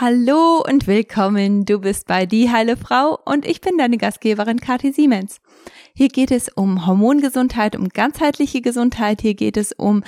Hallo 0.00 0.60
und 0.68 0.88
willkommen. 0.88 1.66
Du 1.66 1.78
bist 1.78 2.08
bei 2.08 2.26
Die 2.26 2.50
Heile 2.50 2.76
Frau 2.76 3.16
und 3.24 3.46
ich 3.46 3.60
bin 3.60 3.78
deine 3.78 3.96
Gastgeberin 3.96 4.58
Kathi 4.58 4.90
Siemens. 4.90 5.40
Hier 5.94 6.08
geht 6.08 6.32
es 6.32 6.48
um 6.48 6.84
Hormongesundheit, 6.84 7.76
um 7.76 7.88
ganzheitliche 7.88 8.60
Gesundheit. 8.60 9.20
Hier 9.20 9.34
geht 9.34 9.56
es 9.56 9.70
um, 9.70 10.02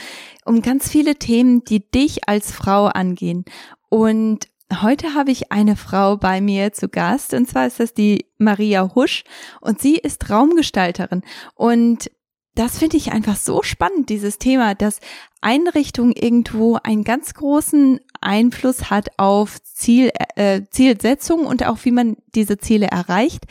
um 0.44 0.60
ganz 0.60 0.90
viele 0.90 1.14
Themen, 1.14 1.62
die 1.62 1.88
dich 1.88 2.28
als 2.28 2.50
Frau 2.50 2.86
angehen. 2.86 3.44
Und 3.88 4.48
heute 4.82 5.14
habe 5.14 5.30
ich 5.30 5.52
eine 5.52 5.76
Frau 5.76 6.16
bei 6.16 6.40
mir 6.40 6.72
zu 6.72 6.88
Gast 6.88 7.32
und 7.32 7.48
zwar 7.48 7.68
ist 7.68 7.78
das 7.78 7.94
die 7.94 8.26
Maria 8.38 8.92
Husch 8.96 9.22
und 9.60 9.80
sie 9.80 9.94
ist 9.98 10.28
Raumgestalterin 10.28 11.22
und 11.54 12.10
das 12.56 12.78
finde 12.78 12.96
ich 12.96 13.12
einfach 13.12 13.36
so 13.36 13.62
spannend, 13.62 14.08
dieses 14.08 14.38
Thema, 14.38 14.74
dass 14.74 15.00
Einrichtung 15.42 16.12
irgendwo 16.12 16.78
einen 16.82 17.04
ganz 17.04 17.34
großen 17.34 18.00
Einfluss 18.26 18.90
hat 18.90 19.08
auf 19.16 19.62
Ziel, 19.62 20.10
äh, 20.34 20.62
Zielsetzung 20.70 21.46
und 21.46 21.64
auch 21.64 21.78
wie 21.84 21.92
man 21.92 22.16
diese 22.34 22.58
Ziele 22.58 22.88
erreicht. 22.88 23.44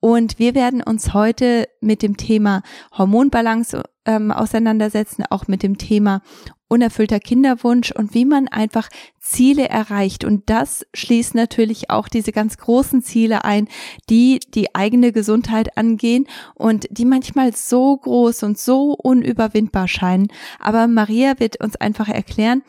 Und 0.00 0.38
wir 0.38 0.54
werden 0.54 0.82
uns 0.82 1.12
heute 1.12 1.68
mit 1.80 2.02
dem 2.02 2.16
Thema 2.16 2.62
Hormonbalance 2.96 3.82
ähm, 4.04 4.30
auseinandersetzen, 4.30 5.24
auch 5.28 5.48
mit 5.48 5.62
dem 5.62 5.76
Thema 5.76 6.22
unerfüllter 6.68 7.18
Kinderwunsch 7.18 7.90
und 7.90 8.14
wie 8.14 8.26
man 8.26 8.46
einfach 8.46 8.88
Ziele 9.18 9.68
erreicht. 9.68 10.24
Und 10.24 10.50
das 10.50 10.86
schließt 10.94 11.34
natürlich 11.34 11.90
auch 11.90 12.08
diese 12.08 12.30
ganz 12.30 12.58
großen 12.58 13.02
Ziele 13.02 13.44
ein, 13.44 13.68
die 14.10 14.38
die 14.54 14.74
eigene 14.74 15.12
Gesundheit 15.12 15.76
angehen 15.76 16.26
und 16.54 16.86
die 16.90 17.06
manchmal 17.06 17.54
so 17.54 17.96
groß 17.96 18.42
und 18.44 18.58
so 18.58 18.92
unüberwindbar 18.92 19.88
scheinen. 19.88 20.28
Aber 20.60 20.86
Maria 20.86 21.40
wird 21.40 21.60
uns 21.60 21.76
einfach 21.76 22.08
erklären, 22.08 22.62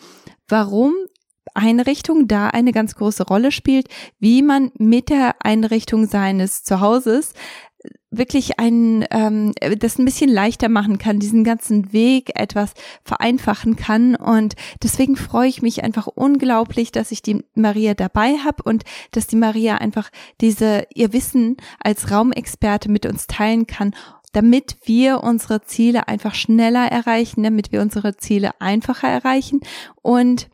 warum 0.47 0.93
Einrichtung 1.53 2.27
da 2.27 2.47
eine 2.47 2.71
ganz 2.71 2.95
große 2.95 3.23
Rolle 3.23 3.51
spielt, 3.51 3.87
wie 4.19 4.41
man 4.41 4.71
mit 4.77 5.09
der 5.09 5.35
Einrichtung 5.39 6.07
seines 6.07 6.63
Zuhauses 6.63 7.33
wirklich 8.11 8.59
ein 8.59 9.05
ähm, 9.11 9.53
das 9.77 9.99
ein 9.99 10.05
bisschen 10.05 10.29
leichter 10.29 10.67
machen 10.67 10.97
kann, 10.97 11.19
diesen 11.19 11.43
ganzen 11.43 11.93
Weg 11.93 12.31
etwas 12.35 12.73
vereinfachen 13.03 13.75
kann. 13.75 14.15
Und 14.15 14.55
deswegen 14.81 15.15
freue 15.15 15.47
ich 15.47 15.61
mich 15.61 15.83
einfach 15.83 16.07
unglaublich, 16.07 16.91
dass 16.91 17.11
ich 17.11 17.21
die 17.21 17.43
Maria 17.53 17.93
dabei 17.93 18.37
habe 18.43 18.63
und 18.63 18.83
dass 19.11 19.27
die 19.27 19.35
Maria 19.35 19.75
einfach 19.75 20.09
diese 20.41 20.87
ihr 20.93 21.13
Wissen 21.13 21.57
als 21.79 22.11
Raumexperte 22.11 22.89
mit 22.89 23.05
uns 23.05 23.27
teilen 23.27 23.67
kann 23.67 23.93
damit 24.31 24.77
wir 24.83 25.23
unsere 25.23 25.63
Ziele 25.63 26.07
einfach 26.07 26.35
schneller 26.35 26.85
erreichen, 26.85 27.41
damit 27.41 27.71
wir 27.71 27.81
unsere 27.81 28.15
Ziele 28.15 28.51
einfacher 28.59 29.07
erreichen. 29.07 29.61
Und 30.03 30.49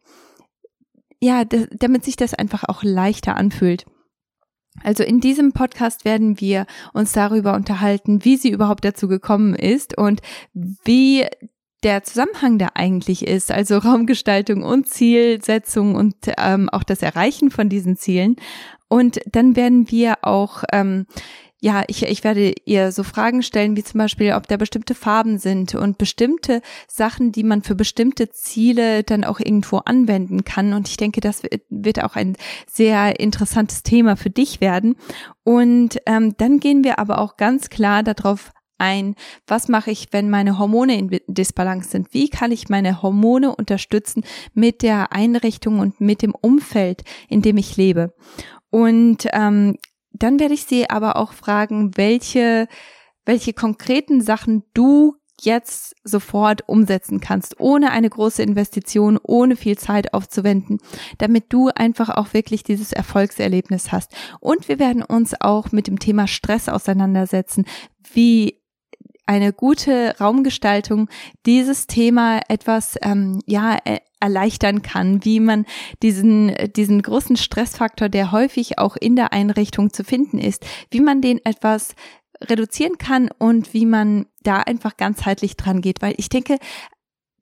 ja, 1.19 1.43
damit 1.45 2.05
sich 2.05 2.15
das 2.15 2.33
einfach 2.33 2.63
auch 2.65 2.83
leichter 2.83 3.35
anfühlt. 3.35 3.85
Also 4.83 5.03
in 5.03 5.21
diesem 5.21 5.53
Podcast 5.53 6.05
werden 6.05 6.39
wir 6.39 6.65
uns 6.93 7.13
darüber 7.13 7.53
unterhalten, 7.53 8.25
wie 8.25 8.37
sie 8.37 8.49
überhaupt 8.49 8.83
dazu 8.83 9.07
gekommen 9.07 9.55
ist 9.55 9.97
und 9.97 10.21
wie 10.53 11.25
der 11.83 12.03
Zusammenhang 12.03 12.57
da 12.57 12.69
eigentlich 12.73 13.25
ist, 13.27 13.51
also 13.51 13.77
Raumgestaltung 13.77 14.63
und 14.63 14.87
Zielsetzung 14.87 15.95
und 15.95 16.15
ähm, 16.37 16.67
auch 16.69 16.83
das 16.83 17.01
Erreichen 17.01 17.51
von 17.51 17.69
diesen 17.69 17.95
Zielen. 17.95 18.37
Und 18.87 19.19
dann 19.31 19.55
werden 19.55 19.89
wir 19.91 20.15
auch 20.23 20.63
ähm, 20.71 21.05
ja, 21.65 21.83
ich, 21.87 22.03
ich 22.03 22.23
werde 22.23 22.53
ihr 22.65 22.91
so 22.91 23.01
Fragen 23.01 23.41
stellen, 23.41 23.75
wie 23.75 23.83
zum 23.83 23.97
Beispiel, 23.97 24.33
ob 24.33 24.47
da 24.47 24.55
bestimmte 24.55 24.93
Farben 24.93 25.39
sind 25.39 25.73
und 25.73 25.97
bestimmte 25.97 26.61
Sachen, 26.87 27.31
die 27.31 27.41
man 27.41 27.63
für 27.63 27.73
bestimmte 27.73 28.29
Ziele 28.29 29.01
dann 29.01 29.23
auch 29.23 29.39
irgendwo 29.39 29.77
anwenden 29.77 30.43
kann. 30.43 30.73
Und 30.73 30.87
ich 30.87 30.97
denke, 30.97 31.21
das 31.21 31.41
wird 31.69 32.03
auch 32.03 32.15
ein 32.15 32.37
sehr 32.67 33.19
interessantes 33.19 33.81
Thema 33.81 34.15
für 34.15 34.29
dich 34.29 34.61
werden. 34.61 34.95
Und 35.43 35.97
ähm, 36.05 36.35
dann 36.37 36.59
gehen 36.59 36.83
wir 36.83 36.99
aber 36.99 37.17
auch 37.17 37.35
ganz 37.35 37.71
klar 37.71 38.03
darauf 38.03 38.51
ein, 38.77 39.15
was 39.47 39.67
mache 39.67 39.89
ich, 39.89 40.09
wenn 40.11 40.29
meine 40.29 40.59
Hormone 40.59 40.95
in 40.95 41.19
Disbalance 41.25 41.89
sind? 41.89 42.13
Wie 42.13 42.29
kann 42.29 42.51
ich 42.51 42.69
meine 42.69 43.01
Hormone 43.01 43.55
unterstützen 43.55 44.23
mit 44.53 44.83
der 44.83 45.13
Einrichtung 45.13 45.79
und 45.79 45.99
mit 45.99 46.21
dem 46.21 46.35
Umfeld, 46.35 47.03
in 47.27 47.41
dem 47.41 47.57
ich 47.57 47.75
lebe? 47.75 48.13
Und 48.69 49.25
ähm, 49.33 49.77
dann 50.21 50.39
werde 50.39 50.53
ich 50.53 50.65
sie 50.65 50.89
aber 50.89 51.15
auch 51.15 51.33
fragen, 51.33 51.97
welche, 51.97 52.67
welche 53.25 53.53
konkreten 53.53 54.21
Sachen 54.21 54.63
du 54.73 55.15
jetzt 55.41 55.95
sofort 56.03 56.67
umsetzen 56.67 57.19
kannst, 57.19 57.59
ohne 57.59 57.91
eine 57.91 58.09
große 58.09 58.41
Investition, 58.41 59.19
ohne 59.21 59.55
viel 59.55 59.77
Zeit 59.77 60.13
aufzuwenden, 60.13 60.79
damit 61.17 61.45
du 61.49 61.69
einfach 61.69 62.09
auch 62.09 62.33
wirklich 62.33 62.63
dieses 62.63 62.93
Erfolgserlebnis 62.93 63.91
hast. 63.91 64.15
Und 64.39 64.69
wir 64.69 64.79
werden 64.79 65.03
uns 65.03 65.33
auch 65.39 65.71
mit 65.71 65.87
dem 65.87 65.99
Thema 65.99 66.27
Stress 66.27 66.69
auseinandersetzen, 66.69 67.65
wie 68.13 68.61
eine 69.25 69.53
gute 69.53 70.15
Raumgestaltung 70.19 71.09
dieses 71.45 71.87
Thema 71.87 72.41
etwas 72.47 72.95
ähm, 73.01 73.41
ja 73.45 73.77
äh, 73.85 73.99
erleichtern 74.19 74.81
kann, 74.81 75.23
wie 75.25 75.39
man 75.39 75.65
diesen 76.01 76.55
diesen 76.75 77.01
großen 77.01 77.37
Stressfaktor, 77.37 78.09
der 78.09 78.31
häufig 78.31 78.79
auch 78.79 78.95
in 78.95 79.15
der 79.15 79.33
Einrichtung 79.33 79.93
zu 79.93 80.03
finden 80.03 80.39
ist, 80.39 80.65
wie 80.89 81.01
man 81.01 81.21
den 81.21 81.43
etwas 81.45 81.95
reduzieren 82.41 82.97
kann 82.97 83.29
und 83.37 83.73
wie 83.73 83.85
man 83.85 84.25
da 84.43 84.57
einfach 84.59 84.97
ganzheitlich 84.97 85.57
dran 85.57 85.81
geht, 85.81 86.01
weil 86.01 86.15
ich 86.17 86.29
denke, 86.29 86.57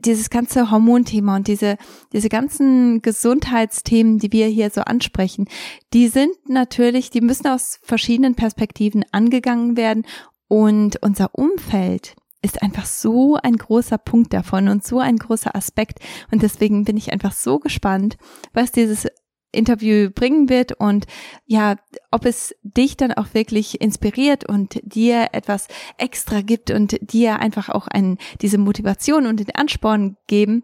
dieses 0.06 0.30
ganze 0.30 0.70
Hormonthema 0.70 1.38
und 1.38 1.48
diese, 1.48 1.78
diese 2.12 2.30
ganzen 2.30 3.02
Gesundheitsthemen, 3.02 4.20
die 4.20 4.32
wir 4.32 4.48
hier 4.48 4.70
so 4.70 4.82
ansprechen, 4.82 5.48
die 5.94 6.08
sind 6.08 6.32
natürlich, 6.48 7.10
die 7.10 7.22
müssen 7.22 7.48
aus 7.48 7.80
verschiedenen 7.84 8.36
Perspektiven 8.36 9.06
angegangen 9.12 9.78
werden 9.78 10.06
und 10.54 11.02
unser 11.02 11.34
Umfeld 11.34 12.16
ist 12.44 12.62
einfach 12.62 12.86
so 12.86 13.38
ein 13.42 13.58
großer 13.58 13.98
Punkt 13.98 14.34
davon 14.34 14.68
und 14.68 14.86
so 14.86 15.00
ein 15.00 15.18
großer 15.18 15.56
Aspekt. 15.56 15.98
Und 16.32 16.44
deswegen 16.44 16.86
bin 16.86 16.96
ich 16.96 17.12
einfach 17.12 17.32
so 17.32 17.58
gespannt, 17.58 18.18
was 18.54 18.72
dieses 18.72 19.08
Interview 19.52 20.12
bringen 20.12 20.50
wird 20.50 20.74
und 20.74 21.08
ja, 21.48 21.78
ob 22.12 22.28
es 22.28 22.54
dich 22.62 22.98
dann 22.98 23.14
auch 23.14 23.34
wirklich 23.34 23.82
inspiriert 23.82 24.48
und 24.48 24.80
dir 24.84 25.30
etwas 25.32 25.70
extra 25.98 26.42
gibt 26.42 26.70
und 26.70 27.00
dir 27.02 27.40
einfach 27.40 27.70
auch 27.70 27.88
ein, 27.88 28.20
diese 28.42 28.60
Motivation 28.60 29.26
und 29.26 29.40
den 29.40 29.56
Ansporn 29.56 30.18
geben, 30.28 30.64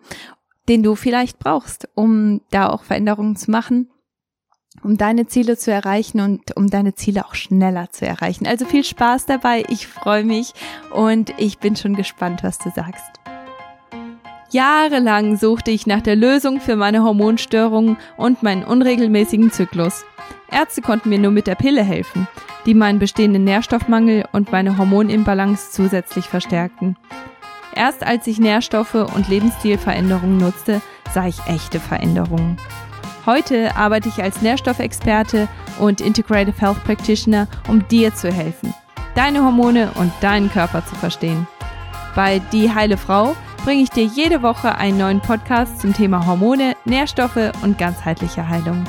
den 0.68 0.84
du 0.84 0.94
vielleicht 0.94 1.40
brauchst, 1.40 1.90
um 1.96 2.42
da 2.52 2.70
auch 2.70 2.84
Veränderungen 2.84 3.38
zu 3.38 3.50
machen 3.50 3.90
um 4.84 4.98
deine 4.98 5.28
Ziele 5.28 5.58
zu 5.58 5.72
erreichen 5.72 6.20
und 6.22 6.56
um 6.56 6.70
deine 6.70 6.96
Ziele 6.96 7.26
auch 7.26 7.36
schneller 7.36 7.92
zu 7.92 8.06
erreichen. 8.06 8.48
Also 8.48 8.66
viel 8.66 8.84
Spaß 8.84 9.26
dabei, 9.26 9.64
ich 9.68 9.88
freue 9.88 10.24
mich 10.24 10.54
und 10.94 11.34
ich 11.38 11.60
bin 11.60 11.76
schon 11.76 11.96
gespannt, 11.96 12.44
was 12.44 12.60
du 12.60 12.70
sagst. 12.70 13.20
Jahrelang 14.52 15.38
suchte 15.38 15.70
ich 15.70 15.86
nach 15.86 16.02
der 16.02 16.16
Lösung 16.16 16.60
für 16.60 16.76
meine 16.76 17.04
Hormonstörungen 17.04 17.98
und 18.18 18.42
meinen 18.42 18.64
unregelmäßigen 18.64 19.52
Zyklus. 19.52 20.04
Ärzte 20.52 20.82
konnten 20.82 21.10
mir 21.10 21.20
nur 21.20 21.32
mit 21.32 21.46
der 21.46 21.54
Pille 21.54 21.84
helfen, 21.84 22.28
die 22.66 22.74
meinen 22.74 22.98
bestehenden 22.98 23.44
Nährstoffmangel 23.44 24.26
und 24.32 24.52
meine 24.52 24.78
Hormonimbalance 24.78 25.72
zusätzlich 25.72 26.26
verstärkten. 26.26 26.98
Erst 27.76 28.04
als 28.04 28.26
ich 28.26 28.40
Nährstoffe 28.40 28.96
und 28.96 29.30
Lebensstilveränderungen 29.30 30.38
nutzte, 30.38 30.82
sah 31.14 31.28
ich 31.28 31.40
echte 31.46 31.80
Veränderungen. 31.80 32.58
Heute 33.30 33.76
arbeite 33.76 34.10
ich 34.10 34.24
als 34.24 34.42
Nährstoffexperte 34.42 35.48
und 35.78 36.02
Integrative 36.02 36.60
Health 36.60 36.84
Practitioner, 36.84 37.48
um 37.68 37.88
dir 37.88 38.12
zu 38.16 38.32
helfen, 38.32 38.74
deine 39.14 39.44
Hormone 39.44 39.92
und 40.00 40.12
deinen 40.20 40.50
Körper 40.50 40.84
zu 40.84 40.96
verstehen. 40.96 41.48
Bei 42.16 42.40
Die 42.52 42.74
Heile 42.74 42.98
Frau 42.98 43.36
bringe 43.64 43.84
ich 43.84 43.92
dir 43.92 44.06
jede 44.06 44.42
Woche 44.42 44.74
einen 44.74 44.98
neuen 44.98 45.22
Podcast 45.22 45.80
zum 45.80 45.94
Thema 45.94 46.26
Hormone, 46.26 46.76
Nährstoffe 46.86 47.52
und 47.62 47.78
ganzheitliche 47.78 48.50
Heilung. 48.50 48.84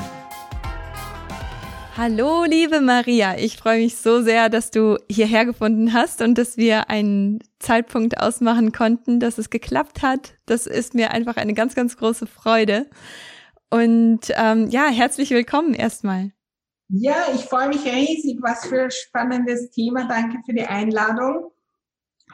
Hallo, 1.95 2.43
liebe 2.45 2.81
Maria. 2.81 3.37
Ich 3.37 3.57
freue 3.57 3.77
mich 3.77 3.97
so 3.97 4.23
sehr, 4.23 4.49
dass 4.49 4.71
du 4.71 4.97
hierher 5.07 5.45
gefunden 5.45 5.93
hast 5.93 6.19
und 6.19 6.35
dass 6.39 6.57
wir 6.57 6.89
einen 6.89 7.43
Zeitpunkt 7.59 8.19
ausmachen 8.19 8.71
konnten, 8.71 9.19
dass 9.19 9.37
es 9.37 9.51
geklappt 9.51 10.01
hat. 10.01 10.33
Das 10.47 10.65
ist 10.65 10.95
mir 10.95 11.11
einfach 11.11 11.37
eine 11.37 11.53
ganz, 11.53 11.75
ganz 11.75 11.95
große 11.95 12.25
Freude. 12.25 12.87
Und 13.71 14.19
ähm, 14.35 14.67
ja, 14.67 14.87
herzlich 14.89 15.29
willkommen 15.29 15.73
erstmal. 15.73 16.31
Ja, 16.89 17.15
ich 17.33 17.45
freue 17.45 17.69
mich 17.69 17.85
riesig. 17.85 18.39
Was 18.41 18.65
für 18.65 18.83
ein 18.83 18.91
spannendes 18.91 19.71
Thema. 19.71 20.09
Danke 20.09 20.39
für 20.45 20.53
die 20.53 20.65
Einladung. 20.65 21.51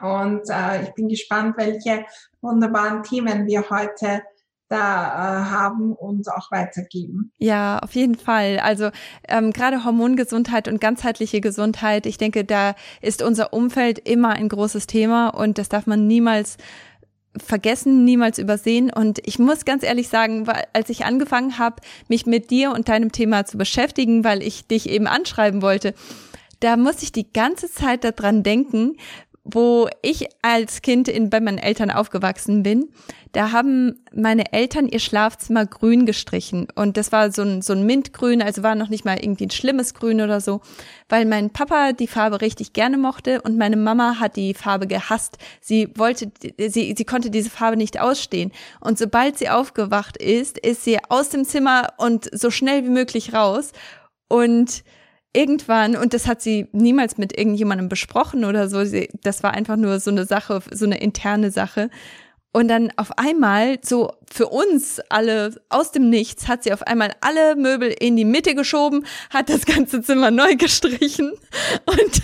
Und 0.02 0.50
äh, 0.50 0.84
ich 0.84 0.94
bin 0.96 1.08
gespannt, 1.10 1.56
welche 1.58 2.06
wunderbaren 2.42 3.04
Themen 3.04 3.46
wir 3.46 3.70
heute 3.70 4.24
da 4.68 4.82
äh, 5.06 5.46
haben 5.46 5.94
und 5.94 6.28
auch 6.30 6.52
weitergeben. 6.52 7.32
Ja, 7.38 7.80
auf 7.80 7.94
jeden 7.94 8.16
Fall. 8.16 8.60
Also 8.60 8.90
ähm, 9.28 9.52
gerade 9.54 9.86
Hormongesundheit 9.86 10.68
und 10.68 10.82
ganzheitliche 10.82 11.40
Gesundheit, 11.40 12.06
ich 12.06 12.18
denke, 12.18 12.44
da 12.44 12.76
ist 13.02 13.22
unser 13.22 13.54
Umfeld 13.54 14.00
immer 14.00 14.30
ein 14.30 14.50
großes 14.50 14.88
Thema 14.88 15.30
und 15.30 15.58
das 15.58 15.70
darf 15.70 15.86
man 15.86 16.08
niemals 16.08 16.58
vergessen, 17.40 18.04
niemals 18.06 18.38
übersehen. 18.38 18.92
Und 18.92 19.20
ich 19.26 19.40
muss 19.40 19.66
ganz 19.66 19.84
ehrlich 19.84 20.08
sagen, 20.10 20.48
als 20.74 20.90
ich 20.90 21.06
angefangen 21.06 21.58
habe, 21.58 21.82
mich 22.08 22.26
mit 22.26 22.52
dir 22.52 22.72
und 22.72 22.90
deinem 22.90 23.12
Thema 23.12 23.46
zu 23.46 23.58
beschäftigen, 23.58 24.24
weil 24.24 24.42
ich 24.42 24.68
dich 24.68 24.90
eben 24.90 25.08
anschreiben 25.08 25.62
wollte, 25.62 25.94
da 26.60 26.76
muss 26.76 27.04
ich 27.04 27.12
die 27.12 27.32
ganze 27.32 27.72
Zeit 27.72 28.04
daran 28.04 28.42
denken, 28.42 28.98
wo 29.50 29.88
ich 30.02 30.28
als 30.42 30.82
Kind 30.82 31.08
in, 31.08 31.30
bei 31.30 31.40
meinen 31.40 31.58
Eltern 31.58 31.90
aufgewachsen 31.90 32.64
bin, 32.64 32.90
da 33.32 33.52
haben 33.52 34.04
meine 34.14 34.52
Eltern 34.52 34.88
ihr 34.88 35.00
Schlafzimmer 35.00 35.66
grün 35.66 36.06
gestrichen. 36.06 36.68
Und 36.76 36.98
das 36.98 37.12
war 37.12 37.32
so 37.32 37.44
ein, 37.44 37.62
so 37.62 37.74
ein 37.74 37.86
Mintgrün, 37.86 38.42
also 38.42 38.64
war 38.64 38.76
noch 38.76 38.90
nicht 38.90 39.06
mal 39.06 39.18
irgendwie 39.20 39.46
ein 39.46 39.52
schlimmes 39.52 39.94
Grün 39.94 40.22
oder 40.22 40.42
so, 40.42 40.62
weil 41.08 41.26
mein 41.26 41.52
Papa 41.52 41.94
die 41.94 42.08
Farbe 42.08 42.42
richtig 42.42 42.74
gerne 42.74 42.98
mochte 42.98 43.42
und 43.42 43.58
meine 43.58 43.78
Mama 43.78 44.20
hat 44.20 44.36
die 44.36 44.54
Farbe 44.54 44.88
gehasst. 44.88 45.38
Sie 45.62 45.90
wollte, 45.96 46.32
sie, 46.58 46.94
sie 46.98 47.06
konnte 47.06 47.30
diese 47.30 47.50
Farbe 47.50 47.78
nicht 47.78 48.00
ausstehen. 48.00 48.52
Und 48.80 48.98
sobald 48.98 49.38
sie 49.38 49.50
aufgewacht 49.50 50.18
ist, 50.18 50.58
ist 50.58 50.84
sie 50.84 50.98
aus 51.10 51.30
dem 51.30 51.46
Zimmer 51.46 51.94
und 51.98 52.30
so 52.34 52.52
schnell 52.52 52.84
wie 52.86 52.90
möglich 52.90 53.34
raus. 53.34 53.72
Und 54.28 54.84
irgendwann, 55.34 55.96
und 55.96 56.14
das 56.14 56.28
hat 56.28 56.42
sie 56.42 56.68
niemals 56.72 57.18
mit 57.18 57.38
irgendjemandem 57.38 57.90
besprochen 57.90 58.46
oder 58.46 58.70
so, 58.70 58.84
sie, 58.86 59.10
das 59.22 59.44
war 59.44 59.54
einfach 59.54 59.76
nur 59.76 60.00
so 60.00 60.12
eine 60.12 60.26
Sache, 60.26 60.62
so 60.72 60.86
eine 60.86 61.00
interne 61.00 61.52
Sache. 61.52 61.90
Und 62.54 62.70
dann 62.70 62.92
auf 62.96 63.16
einmal, 63.20 63.78
so 63.84 64.14
für 64.32 64.48
uns 64.48 65.00
alle 65.10 65.54
aus 65.70 65.92
dem 65.92 66.10
Nichts, 66.10 66.48
hat 66.48 66.64
sie 66.64 66.74
auf 66.74 66.82
einmal 66.82 67.12
alle 67.22 67.56
Möbel 67.56 67.94
in 68.00 68.16
die 68.16 68.26
Mitte 68.26 68.56
geschoben, 68.56 69.06
hat 69.30 69.50
das 69.50 69.68
ganze 69.68 70.02
Zimmer 70.02 70.32
neu 70.32 70.56
gestrichen 70.56 71.34
und, 71.86 72.22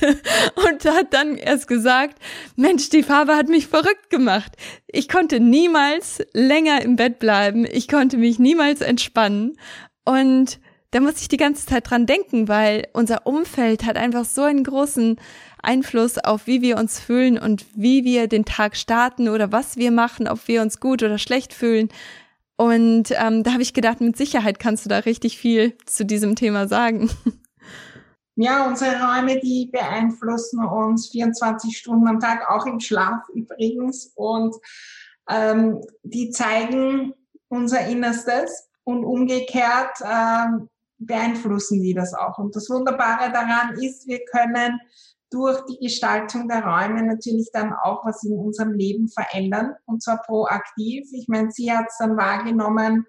und 0.55 0.85
hat 0.85 1.13
dann 1.13 1.35
erst 1.35 1.67
gesagt, 1.67 2.17
Mensch, 2.55 2.89
die 2.89 3.03
Farbe 3.03 3.35
hat 3.35 3.47
mich 3.47 3.67
verrückt 3.67 4.09
gemacht. 4.09 4.53
Ich 4.87 5.07
konnte 5.07 5.39
niemals 5.39 6.23
länger 6.33 6.81
im 6.81 6.95
Bett 6.95 7.19
bleiben. 7.19 7.67
Ich 7.71 7.87
konnte 7.87 8.17
mich 8.17 8.39
niemals 8.39 8.81
entspannen. 8.81 9.55
Und 10.03 10.59
da 10.93 10.99
muss 10.99 11.19
ich 11.21 11.27
die 11.27 11.37
ganze 11.37 11.65
Zeit 11.65 11.89
dran 11.89 12.05
denken, 12.05 12.47
weil 12.47 12.87
unser 12.93 13.25
Umfeld 13.25 13.83
hat 13.83 13.97
einfach 13.97 14.25
so 14.25 14.43
einen 14.43 14.63
großen 14.63 15.19
Einfluss 15.61 16.19
auf, 16.19 16.45
wie 16.45 16.61
wir 16.61 16.77
uns 16.77 16.99
fühlen 16.99 17.39
und 17.39 17.65
wie 17.75 18.03
wir 18.03 18.27
den 18.27 18.45
Tag 18.45 18.75
starten 18.77 19.27
oder 19.27 19.51
was 19.51 19.75
wir 19.75 19.91
machen, 19.91 20.27
ob 20.27 20.47
wir 20.47 20.61
uns 20.61 20.79
gut 20.79 21.01
oder 21.01 21.17
schlecht 21.17 21.51
fühlen. 21.51 21.89
Und 22.57 23.11
ähm, 23.19 23.41
da 23.41 23.53
habe 23.53 23.63
ich 23.63 23.73
gedacht, 23.73 24.01
mit 24.01 24.15
Sicherheit 24.15 24.59
kannst 24.59 24.85
du 24.85 24.89
da 24.89 24.99
richtig 24.99 25.39
viel 25.39 25.75
zu 25.87 26.05
diesem 26.05 26.35
Thema 26.35 26.67
sagen. 26.67 27.09
Ja, 28.35 28.65
unsere 28.65 28.93
Räume, 28.93 29.39
die 29.41 29.69
beeinflussen 29.71 30.65
uns 30.65 31.09
24 31.09 31.77
Stunden 31.77 32.07
am 32.07 32.19
Tag, 32.19 32.49
auch 32.49 32.65
im 32.65 32.79
Schlaf 32.79 33.29
übrigens. 33.31 34.11
Und 34.15 34.55
ähm, 35.29 35.79
die 36.01 36.31
zeigen 36.31 37.13
unser 37.47 37.85
Innerstes 37.85 38.71
und 38.85 39.05
umgekehrt 39.05 39.99
ähm, 40.03 40.67
beeinflussen 41.05 41.81
die 41.81 41.93
das 41.93 42.13
auch. 42.13 42.37
Und 42.37 42.55
das 42.55 42.69
Wunderbare 42.69 43.31
daran 43.31 43.75
ist, 43.81 44.07
wir 44.07 44.19
können 44.25 44.79
durch 45.33 45.61
die 45.65 45.79
Gestaltung 45.79 46.47
der 46.47 46.63
Räume 46.63 47.03
natürlich 47.03 47.49
dann 47.51 47.73
auch 47.73 48.05
was 48.05 48.23
in 48.23 48.37
unserem 48.37 48.73
Leben 48.73 49.09
verändern 49.09 49.73
und 49.85 50.03
zwar 50.03 50.21
proaktiv. 50.21 51.07
Ich 51.11 51.27
meine, 51.27 51.49
sie 51.51 51.71
hat 51.71 51.87
es 51.89 51.97
dann 51.97 52.17
wahrgenommen 52.17 53.07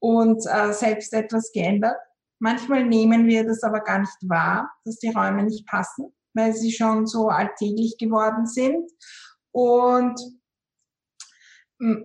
und 0.00 0.44
äh, 0.46 0.72
selbst 0.72 1.12
etwas 1.12 1.52
geändert. 1.52 1.96
Manchmal 2.40 2.84
nehmen 2.84 3.26
wir 3.26 3.46
das 3.46 3.62
aber 3.62 3.80
gar 3.80 4.00
nicht 4.00 4.16
wahr, 4.22 4.70
dass 4.84 4.96
die 4.96 5.10
Räume 5.10 5.44
nicht 5.44 5.66
passen, 5.66 6.12
weil 6.34 6.54
sie 6.54 6.72
schon 6.72 7.06
so 7.06 7.28
alltäglich 7.28 7.96
geworden 7.98 8.46
sind. 8.46 8.90
Und 9.52 10.18
hm, 11.78 12.04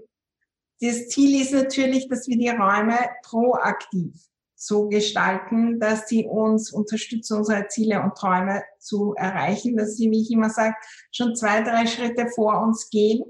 das 0.79 1.07
Ziel 1.07 1.41
ist 1.41 1.53
natürlich, 1.53 2.07
dass 2.07 2.27
wir 2.27 2.37
die 2.37 2.49
Räume 2.49 2.99
proaktiv 3.23 4.13
so 4.55 4.87
gestalten, 4.87 5.79
dass 5.79 6.07
sie 6.07 6.25
uns 6.25 6.71
unterstützen, 6.71 7.37
unsere 7.37 7.67
Ziele 7.67 8.01
und 8.01 8.15
Träume 8.15 8.63
zu 8.79 9.13
erreichen, 9.15 9.75
dass 9.75 9.97
sie, 9.97 10.09
wie 10.11 10.21
ich 10.21 10.31
immer 10.31 10.49
sage, 10.49 10.75
schon 11.11 11.35
zwei, 11.35 11.61
drei 11.61 11.85
Schritte 11.85 12.27
vor 12.33 12.61
uns 12.61 12.89
gehen, 12.89 13.23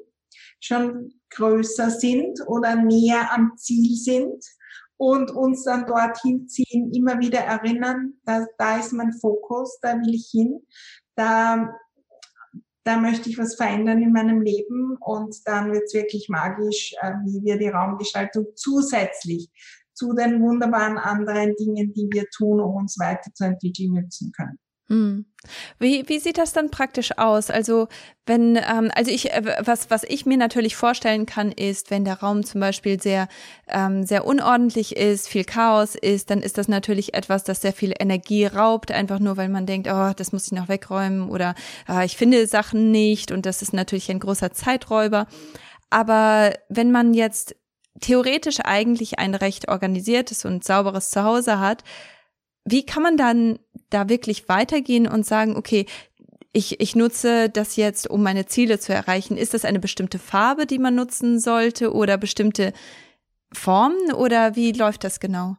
schon 0.59 1.13
größer 1.31 1.89
sind 1.89 2.39
oder 2.47 2.75
näher 2.75 3.31
am 3.33 3.53
Ziel 3.57 3.95
sind 3.95 4.45
und 4.97 5.31
uns 5.31 5.63
dann 5.63 5.85
dorthin 5.85 6.47
ziehen, 6.47 6.93
immer 6.93 7.19
wieder 7.19 7.39
erinnern, 7.39 8.13
da, 8.23 8.45
da 8.57 8.79
ist 8.79 8.93
mein 8.93 9.13
Fokus, 9.13 9.79
da 9.81 9.95
will 9.95 10.13
ich 10.13 10.29
hin, 10.31 10.61
da, 11.15 11.75
da 12.83 12.97
möchte 12.97 13.29
ich 13.29 13.37
was 13.37 13.55
verändern 13.55 14.01
in 14.01 14.13
meinem 14.13 14.41
Leben 14.41 14.95
und 14.99 15.35
dann 15.45 15.73
wird 15.73 15.83
es 15.85 15.93
wirklich 15.93 16.29
magisch, 16.29 16.93
äh, 17.01 17.13
wie 17.25 17.43
wir 17.43 17.57
die 17.57 17.69
Raumgestaltung 17.69 18.47
zusätzlich 18.55 19.49
zu 19.95 20.13
den 20.13 20.41
wunderbaren 20.41 20.97
anderen 20.97 21.55
Dingen, 21.55 21.93
die 21.93 22.07
wir 22.11 22.25
tun, 22.29 22.59
um 22.59 22.75
uns 22.75 22.99
weiterzuentwickeln, 22.99 23.93
nützen 23.93 24.31
können. 24.35 24.59
Hm. 24.87 25.25
Wie, 25.79 26.07
wie 26.07 26.19
sieht 26.19 26.37
das 26.37 26.53
dann 26.53 26.69
praktisch 26.69 27.17
aus? 27.17 27.49
Also 27.49 27.87
wenn, 28.27 28.55
ähm, 28.55 28.91
also 28.93 29.09
ich, 29.09 29.31
äh, 29.31 29.55
was, 29.63 29.89
was 29.89 30.03
ich 30.03 30.27
mir 30.27 30.37
natürlich 30.37 30.75
vorstellen 30.75 31.25
kann, 31.25 31.51
ist, 31.51 31.89
wenn 31.89 32.05
der 32.05 32.19
Raum 32.19 32.43
zum 32.43 32.61
Beispiel 32.61 33.01
sehr, 33.01 33.27
ähm, 33.67 34.03
sehr 34.03 34.27
unordentlich 34.27 34.95
ist, 34.95 35.27
viel 35.27 35.43
Chaos 35.43 35.95
ist, 35.95 36.29
dann 36.29 36.41
ist 36.41 36.59
das 36.59 36.67
natürlich 36.67 37.15
etwas, 37.15 37.43
das 37.43 37.61
sehr 37.61 37.73
viel 37.73 37.93
Energie 37.99 38.45
raubt, 38.45 38.91
einfach 38.91 39.19
nur, 39.19 39.37
weil 39.37 39.49
man 39.49 39.65
denkt, 39.65 39.87
oh, 39.87 40.11
das 40.15 40.31
muss 40.31 40.45
ich 40.45 40.51
noch 40.51 40.69
wegräumen 40.69 41.29
oder 41.29 41.55
äh, 41.89 42.05
ich 42.05 42.15
finde 42.15 42.45
Sachen 42.45 42.91
nicht 42.91 43.31
und 43.31 43.47
das 43.47 43.63
ist 43.63 43.73
natürlich 43.73 44.11
ein 44.11 44.19
großer 44.19 44.51
Zeiträuber. 44.51 45.25
Aber 45.89 46.53
wenn 46.69 46.91
man 46.91 47.15
jetzt 47.15 47.55
theoretisch 48.01 48.59
eigentlich 48.61 49.19
ein 49.19 49.35
recht 49.35 49.67
organisiertes 49.67 50.45
und 50.45 50.63
sauberes 50.63 51.09
Zuhause 51.09 51.59
hat, 51.59 51.83
wie 52.65 52.85
kann 52.85 53.03
man 53.03 53.17
dann 53.17 53.59
da 53.89 54.09
wirklich 54.09 54.49
weitergehen 54.49 55.07
und 55.07 55.25
sagen, 55.25 55.55
okay, 55.55 55.85
ich, 56.51 56.79
ich 56.79 56.95
nutze 56.95 57.49
das 57.49 57.75
jetzt, 57.75 58.09
um 58.09 58.23
meine 58.23 58.45
Ziele 58.45 58.79
zu 58.79 58.93
erreichen. 58.93 59.37
Ist 59.37 59.53
das 59.53 59.65
eine 59.65 59.79
bestimmte 59.79 60.19
Farbe, 60.19 60.65
die 60.65 60.79
man 60.79 60.95
nutzen 60.95 61.39
sollte 61.39 61.93
oder 61.93 62.17
bestimmte 62.17 62.71
Formen 63.51 64.13
oder 64.13 64.55
wie 64.55 64.71
läuft 64.71 65.03
das 65.03 65.19
genau? 65.19 65.57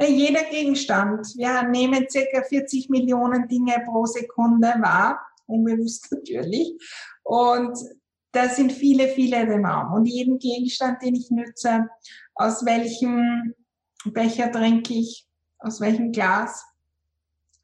Jeder 0.00 0.42
Gegenstand. 0.50 1.26
Wir 1.36 1.62
nehmen 1.62 2.06
circa 2.10 2.42
40 2.42 2.90
Millionen 2.90 3.48
Dinge 3.48 3.82
pro 3.86 4.04
Sekunde 4.04 4.74
wahr, 4.80 5.20
unbewusst 5.46 6.10
natürlich. 6.10 6.74
Und 7.22 7.78
da 8.36 8.48
sind 8.48 8.72
viele, 8.72 9.08
viele 9.08 9.42
im 9.42 9.64
Raum. 9.64 9.94
Und 9.94 10.06
jeden 10.06 10.38
Gegenstand, 10.38 11.02
den 11.02 11.14
ich 11.14 11.30
nütze, 11.30 11.88
aus 12.34 12.64
welchem 12.64 13.54
Becher 14.04 14.52
trinke 14.52 14.94
ich, 14.94 15.26
aus 15.58 15.80
welchem 15.80 16.12
Glas, 16.12 16.64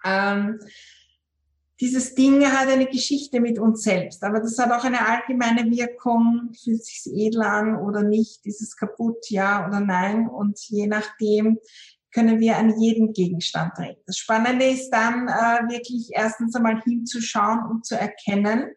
ähm, 0.04 0.58
dieses 1.80 2.14
Ding 2.14 2.44
hat 2.46 2.68
eine 2.68 2.86
Geschichte 2.86 3.40
mit 3.40 3.58
uns 3.58 3.82
selbst, 3.82 4.22
aber 4.22 4.38
das 4.40 4.56
hat 4.58 4.70
auch 4.70 4.84
eine 4.84 5.04
allgemeine 5.04 5.68
Wirkung, 5.68 6.52
fühlt 6.62 6.84
sich 6.84 7.02
edel 7.12 7.42
an 7.42 7.76
oder 7.76 8.02
nicht, 8.04 8.46
ist 8.46 8.62
es 8.62 8.76
kaputt, 8.76 9.28
ja 9.30 9.66
oder 9.66 9.80
nein? 9.80 10.28
Und 10.28 10.60
je 10.68 10.86
nachdem 10.86 11.58
können 12.12 12.38
wir 12.40 12.56
an 12.56 12.78
jeden 12.80 13.12
Gegenstand 13.12 13.76
reden. 13.78 14.00
Das 14.06 14.16
Spannende 14.16 14.66
ist 14.66 14.90
dann 14.90 15.26
äh, 15.26 15.72
wirklich 15.72 16.10
erstens 16.12 16.54
einmal 16.54 16.80
hinzuschauen 16.82 17.66
und 17.68 17.84
zu 17.84 17.96
erkennen, 17.96 18.70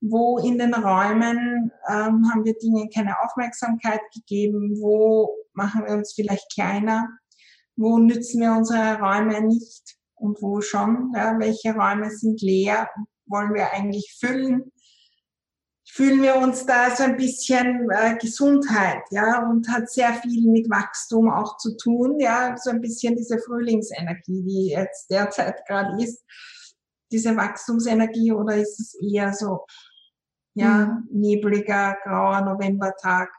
wo 0.00 0.38
in 0.38 0.58
den 0.58 0.74
Räumen 0.74 1.72
ähm, 1.88 2.30
haben 2.30 2.44
wir 2.44 2.54
Dinge 2.58 2.88
keine 2.94 3.20
Aufmerksamkeit 3.20 4.00
gegeben, 4.14 4.76
wo 4.80 5.30
machen 5.52 5.84
wir 5.86 5.94
uns 5.94 6.12
vielleicht 6.12 6.52
kleiner, 6.52 7.08
wo 7.76 7.98
nützen 7.98 8.40
wir 8.40 8.52
unsere 8.52 8.98
Räume 8.98 9.40
nicht 9.40 9.96
und 10.14 10.40
wo 10.42 10.60
schon, 10.60 11.12
ja, 11.14 11.38
welche 11.38 11.74
Räume 11.74 12.10
sind 12.10 12.40
leer, 12.42 12.88
wollen 13.26 13.54
wir 13.54 13.72
eigentlich 13.72 14.16
füllen. 14.18 14.72
Fühlen 15.90 16.22
wir 16.22 16.36
uns 16.36 16.66
da 16.66 16.94
so 16.94 17.04
ein 17.04 17.16
bisschen 17.16 17.88
äh, 17.90 18.16
Gesundheit, 18.18 19.02
ja, 19.10 19.48
und 19.48 19.68
hat 19.68 19.90
sehr 19.90 20.12
viel 20.14 20.46
mit 20.50 20.68
Wachstum 20.68 21.30
auch 21.30 21.56
zu 21.56 21.76
tun, 21.76 22.20
ja, 22.20 22.56
so 22.56 22.70
ein 22.70 22.80
bisschen 22.80 23.16
diese 23.16 23.38
Frühlingsenergie, 23.38 24.42
die 24.42 24.68
jetzt 24.68 25.10
derzeit 25.10 25.64
gerade 25.66 26.00
ist, 26.02 26.22
diese 27.10 27.34
Wachstumsenergie, 27.36 28.32
oder 28.32 28.56
ist 28.56 28.78
es 28.78 28.94
eher 29.00 29.32
so, 29.32 29.64
ja, 30.58 30.86
mhm. 30.86 31.20
nebliger, 31.20 31.96
grauer 32.04 32.40
Novembertag 32.42 33.30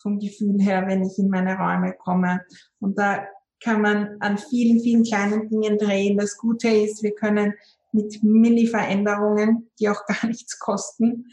vom 0.00 0.18
Gefühl 0.18 0.60
her, 0.60 0.86
wenn 0.86 1.02
ich 1.04 1.18
in 1.18 1.28
meine 1.28 1.56
Räume 1.56 1.94
komme. 1.94 2.44
Und 2.80 2.98
da 2.98 3.24
kann 3.62 3.80
man 3.80 4.16
an 4.20 4.38
vielen, 4.38 4.80
vielen 4.80 5.04
kleinen 5.04 5.48
Dingen 5.48 5.78
drehen. 5.78 6.18
Das 6.18 6.36
Gute 6.36 6.68
ist, 6.68 7.02
wir 7.02 7.14
können 7.14 7.54
mit 7.92 8.22
Mini-Veränderungen, 8.22 9.70
die 9.78 9.88
auch 9.88 10.04
gar 10.06 10.26
nichts 10.26 10.58
kosten, 10.58 11.26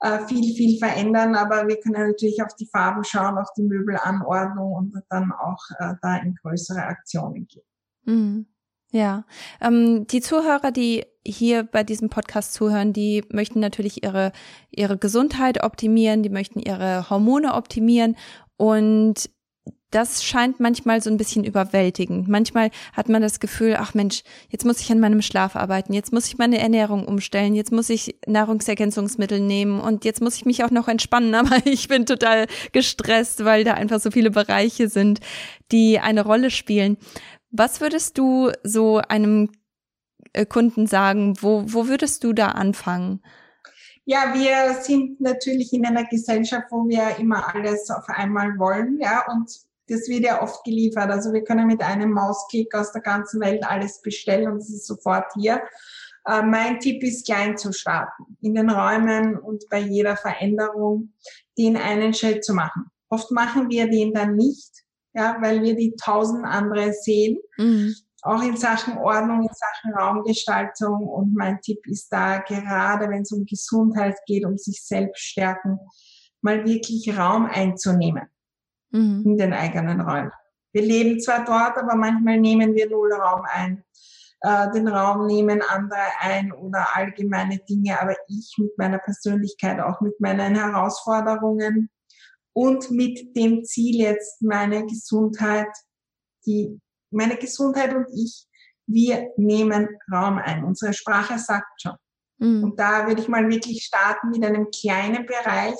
äh, 0.00 0.26
viel, 0.26 0.54
viel 0.54 0.78
verändern. 0.78 1.34
Aber 1.34 1.66
wir 1.66 1.80
können 1.80 2.08
natürlich 2.08 2.42
auf 2.42 2.54
die 2.56 2.68
Farben 2.70 3.04
schauen, 3.04 3.38
auf 3.38 3.48
die 3.56 3.62
Möbelanordnung 3.62 4.72
und 4.72 5.02
dann 5.08 5.32
auch 5.32 5.62
äh, 5.78 5.94
da 6.02 6.16
in 6.18 6.34
größere 6.34 6.82
Aktionen 6.82 7.46
gehen. 7.46 7.64
Mhm. 8.04 8.46
Ja, 8.92 9.24
ähm, 9.62 10.06
die 10.06 10.20
Zuhörer, 10.20 10.70
die 10.70 11.04
hier 11.26 11.62
bei 11.62 11.82
diesem 11.82 12.10
Podcast 12.10 12.52
zuhören, 12.52 12.92
die 12.92 13.24
möchten 13.30 13.58
natürlich 13.58 14.04
ihre, 14.04 14.32
ihre 14.70 14.98
Gesundheit 14.98 15.64
optimieren, 15.64 16.22
die 16.22 16.28
möchten 16.28 16.60
ihre 16.60 17.08
Hormone 17.08 17.54
optimieren 17.54 18.16
und 18.58 19.30
das 19.90 20.24
scheint 20.24 20.58
manchmal 20.58 21.02
so 21.02 21.10
ein 21.10 21.18
bisschen 21.18 21.44
überwältigend. 21.44 22.26
Manchmal 22.26 22.70
hat 22.94 23.08
man 23.10 23.20
das 23.20 23.40
Gefühl, 23.40 23.76
ach 23.78 23.92
Mensch, 23.92 24.22
jetzt 24.48 24.64
muss 24.64 24.80
ich 24.80 24.90
an 24.90 25.00
meinem 25.00 25.22
Schlaf 25.22 25.54
arbeiten, 25.54 25.92
jetzt 25.92 26.12
muss 26.12 26.26
ich 26.26 26.38
meine 26.38 26.58
Ernährung 26.58 27.06
umstellen, 27.06 27.54
jetzt 27.54 27.72
muss 27.72 27.90
ich 27.90 28.16
Nahrungsergänzungsmittel 28.26 29.40
nehmen 29.40 29.80
und 29.80 30.04
jetzt 30.04 30.22
muss 30.22 30.36
ich 30.36 30.46
mich 30.46 30.64
auch 30.64 30.70
noch 30.70 30.88
entspannen, 30.88 31.34
aber 31.34 31.58
ich 31.66 31.88
bin 31.88 32.04
total 32.06 32.46
gestresst, 32.72 33.44
weil 33.44 33.64
da 33.64 33.74
einfach 33.74 34.00
so 34.00 34.10
viele 34.10 34.30
Bereiche 34.30 34.88
sind, 34.88 35.20
die 35.70 35.98
eine 35.98 36.24
Rolle 36.24 36.50
spielen. 36.50 36.96
Was 37.52 37.80
würdest 37.80 38.18
du 38.18 38.50
so 38.64 39.00
einem 39.08 39.50
äh, 40.32 40.46
Kunden 40.46 40.86
sagen? 40.86 41.36
Wo, 41.40 41.64
wo 41.66 41.86
würdest 41.86 42.24
du 42.24 42.32
da 42.32 42.48
anfangen? 42.48 43.22
Ja, 44.04 44.34
wir 44.34 44.74
sind 44.82 45.20
natürlich 45.20 45.72
in 45.72 45.86
einer 45.86 46.04
Gesellschaft, 46.04 46.66
wo 46.70 46.88
wir 46.88 47.18
immer 47.18 47.54
alles 47.54 47.88
auf 47.90 48.08
einmal 48.08 48.58
wollen, 48.58 48.98
ja, 49.00 49.24
und 49.30 49.48
das 49.88 50.08
wird 50.08 50.24
ja 50.24 50.42
oft 50.42 50.64
geliefert. 50.64 51.10
Also 51.10 51.32
wir 51.32 51.44
können 51.44 51.66
mit 51.66 51.82
einem 51.82 52.10
Mausklick 52.10 52.74
aus 52.74 52.92
der 52.92 53.02
ganzen 53.02 53.40
Welt 53.40 53.62
alles 53.64 54.00
bestellen 54.00 54.50
und 54.50 54.58
es 54.58 54.70
ist 54.70 54.86
sofort 54.86 55.26
hier. 55.34 55.62
Äh, 56.26 56.42
mein 56.42 56.80
Tipp 56.80 57.02
ist, 57.02 57.26
klein 57.26 57.56
zu 57.56 57.72
starten, 57.72 58.36
in 58.40 58.54
den 58.54 58.70
Räumen 58.70 59.36
und 59.36 59.68
bei 59.68 59.78
jeder 59.78 60.16
Veränderung 60.16 61.12
den 61.58 61.76
einen 61.76 62.14
Schritt 62.14 62.44
zu 62.44 62.54
machen. 62.54 62.86
Oft 63.08 63.30
machen 63.30 63.68
wir 63.68 63.88
den 63.88 64.14
dann 64.14 64.36
nicht, 64.36 64.81
ja, 65.14 65.36
weil 65.40 65.62
wir 65.62 65.76
die 65.76 65.94
tausend 65.96 66.44
andere 66.44 66.92
sehen. 66.92 67.38
Mhm. 67.56 67.94
Auch 68.22 68.42
in 68.42 68.56
Sachen 68.56 68.98
Ordnung, 68.98 69.42
in 69.42 69.48
Sachen 69.52 69.94
Raumgestaltung. 69.98 71.06
Und 71.08 71.34
mein 71.34 71.60
Tipp 71.60 71.86
ist 71.86 72.12
da, 72.12 72.38
gerade 72.38 73.08
wenn 73.08 73.22
es 73.22 73.32
um 73.32 73.44
Gesundheit 73.44 74.16
geht, 74.26 74.44
um 74.44 74.56
sich 74.56 74.82
selbst 74.82 75.20
stärken, 75.20 75.78
mal 76.40 76.64
wirklich 76.64 77.16
Raum 77.16 77.46
einzunehmen 77.46 78.28
mhm. 78.90 79.22
in 79.24 79.36
den 79.36 79.52
eigenen 79.52 80.00
Räumen. 80.00 80.32
Wir 80.72 80.82
leben 80.82 81.20
zwar 81.20 81.44
dort, 81.44 81.76
aber 81.76 81.96
manchmal 81.96 82.38
nehmen 82.38 82.74
wir 82.74 82.88
null 82.88 83.12
Raum 83.12 83.42
ein. 83.46 83.84
Äh, 84.40 84.70
den 84.72 84.88
Raum 84.88 85.26
nehmen 85.26 85.62
andere 85.62 86.00
ein 86.18 86.52
oder 86.52 86.96
allgemeine 86.96 87.58
Dinge, 87.58 88.00
aber 88.00 88.16
ich 88.28 88.54
mit 88.58 88.76
meiner 88.78 88.98
Persönlichkeit, 88.98 89.80
auch 89.80 90.00
mit 90.00 90.18
meinen 90.20 90.54
Herausforderungen 90.54 91.90
und 92.52 92.90
mit 92.90 93.36
dem 93.36 93.64
Ziel 93.64 93.96
jetzt 94.00 94.42
meine 94.42 94.84
Gesundheit, 94.86 95.68
die, 96.46 96.80
meine 97.10 97.36
Gesundheit 97.36 97.94
und 97.94 98.06
ich, 98.14 98.46
wir 98.86 99.28
nehmen 99.36 99.88
Raum 100.12 100.38
ein. 100.38 100.64
Unsere 100.64 100.92
Sprache 100.92 101.38
sagt 101.38 101.80
schon. 101.80 101.96
Mhm. 102.38 102.64
Und 102.64 102.78
da 102.78 103.06
würde 103.06 103.22
ich 103.22 103.28
mal 103.28 103.48
wirklich 103.48 103.84
starten 103.84 104.30
mit 104.30 104.44
einem 104.44 104.68
kleinen 104.70 105.24
Bereich, 105.24 105.78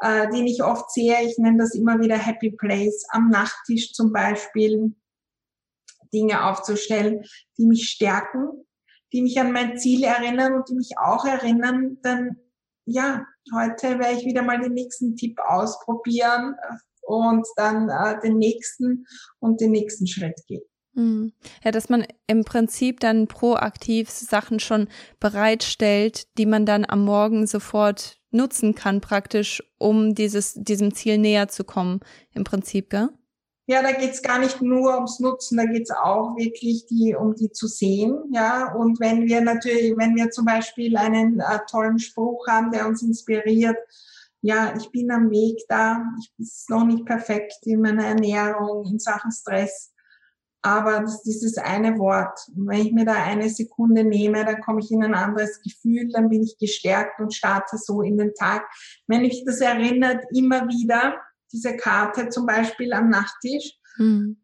äh, 0.00 0.28
den 0.30 0.46
ich 0.46 0.62
oft 0.62 0.90
sehe. 0.90 1.22
Ich 1.24 1.38
nenne 1.38 1.58
das 1.58 1.74
immer 1.74 2.00
wieder 2.00 2.18
Happy 2.18 2.50
Place. 2.50 3.06
Am 3.10 3.30
Nachttisch 3.30 3.92
zum 3.92 4.12
Beispiel 4.12 4.94
Dinge 6.12 6.44
aufzustellen, 6.44 7.24
die 7.58 7.66
mich 7.66 7.88
stärken, 7.88 8.66
die 9.12 9.22
mich 9.22 9.38
an 9.40 9.52
mein 9.52 9.78
Ziel 9.78 10.04
erinnern 10.04 10.54
und 10.54 10.68
die 10.68 10.74
mich 10.74 10.98
auch 10.98 11.24
erinnern, 11.24 11.98
denn 12.04 12.45
ja, 12.86 13.26
heute 13.54 13.98
werde 13.98 14.18
ich 14.18 14.24
wieder 14.24 14.42
mal 14.42 14.60
den 14.60 14.72
nächsten 14.72 15.16
Tipp 15.16 15.38
ausprobieren 15.40 16.54
und 17.02 17.46
dann 17.56 17.88
äh, 17.88 18.20
den 18.20 18.38
nächsten 18.38 19.06
und 19.38 19.60
den 19.60 19.72
nächsten 19.72 20.06
Schritt 20.06 20.40
gehen. 20.46 20.62
Hm. 20.94 21.32
Ja, 21.62 21.72
dass 21.72 21.88
man 21.90 22.06
im 22.26 22.44
Prinzip 22.44 23.00
dann 23.00 23.26
proaktiv 23.26 24.08
Sachen 24.08 24.60
schon 24.60 24.88
bereitstellt, 25.20 26.26
die 26.38 26.46
man 26.46 26.64
dann 26.64 26.86
am 26.88 27.04
Morgen 27.04 27.46
sofort 27.46 28.18
nutzen 28.30 28.74
kann, 28.74 29.00
praktisch, 29.00 29.62
um 29.78 30.14
dieses, 30.14 30.54
diesem 30.54 30.94
Ziel 30.94 31.18
näher 31.18 31.48
zu 31.48 31.64
kommen, 31.64 32.00
im 32.32 32.44
Prinzip, 32.44 32.90
gell? 32.90 33.10
Ja, 33.68 33.82
da 33.82 33.90
geht's 33.90 34.22
gar 34.22 34.38
nicht 34.38 34.62
nur 34.62 34.94
ums 34.94 35.18
Nutzen, 35.18 35.56
da 35.56 35.64
geht's 35.64 35.90
auch 35.90 36.36
wirklich 36.36 36.86
die, 36.86 37.16
um 37.16 37.34
die 37.34 37.50
zu 37.50 37.66
sehen. 37.66 38.16
Ja, 38.32 38.72
und 38.74 39.00
wenn 39.00 39.26
wir 39.26 39.40
natürlich, 39.40 39.96
wenn 39.96 40.14
wir 40.14 40.30
zum 40.30 40.44
Beispiel 40.44 40.96
einen 40.96 41.40
äh, 41.40 41.58
tollen 41.68 41.98
Spruch 41.98 42.46
haben, 42.46 42.70
der 42.70 42.86
uns 42.86 43.02
inspiriert, 43.02 43.76
ja, 44.40 44.72
ich 44.76 44.90
bin 44.92 45.10
am 45.10 45.30
Weg 45.30 45.58
da, 45.68 46.04
ich 46.20 46.32
bin 46.36 46.48
noch 46.68 46.84
nicht 46.84 47.04
perfekt 47.04 47.58
in 47.62 47.80
meiner 47.80 48.06
Ernährung, 48.06 48.86
in 48.86 49.00
Sachen 49.00 49.32
Stress, 49.32 49.92
aber 50.62 51.00
das 51.00 51.14
ist 51.14 51.22
dieses 51.22 51.58
eine 51.58 51.98
Wort. 51.98 52.38
Wenn 52.54 52.86
ich 52.86 52.92
mir 52.92 53.04
da 53.04 53.14
eine 53.14 53.48
Sekunde 53.48 54.02
nehme, 54.04 54.44
dann 54.44 54.60
komme 54.60 54.80
ich 54.80 54.90
in 54.90 55.04
ein 55.04 55.14
anderes 55.14 55.60
Gefühl, 55.62 56.10
dann 56.12 56.28
bin 56.28 56.42
ich 56.42 56.58
gestärkt 56.58 57.20
und 57.20 57.34
starte 57.34 57.78
so 57.78 58.02
in 58.02 58.18
den 58.18 58.34
Tag. 58.34 58.64
Wenn 59.06 59.22
mich 59.22 59.44
das 59.44 59.60
erinnert, 59.60 60.24
immer 60.32 60.68
wieder, 60.68 61.20
diese 61.52 61.76
Karte 61.76 62.28
zum 62.28 62.46
Beispiel 62.46 62.92
am 62.92 63.08
Nachttisch, 63.08 63.78
mhm. 63.98 64.38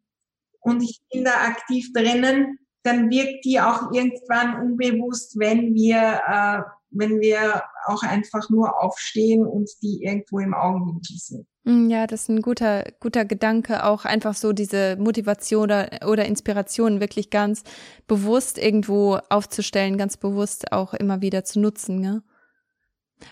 und 0.61 0.83
ich 0.83 1.01
bin 1.13 1.25
da 1.25 1.33
aktiv 1.47 1.93
drinnen, 1.93 2.59
dann 2.83 3.11
wirkt 3.11 3.45
die 3.45 3.61
auch 3.61 3.93
irgendwann 3.93 4.61
unbewusst, 4.61 5.39
wenn 5.39 5.75
wir, 5.75 6.21
äh, 6.27 6.63
wenn 6.91 7.21
wir 7.21 7.63
auch 7.87 8.03
einfach 8.03 8.51
nur 8.51 8.83
aufstehen 8.83 9.47
und 9.47 9.71
die 9.83 10.03
irgendwo 10.03 10.41
im 10.41 10.55
Augenwinkel 10.55 11.17
sind. 11.17 11.47
Hm, 11.65 11.91
ja, 11.91 12.09
das 12.09 12.23
ist 12.23 12.29
ein 12.29 12.43
guter, 12.43 12.85
guter 12.99 13.25
Gedanke, 13.25 13.85
auch 13.85 14.05
einfach 14.05 14.35
so 14.35 14.53
diese 14.53 14.97
Motivation 14.97 15.65
oder, 15.65 15.89
oder 16.07 16.27
Inspiration 16.27 17.01
wirklich 17.01 17.31
ganz 17.31 17.63
bewusst 18.09 18.59
irgendwo 18.59 19.19
aufzustellen, 19.29 19.97
ganz 19.97 20.17
bewusst 20.17 20.73
auch 20.73 20.93
immer 20.93 21.21
wieder 21.21 21.45
zu 21.45 21.61
nutzen. 21.61 22.01
Ne? 22.01 22.25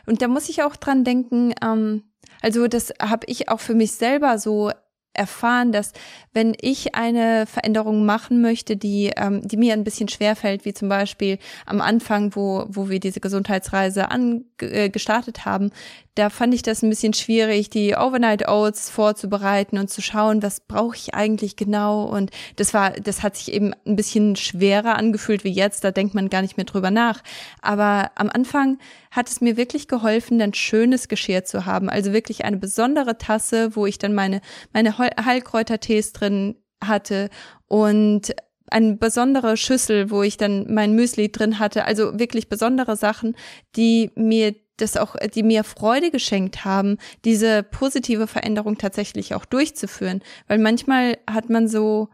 Und 0.07 0.23
da 0.23 0.29
muss 0.29 0.49
ich 0.49 0.62
auch 0.62 0.77
dran 0.77 1.03
denken, 1.03 1.53
ähm, 1.61 2.05
also 2.43 2.69
das 2.69 2.93
habe 3.00 3.27
ich 3.27 3.49
auch 3.49 3.61
für 3.61 3.75
mich 3.75 3.93
selber 3.93 4.39
so 4.39 4.71
erfahren, 5.12 5.73
dass 5.73 5.93
wenn 6.33 6.55
ich 6.61 6.95
eine 6.95 7.47
Veränderung 7.47 8.07
machen 8.07 8.41
möchte, 8.41 8.77
die, 8.77 9.11
ähm, 9.17 9.47
die 9.47 9.57
mir 9.57 9.73
ein 9.73 9.85
bisschen 9.85 10.09
schwerfällt, 10.09 10.65
wie 10.65 10.73
zum 10.73 10.89
Beispiel 10.89 11.39
am 11.67 11.81
Anfang, 11.81 12.35
wo, 12.37 12.67
wo 12.69 12.89
wir 12.89 13.00
diese 13.00 13.21
Gesundheitsreise 13.21 14.11
an, 14.11 14.45
äh, 14.61 14.89
gestartet 14.89 15.45
haben, 15.45 15.71
da 16.17 16.29
fand 16.29 16.55
ich 16.55 16.62
das 16.62 16.83
ein 16.83 16.90
bisschen 16.90 17.14
schwierig, 17.14 17.71
die 17.71 17.95
Overnight 17.95 18.49
Oats 18.49 18.90
vorzubereiten 18.90 19.79
und 19.79 19.88
zu 19.90 20.02
schauen, 20.02 20.43
was 20.43 20.61
brauche 20.61 20.97
ich 20.97 21.14
eigentlich 21.14 21.57
genau. 21.57 22.05
Und 22.05 22.31
das 22.57 22.75
war, 22.75 22.90
das 22.90 23.23
hat 23.23 23.37
sich 23.37 23.52
eben 23.52 23.73
ein 23.87 23.97
bisschen 23.97 24.35
schwerer 24.35 24.97
angefühlt 24.97 25.45
wie 25.45 25.52
jetzt. 25.52 25.85
Da 25.85 25.93
denkt 25.93 26.14
man 26.14 26.29
gar 26.29 26.43
nicht 26.43 26.57
mehr 26.57 26.67
drüber 26.67 26.90
nach. 26.90 27.23
Aber 27.62 28.11
am 28.17 28.29
Anfang 28.29 28.79
hat 29.12 29.29
es 29.29 29.40
mir 29.40 29.57
wirklich 29.57 29.87
geholfen, 29.87 30.38
dann 30.38 30.52
schönes 30.52 31.09
Geschirr 31.09 31.45
zu 31.45 31.64
haben. 31.64 31.88
Also 31.88 32.12
wirklich 32.12 32.45
eine 32.45 32.57
besondere 32.57 33.17
Tasse, 33.17 33.76
wo 33.76 33.87
ich 33.87 33.99
dann 33.99 34.12
meine, 34.12 34.40
meine 34.73 34.99
Heilkräutertees 34.99 36.12
drin 36.12 36.57
hatte 36.83 37.31
und 37.67 38.35
eine 38.71 38.97
besondere 38.97 39.57
Schüssel, 39.57 40.11
wo 40.11 40.23
ich 40.23 40.37
dann 40.37 40.73
mein 40.73 40.95
Müsli 40.95 41.31
drin 41.31 41.59
hatte. 41.59 41.85
Also 41.85 42.19
wirklich 42.19 42.49
besondere 42.49 42.97
Sachen, 42.97 43.37
die 43.76 44.11
mir 44.14 44.55
das 44.80 44.96
auch, 44.96 45.16
die 45.16 45.42
mir 45.42 45.64
Freude 45.64 46.10
geschenkt 46.10 46.64
haben, 46.64 46.99
diese 47.25 47.62
positive 47.62 48.26
Veränderung 48.26 48.78
tatsächlich 48.78 49.34
auch 49.34 49.44
durchzuführen. 49.44 50.22
Weil 50.49 50.58
manchmal 50.58 51.18
hat 51.28 51.50
man 51.50 51.68
so, 51.68 52.08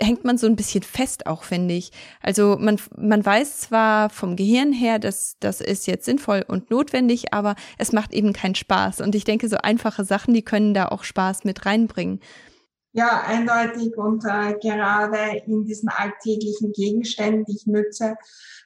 hängt 0.00 0.24
man 0.24 0.38
so 0.38 0.46
ein 0.46 0.56
bisschen 0.56 0.82
fest 0.82 1.26
auch, 1.26 1.42
finde 1.42 1.74
ich. 1.74 1.90
Also 2.20 2.56
man, 2.58 2.80
man 2.96 3.24
weiß 3.24 3.60
zwar 3.60 4.10
vom 4.10 4.36
Gehirn 4.36 4.72
her, 4.72 4.98
dass 4.98 5.36
das 5.40 5.60
ist 5.60 5.86
jetzt 5.86 6.04
sinnvoll 6.04 6.44
und 6.46 6.70
notwendig, 6.70 7.32
aber 7.32 7.56
es 7.78 7.92
macht 7.92 8.12
eben 8.12 8.32
keinen 8.32 8.54
Spaß. 8.54 9.00
Und 9.00 9.14
ich 9.14 9.24
denke, 9.24 9.48
so 9.48 9.56
einfache 9.56 10.04
Sachen, 10.04 10.34
die 10.34 10.42
können 10.42 10.74
da 10.74 10.88
auch 10.88 11.04
Spaß 11.04 11.44
mit 11.44 11.66
reinbringen. 11.66 12.20
Ja, 12.94 13.22
eindeutig 13.22 13.96
und 13.96 14.22
äh, 14.24 14.54
gerade 14.60 15.38
in 15.46 15.64
diesen 15.64 15.88
alltäglichen 15.88 16.72
Gegenständen, 16.72 17.46
die 17.46 17.56
ich 17.56 17.66
nütze, 17.66 18.16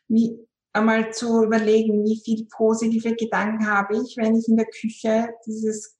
wie 0.08 0.37
einmal 0.76 1.12
zu 1.12 1.42
überlegen, 1.42 2.04
wie 2.04 2.21
viel 2.25 2.47
positive 2.50 3.14
Gedanken 3.14 3.66
habe 3.66 3.97
ich, 3.97 4.16
wenn 4.16 4.37
ich 4.37 4.49
in 4.49 4.56
der 4.56 4.66
Küche 4.66 5.28
dieses 5.47 5.97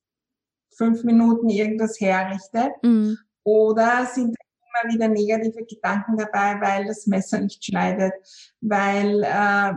fünf 0.76 1.04
Minuten 1.04 1.49
irgendwas 1.49 1.99
herrichte. 2.00 2.71
Mhm. 2.83 3.18
Oder 3.45 4.06
sind 4.06 4.35
immer 4.37 4.95
wieder 4.95 5.09
negative 5.09 5.64
Gedanken 5.64 6.16
dabei, 6.16 6.61
weil 6.61 6.87
das 6.87 7.06
Messer 7.06 7.40
nicht 7.40 7.64
schneidet, 7.64 8.12
weil, 8.61 9.23
äh, 9.23 9.73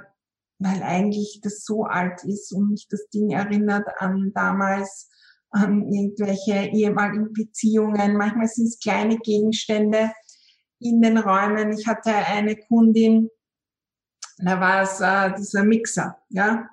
weil 0.60 0.84
eigentlich 0.84 1.40
das 1.42 1.64
so 1.64 1.84
alt 1.84 2.24
ist 2.26 2.52
und 2.52 2.72
mich 2.72 2.88
das 2.90 3.08
Ding 3.10 3.32
erinnert 3.32 3.88
an 3.98 4.32
damals, 4.34 5.10
an 5.52 5.92
irgendwelche 5.92 6.70
ehemaligen 6.72 7.34
Beziehungen. 7.34 8.18
Manchmal 8.18 8.48
sind 8.48 8.68
es 8.68 8.80
kleine 8.80 9.18
Gegenstände 9.18 10.12
in 10.80 11.02
den 11.02 11.18
Räumen. 11.18 11.72
Ich 11.72 11.88
hatte 11.88 12.12
eine 12.12 12.56
Kundin, 12.56 13.30
da 14.42 14.60
war 14.60 14.84
es 14.84 15.02
äh, 15.02 15.36
dieser 15.38 15.64
Mixer, 15.64 16.18
ja. 16.30 16.70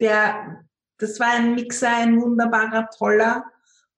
Der, 0.00 0.64
das 0.98 1.18
war 1.20 1.28
ein 1.28 1.54
Mixer, 1.54 1.88
ein 1.88 2.20
wunderbarer, 2.20 2.88
toller. 2.96 3.44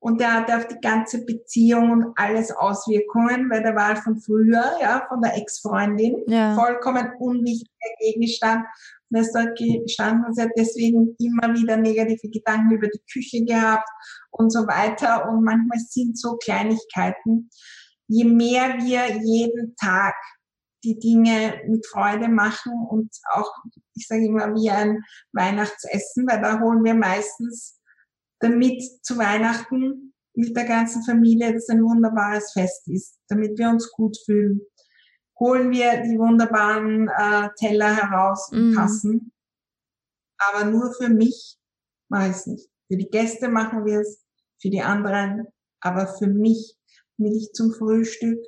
und 0.01 0.21
der 0.21 0.33
hatte 0.35 0.57
auf 0.57 0.67
die 0.67 0.81
ganze 0.81 1.25
Beziehung 1.25 1.91
und 1.93 2.07
alles 2.17 2.51
Auswirkungen, 2.51 3.49
weil 3.51 3.63
der 3.63 3.77
war 3.77 3.95
von 3.97 4.21
früher, 4.21 4.65
ja, 4.81 5.07
von 5.09 5.23
der 5.23 5.37
Ex-Freundin, 5.37 6.23
ja. 6.27 6.55
vollkommen 6.55 7.13
unwichtiger 7.19 7.71
Gegenstand. 8.01 8.65
Und 9.11 9.17
er 9.17 9.23
ist 9.23 9.33
dort 9.33 9.57
gestanden 9.57 10.25
und 10.25 10.35
sie 10.35 10.43
hat 10.43 10.51
deswegen 10.57 11.15
immer 11.21 11.55
wieder 11.55 11.77
negative 11.77 12.31
Gedanken 12.31 12.73
über 12.75 12.89
die 12.89 13.03
Küche 13.13 13.45
gehabt 13.45 13.89
und 14.31 14.51
so 14.51 14.67
weiter. 14.67 15.29
Und 15.29 15.45
manchmal 15.45 15.79
sind 15.79 16.19
so 16.19 16.37
Kleinigkeiten. 16.37 17.51
Je 18.09 18.25
mehr 18.25 18.79
wir 18.79 19.07
jeden 19.23 19.77
Tag 19.77 20.15
die 20.85 20.99
Dinge 20.99 21.63
mit 21.67 21.87
Freude 21.87 22.29
machen 22.29 22.73
und 22.89 23.11
auch, 23.33 23.51
ich 23.95 24.07
sage 24.07 24.27
immer, 24.27 24.55
wie 24.55 24.71
ein 24.71 25.03
Weihnachtsessen, 25.33 26.27
weil 26.27 26.41
da 26.41 26.61
holen 26.61 26.83
wir 26.85 26.95
meistens 26.95 27.81
damit 28.41 28.83
zu 29.05 29.17
Weihnachten 29.19 30.13
mit 30.35 30.57
der 30.57 30.65
ganzen 30.65 31.05
Familie 31.05 31.53
das 31.53 31.69
ein 31.69 31.83
wunderbares 31.83 32.53
Fest 32.53 32.89
ist, 32.89 33.19
damit 33.29 33.59
wir 33.59 33.69
uns 33.69 33.91
gut 33.93 34.17
fühlen. 34.25 34.61
Holen 35.39 35.71
wir 35.71 36.03
die 36.03 36.19
wunderbaren 36.19 37.09
äh, 37.09 37.49
Teller 37.59 37.97
heraus 37.97 38.51
und 38.53 38.73
mm. 38.73 39.31
Aber 40.39 40.65
nur 40.65 40.93
für 40.95 41.09
mich 41.09 41.57
mache 42.09 42.31
ich 42.31 42.37
es 42.37 42.47
nicht. 42.47 42.69
Für 42.89 42.97
die 42.97 43.11
Gäste 43.11 43.49
machen 43.49 43.85
wir 43.85 44.01
es, 44.01 44.25
für 44.61 44.71
die 44.71 44.83
anderen. 44.83 45.47
Aber 45.81 46.07
für 46.07 46.27
mich, 46.27 46.77
ich 47.19 47.53
zum 47.53 47.73
Frühstück 47.73 48.39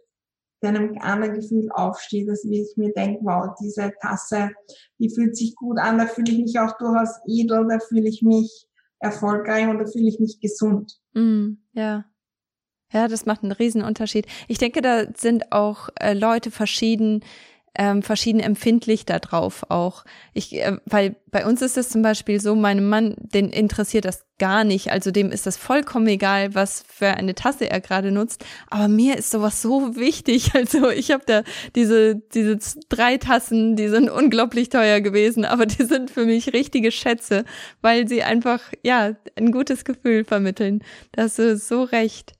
einem 0.68 0.97
anderen 1.00 1.35
Gefühl 1.35 1.68
aufstehe, 1.73 2.26
dass 2.26 2.44
ich 2.44 2.76
mir 2.76 2.92
denke, 2.92 3.21
wow, 3.23 3.54
diese 3.61 3.92
Tasse, 4.00 4.50
die 4.99 5.11
fühlt 5.11 5.37
sich 5.37 5.54
gut 5.54 5.78
an, 5.78 5.99
da 5.99 6.06
fühle 6.06 6.33
ich 6.33 6.38
mich 6.38 6.59
auch 6.59 6.76
durchaus 6.78 7.21
edel, 7.26 7.66
da 7.68 7.78
fühle 7.78 8.09
ich 8.09 8.23
mich 8.23 8.66
erfolgreich 8.99 9.68
und 9.68 9.78
da 9.78 9.87
fühle 9.87 10.09
ich 10.09 10.18
mich 10.18 10.40
gesund. 10.40 10.99
Mm, 11.12 11.54
ja. 11.73 12.04
Ja, 12.92 13.09
das 13.09 13.26
macht 13.26 13.42
einen 13.42 13.52
riesen 13.52 13.83
Unterschied. 13.83 14.26
Ich 14.47 14.59
denke, 14.59 14.80
da 14.80 15.06
sind 15.16 15.50
auch 15.52 15.88
äh, 16.00 16.14
Leute 16.14 16.50
verschieden 16.52 17.25
ähm, 17.76 18.02
verschieden 18.02 18.40
empfindlich 18.40 19.04
darauf 19.04 19.69
auch. 19.71 20.04
Ich, 20.33 20.54
äh, 20.54 20.76
weil 20.87 21.16
bei 21.31 21.45
uns 21.47 21.62
ist 21.62 21.76
es 21.76 21.88
zum 21.88 22.02
Beispiel 22.02 22.40
so, 22.40 22.54
meinem 22.54 22.88
Mann, 22.88 23.16
den 23.19 23.50
interessiert 23.50 24.04
das 24.04 24.25
gar 24.38 24.64
nicht. 24.64 24.90
Also 24.93 25.11
dem 25.11 25.33
ist 25.33 25.47
das 25.47 25.57
vollkommen 25.57 26.07
egal, 26.07 26.54
was 26.54 26.85
für 26.87 27.09
eine 27.09 27.35
Tasse 27.35 27.69
er 27.69 27.81
gerade 27.81 28.12
nutzt. 28.12 28.45
Aber 28.71 28.88
mir 28.88 29.16
ist 29.16 29.31
sowas 29.31 29.61
so 29.61 29.97
wichtig. 29.97 30.52
Also 30.64 30.88
ich 30.88 31.11
habe 31.11 31.25
da 31.26 31.43
diese, 31.75 32.14
diese 32.33 32.59
drei 32.88 33.19
Tassen, 33.19 33.76
die 33.76 33.88
sind 33.88 34.09
unglaublich 34.09 34.69
teuer 34.69 35.00
gewesen, 35.00 35.45
aber 35.45 35.66
die 35.66 35.85
sind 35.85 36.11
für 36.11 36.25
mich 36.25 36.52
richtige 36.52 36.90
Schätze, 36.90 37.45
weil 37.83 38.09
sie 38.09 38.23
einfach, 38.23 38.61
ja, 38.83 39.14
ein 39.37 39.52
gutes 39.52 39.85
Gefühl 39.85 40.25
vermitteln. 40.25 40.83
Da 41.12 41.25
hast 41.25 41.38
du 41.38 41.57
so 41.57 41.83
recht 41.83 42.35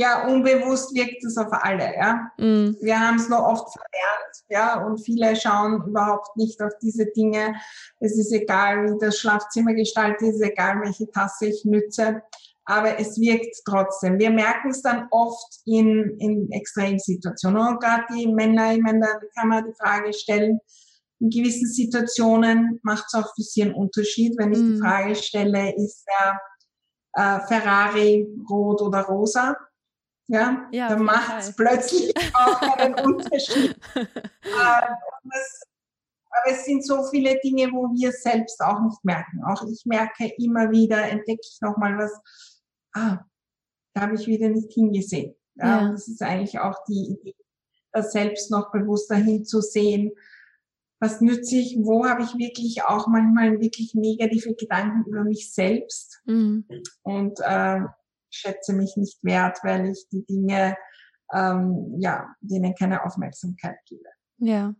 ja, 0.00 0.28
unbewusst 0.28 0.94
wirkt 0.94 1.24
es 1.24 1.36
auf 1.36 1.48
alle, 1.50 1.92
ja. 1.96 2.30
Mm. 2.38 2.76
Wir 2.80 3.00
haben 3.00 3.16
es 3.16 3.28
noch 3.28 3.42
oft 3.42 3.72
verlernt, 3.72 4.44
ja, 4.48 4.86
und 4.86 4.98
viele 4.98 5.34
schauen 5.34 5.82
überhaupt 5.88 6.36
nicht 6.36 6.62
auf 6.62 6.72
diese 6.80 7.06
Dinge. 7.06 7.56
Es 7.98 8.16
ist 8.16 8.32
egal, 8.32 8.84
wie 8.84 8.98
das 9.00 9.18
Schlafzimmer 9.18 9.74
gestaltet 9.74 10.22
ist, 10.22 10.40
egal, 10.40 10.80
welche 10.82 11.10
Tasse 11.10 11.46
ich 11.46 11.64
nütze, 11.64 12.22
aber 12.64 13.00
es 13.00 13.18
wirkt 13.18 13.56
trotzdem. 13.64 14.20
Wir 14.20 14.30
merken 14.30 14.70
es 14.70 14.82
dann 14.82 15.08
oft 15.10 15.62
in, 15.64 16.16
in 16.20 16.52
Extremsituationen. 16.52 17.66
Und 17.66 17.80
gerade 17.80 18.04
die 18.14 18.28
Männer, 18.28 18.74
ich 18.74 18.82
meine, 18.82 19.00
da 19.00 19.18
kann 19.36 19.48
man 19.48 19.64
die 19.64 19.74
Frage 19.80 20.12
stellen, 20.12 20.60
in 21.18 21.30
gewissen 21.30 21.66
Situationen 21.66 22.78
macht 22.84 23.06
es 23.08 23.14
auch 23.14 23.34
für 23.34 23.42
sie 23.42 23.62
einen 23.62 23.74
Unterschied, 23.74 24.38
wenn 24.38 24.52
ich 24.52 24.60
mm. 24.60 24.74
die 24.74 24.80
Frage 24.80 25.14
stelle, 25.16 25.74
ist 25.74 26.04
der 26.06 26.40
äh, 27.14 27.40
Ferrari 27.48 28.28
rot 28.48 28.80
oder 28.82 29.02
rosa? 29.02 29.56
Ja, 30.28 30.68
ja 30.72 30.88
dann 30.90 31.02
macht 31.02 31.40
es 31.40 31.56
plötzlich 31.56 32.12
auch 32.34 32.60
einen 32.78 32.94
Unterschied. 33.04 33.76
äh, 33.96 34.06
das, 34.44 35.62
aber 36.30 36.52
es 36.52 36.64
sind 36.64 36.84
so 36.84 37.02
viele 37.10 37.38
Dinge, 37.40 37.70
wo 37.72 37.88
wir 37.94 38.12
selbst 38.12 38.60
auch 38.60 38.80
nicht 38.82 39.04
merken. 39.04 39.42
Auch 39.44 39.66
ich 39.66 39.84
merke 39.86 40.30
immer 40.38 40.70
wieder, 40.70 41.02
entdecke 41.02 41.40
ich 41.42 41.58
nochmal 41.60 41.96
was, 41.96 42.12
ah, 42.92 43.18
da 43.94 44.02
habe 44.02 44.14
ich 44.14 44.26
wieder 44.26 44.50
nicht 44.50 44.72
hingesehen. 44.72 45.34
Ja, 45.56 45.82
ja. 45.82 45.92
Das 45.92 46.06
ist 46.06 46.22
eigentlich 46.22 46.58
auch 46.60 46.84
die 46.86 47.16
Idee, 47.18 47.36
das 47.92 48.12
selbst 48.12 48.50
noch 48.50 48.70
bewusster 48.70 49.16
hinzusehen. 49.16 50.12
Was 51.00 51.20
nütze 51.20 51.56
ich? 51.56 51.78
Wo 51.80 52.06
habe 52.06 52.22
ich 52.22 52.36
wirklich 52.36 52.82
auch 52.82 53.06
manchmal 53.06 53.60
wirklich 53.60 53.94
negative 53.94 54.54
Gedanken 54.54 55.08
über 55.08 55.24
mich 55.24 55.52
selbst? 55.52 56.20
Mhm. 56.26 56.66
Und 57.02 57.40
äh, 57.40 57.80
schätze 58.30 58.72
mich 58.72 58.96
nicht 58.96 59.18
wert, 59.22 59.58
weil 59.62 59.90
ich 59.90 60.06
die 60.10 60.24
Dinge, 60.26 60.76
ähm, 61.32 61.94
ja, 61.98 62.28
denen 62.40 62.74
keine 62.74 63.04
Aufmerksamkeit 63.04 63.76
gebe. 63.86 64.08
Ja. 64.38 64.74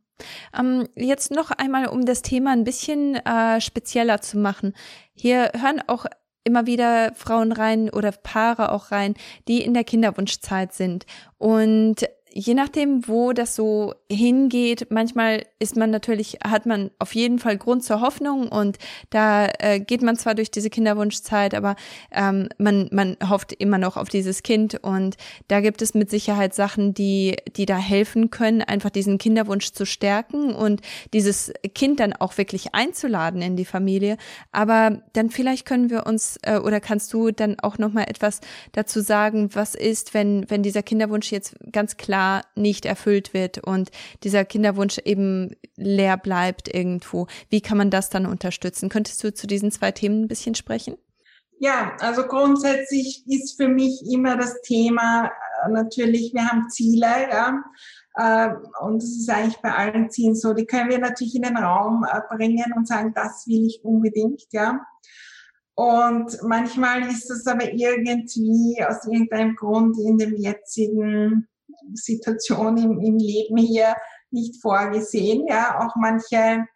Ähm, 0.58 0.88
jetzt 0.96 1.30
noch 1.30 1.50
einmal, 1.50 1.86
um 1.86 2.04
das 2.04 2.22
Thema 2.22 2.52
ein 2.52 2.64
bisschen 2.64 3.14
äh, 3.14 3.60
spezieller 3.60 4.20
zu 4.20 4.38
machen. 4.38 4.74
Hier 5.14 5.52
hören 5.54 5.82
auch 5.86 6.06
immer 6.44 6.66
wieder 6.66 7.12
Frauen 7.14 7.52
rein 7.52 7.90
oder 7.90 8.10
Paare 8.10 8.72
auch 8.72 8.90
rein, 8.90 9.14
die 9.46 9.62
in 9.62 9.74
der 9.74 9.84
Kinderwunschzeit 9.84 10.72
sind. 10.72 11.04
Und 11.36 12.08
je 12.32 12.54
nachdem, 12.54 13.08
wo 13.08 13.32
das 13.32 13.54
so 13.54 13.94
hingeht, 14.10 14.88
manchmal 14.90 15.44
ist 15.58 15.76
man 15.76 15.90
natürlich, 15.90 16.38
hat 16.44 16.66
man 16.66 16.90
auf 16.98 17.14
jeden 17.14 17.38
Fall 17.38 17.56
Grund 17.56 17.84
zur 17.84 18.00
Hoffnung 18.00 18.48
und 18.48 18.78
da 19.10 19.48
äh, 19.58 19.80
geht 19.80 20.02
man 20.02 20.16
zwar 20.16 20.34
durch 20.34 20.50
diese 20.50 20.70
Kinderwunschzeit, 20.70 21.54
aber 21.54 21.76
ähm, 22.12 22.48
man, 22.58 22.88
man 22.92 23.16
hofft 23.28 23.52
immer 23.52 23.78
noch 23.78 23.96
auf 23.96 24.08
dieses 24.08 24.42
Kind 24.42 24.82
und 24.82 25.16
da 25.48 25.60
gibt 25.60 25.82
es 25.82 25.94
mit 25.94 26.10
Sicherheit 26.10 26.54
Sachen, 26.54 26.94
die, 26.94 27.36
die 27.56 27.66
da 27.66 27.76
helfen 27.76 28.30
können, 28.30 28.62
einfach 28.62 28.90
diesen 28.90 29.18
Kinderwunsch 29.18 29.72
zu 29.72 29.86
stärken 29.86 30.54
und 30.54 30.82
dieses 31.12 31.52
Kind 31.74 32.00
dann 32.00 32.12
auch 32.12 32.38
wirklich 32.38 32.74
einzuladen 32.74 33.42
in 33.42 33.56
die 33.56 33.64
Familie. 33.64 34.16
Aber 34.52 35.02
dann 35.12 35.30
vielleicht 35.30 35.66
können 35.66 35.90
wir 35.90 36.06
uns 36.06 36.38
äh, 36.42 36.58
oder 36.58 36.80
kannst 36.80 37.12
du 37.12 37.30
dann 37.30 37.58
auch 37.60 37.78
noch 37.78 37.92
mal 37.92 38.04
etwas 38.04 38.40
dazu 38.72 39.00
sagen, 39.00 39.50
was 39.54 39.74
ist, 39.74 40.14
wenn, 40.14 40.48
wenn 40.48 40.62
dieser 40.62 40.82
Kinderwunsch 40.82 41.32
jetzt 41.32 41.56
ganz 41.72 41.96
klar 41.96 42.17
Jahr 42.18 42.44
nicht 42.56 42.84
erfüllt 42.84 43.32
wird 43.32 43.58
und 43.58 43.90
dieser 44.24 44.44
Kinderwunsch 44.44 44.98
eben 45.04 45.54
leer 45.76 46.16
bleibt 46.16 46.72
irgendwo. 46.72 47.28
Wie 47.48 47.60
kann 47.60 47.78
man 47.78 47.90
das 47.90 48.10
dann 48.10 48.26
unterstützen? 48.26 48.88
Könntest 48.88 49.22
du 49.22 49.32
zu 49.32 49.46
diesen 49.46 49.70
zwei 49.70 49.92
Themen 49.92 50.24
ein 50.24 50.28
bisschen 50.28 50.54
sprechen? 50.54 50.96
Ja, 51.60 51.96
also 52.00 52.22
grundsätzlich 52.22 53.24
ist 53.26 53.56
für 53.56 53.68
mich 53.68 54.02
immer 54.10 54.36
das 54.36 54.60
Thema 54.62 55.26
äh, 55.26 55.70
natürlich, 55.70 56.32
wir 56.32 56.46
haben 56.46 56.68
Ziele, 56.70 57.28
ja, 57.30 57.62
äh, 58.14 58.50
und 58.80 59.02
das 59.02 59.10
ist 59.10 59.28
eigentlich 59.28 59.60
bei 59.60 59.72
allen 59.72 60.10
Zielen 60.10 60.36
so. 60.36 60.54
Die 60.54 60.66
können 60.66 60.90
wir 60.90 60.98
natürlich 60.98 61.34
in 61.34 61.42
den 61.42 61.56
Raum 61.56 62.04
äh, 62.04 62.20
bringen 62.34 62.72
und 62.76 62.86
sagen, 62.86 63.12
das 63.14 63.44
will 63.46 63.66
ich 63.66 63.80
unbedingt, 63.82 64.44
ja. 64.52 64.80
Und 65.74 66.42
manchmal 66.42 67.08
ist 67.08 67.28
das 67.30 67.46
aber 67.46 67.72
irgendwie 67.72 68.84
aus 68.84 69.04
irgendeinem 69.04 69.54
Grund 69.54 69.96
in 69.98 70.18
dem 70.18 70.34
jetzigen 70.34 71.46
Situation 71.94 72.76
im, 72.76 73.00
im 73.00 73.18
Leben 73.18 73.56
hier 73.56 73.94
nicht 74.30 74.60
vorgesehen. 74.60 75.46
Ja, 75.48 75.80
auch 75.80 75.94
manche 75.96 76.66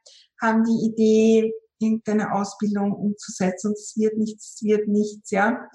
haben 0.40 0.64
die 0.64 0.86
Idee, 0.86 1.52
irgendeine 1.78 2.32
Ausbildung 2.32 2.92
umzusetzen 2.92 3.68
und 3.68 3.78
es 3.78 3.94
wird 3.96 4.16
nichts, 4.16 4.54
es 4.54 4.62
wird 4.62 4.88
nichts, 4.88 5.30
ja. 5.30 5.68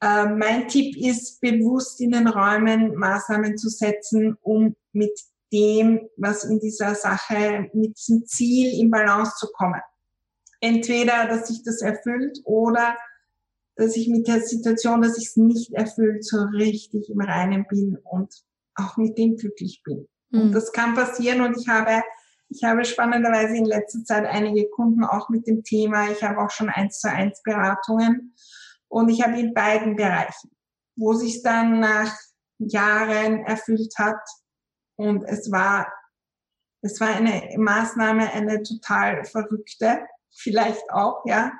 Äh, 0.00 0.26
mein 0.26 0.68
Tipp 0.68 0.96
ist, 0.96 1.40
bewusst 1.40 2.00
in 2.00 2.12
den 2.12 2.28
Räumen 2.28 2.94
Maßnahmen 2.94 3.56
zu 3.56 3.68
setzen, 3.68 4.36
um 4.40 4.76
mit 4.92 5.18
dem, 5.52 6.08
was 6.16 6.44
in 6.44 6.60
dieser 6.60 6.94
Sache, 6.94 7.68
mit 7.72 7.96
diesem 7.98 8.26
Ziel 8.26 8.80
in 8.80 8.90
Balance 8.90 9.32
zu 9.38 9.48
kommen. 9.52 9.80
Entweder, 10.60 11.26
dass 11.26 11.48
sich 11.48 11.62
das 11.64 11.82
erfüllt 11.82 12.40
oder 12.44 12.96
dass 13.76 13.96
ich 13.96 14.08
mit 14.08 14.26
der 14.26 14.40
Situation, 14.40 15.02
dass 15.02 15.18
ich 15.18 15.28
es 15.28 15.36
nicht 15.36 15.72
erfüllt, 15.72 16.24
so 16.24 16.42
richtig 16.52 17.08
im 17.08 17.20
Reinen 17.20 17.64
bin 17.68 17.96
und 18.04 18.32
auch 18.78 18.96
mit 18.96 19.18
dem 19.18 19.36
glücklich 19.36 19.82
bin. 19.84 20.08
Mhm. 20.30 20.40
Und 20.40 20.52
das 20.52 20.72
kann 20.72 20.94
passieren 20.94 21.40
und 21.40 21.56
ich 21.56 21.68
habe, 21.68 22.02
ich 22.48 22.64
habe 22.64 22.84
spannenderweise 22.84 23.56
in 23.56 23.64
letzter 23.64 24.04
Zeit 24.04 24.24
einige 24.24 24.68
Kunden 24.70 25.04
auch 25.04 25.28
mit 25.28 25.46
dem 25.46 25.62
Thema. 25.62 26.10
Ich 26.10 26.22
habe 26.22 26.38
auch 26.40 26.50
schon 26.50 26.68
eins 26.68 27.00
zu 27.00 27.10
eins 27.10 27.42
Beratungen 27.42 28.34
und 28.88 29.08
ich 29.08 29.22
habe 29.22 29.38
in 29.38 29.54
beiden 29.54 29.96
Bereichen, 29.96 30.50
wo 30.96 31.12
sich 31.12 31.42
dann 31.42 31.80
nach 31.80 32.14
Jahren 32.58 33.44
erfüllt 33.44 33.94
hat 33.98 34.20
und 34.96 35.22
es 35.24 35.50
war, 35.52 35.92
es 36.82 37.00
war 37.00 37.08
eine 37.08 37.56
Maßnahme, 37.56 38.32
eine 38.32 38.62
total 38.62 39.24
verrückte, 39.24 40.00
vielleicht 40.34 40.90
auch, 40.90 41.22
ja, 41.24 41.52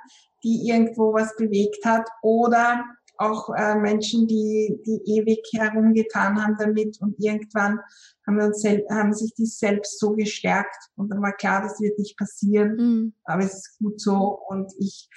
die 0.42 0.68
irgendwo 0.68 1.12
was 1.12 1.36
bewegt 1.36 1.84
hat 1.84 2.08
oder 2.22 2.84
auch 3.18 3.50
äh, 3.54 3.74
Menschen, 3.74 4.26
die, 4.26 4.80
die 4.86 5.18
ewig 5.18 5.44
herumgetan 5.52 6.42
haben 6.42 6.56
damit 6.58 7.00
und 7.00 7.16
irgendwann 7.18 7.80
haben, 8.26 8.36
wir 8.38 8.46
uns 8.46 8.64
haben 8.64 9.12
sich 9.12 9.34
die 9.34 9.46
selbst 9.46 9.98
so 9.98 10.14
gestärkt 10.14 10.90
und 10.96 11.10
dann 11.10 11.20
war 11.20 11.32
klar, 11.32 11.62
das 11.62 11.80
wird 11.80 11.98
nicht 11.98 12.16
passieren, 12.16 12.76
mhm. 12.76 13.12
aber 13.24 13.44
es 13.44 13.54
ist 13.54 13.78
gut 13.78 14.00
so 14.00 14.38
und 14.48 14.72
ich, 14.78 15.08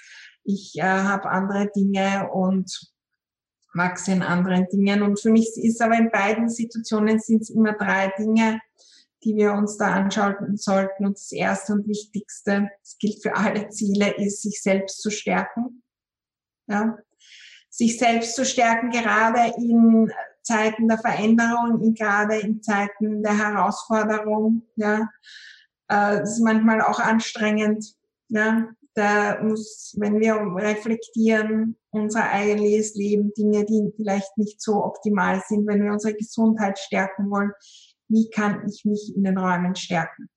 ich 0.44 0.74
äh, 0.78 0.82
habe 0.82 1.30
andere 1.30 1.70
Dinge 1.74 2.30
und 2.32 2.92
wachse 3.74 4.12
in 4.12 4.22
anderen 4.22 4.66
Dingen. 4.68 5.02
Und 5.02 5.20
für 5.20 5.30
mich 5.30 5.50
ist 5.56 5.80
aber 5.80 5.96
in 5.96 6.10
beiden 6.10 6.48
Situationen 6.48 7.18
sind 7.18 7.42
es 7.42 7.50
immer 7.50 7.72
drei 7.72 8.12
Dinge, 8.18 8.60
die 9.24 9.36
wir 9.36 9.52
uns 9.52 9.76
da 9.76 9.92
anschauen 9.92 10.56
sollten. 10.56 11.06
Und 11.06 11.16
das 11.16 11.32
erste 11.32 11.72
und 11.74 11.88
wichtigste, 11.88 12.68
das 12.80 12.98
gilt 12.98 13.22
für 13.22 13.36
alle 13.36 13.68
Ziele, 13.68 14.14
ist, 14.16 14.42
sich 14.42 14.60
selbst 14.60 15.00
zu 15.00 15.10
stärken. 15.10 15.82
Ja. 16.66 16.98
Sich 17.82 17.98
selbst 17.98 18.36
zu 18.36 18.44
stärken, 18.44 18.90
gerade 18.90 19.52
in 19.56 20.08
Zeiten 20.42 20.86
der 20.86 20.98
Veränderung, 20.98 21.82
in, 21.82 21.94
gerade 21.94 22.36
in 22.36 22.62
Zeiten 22.62 23.24
der 23.24 23.36
Herausforderung. 23.36 24.62
Ja. 24.76 25.08
Äh, 25.88 26.20
das 26.20 26.34
ist 26.34 26.44
manchmal 26.44 26.80
auch 26.80 27.00
anstrengend. 27.00 27.84
Ja. 28.28 28.68
Da 28.94 29.42
muss, 29.42 29.96
wenn 29.98 30.20
wir 30.20 30.34
reflektieren, 30.62 31.76
unser 31.90 32.30
eigenes 32.30 32.94
Leben, 32.94 33.32
Dinge, 33.36 33.64
die 33.64 33.92
vielleicht 33.96 34.38
nicht 34.38 34.62
so 34.62 34.84
optimal 34.84 35.42
sind, 35.48 35.66
wenn 35.66 35.82
wir 35.82 35.90
unsere 35.90 36.14
Gesundheit 36.14 36.78
stärken 36.78 37.30
wollen, 37.30 37.50
wie 38.06 38.30
kann 38.30 38.64
ich 38.68 38.84
mich 38.84 39.12
in 39.16 39.24
den 39.24 39.38
Räumen 39.38 39.74
stärken? 39.74 40.28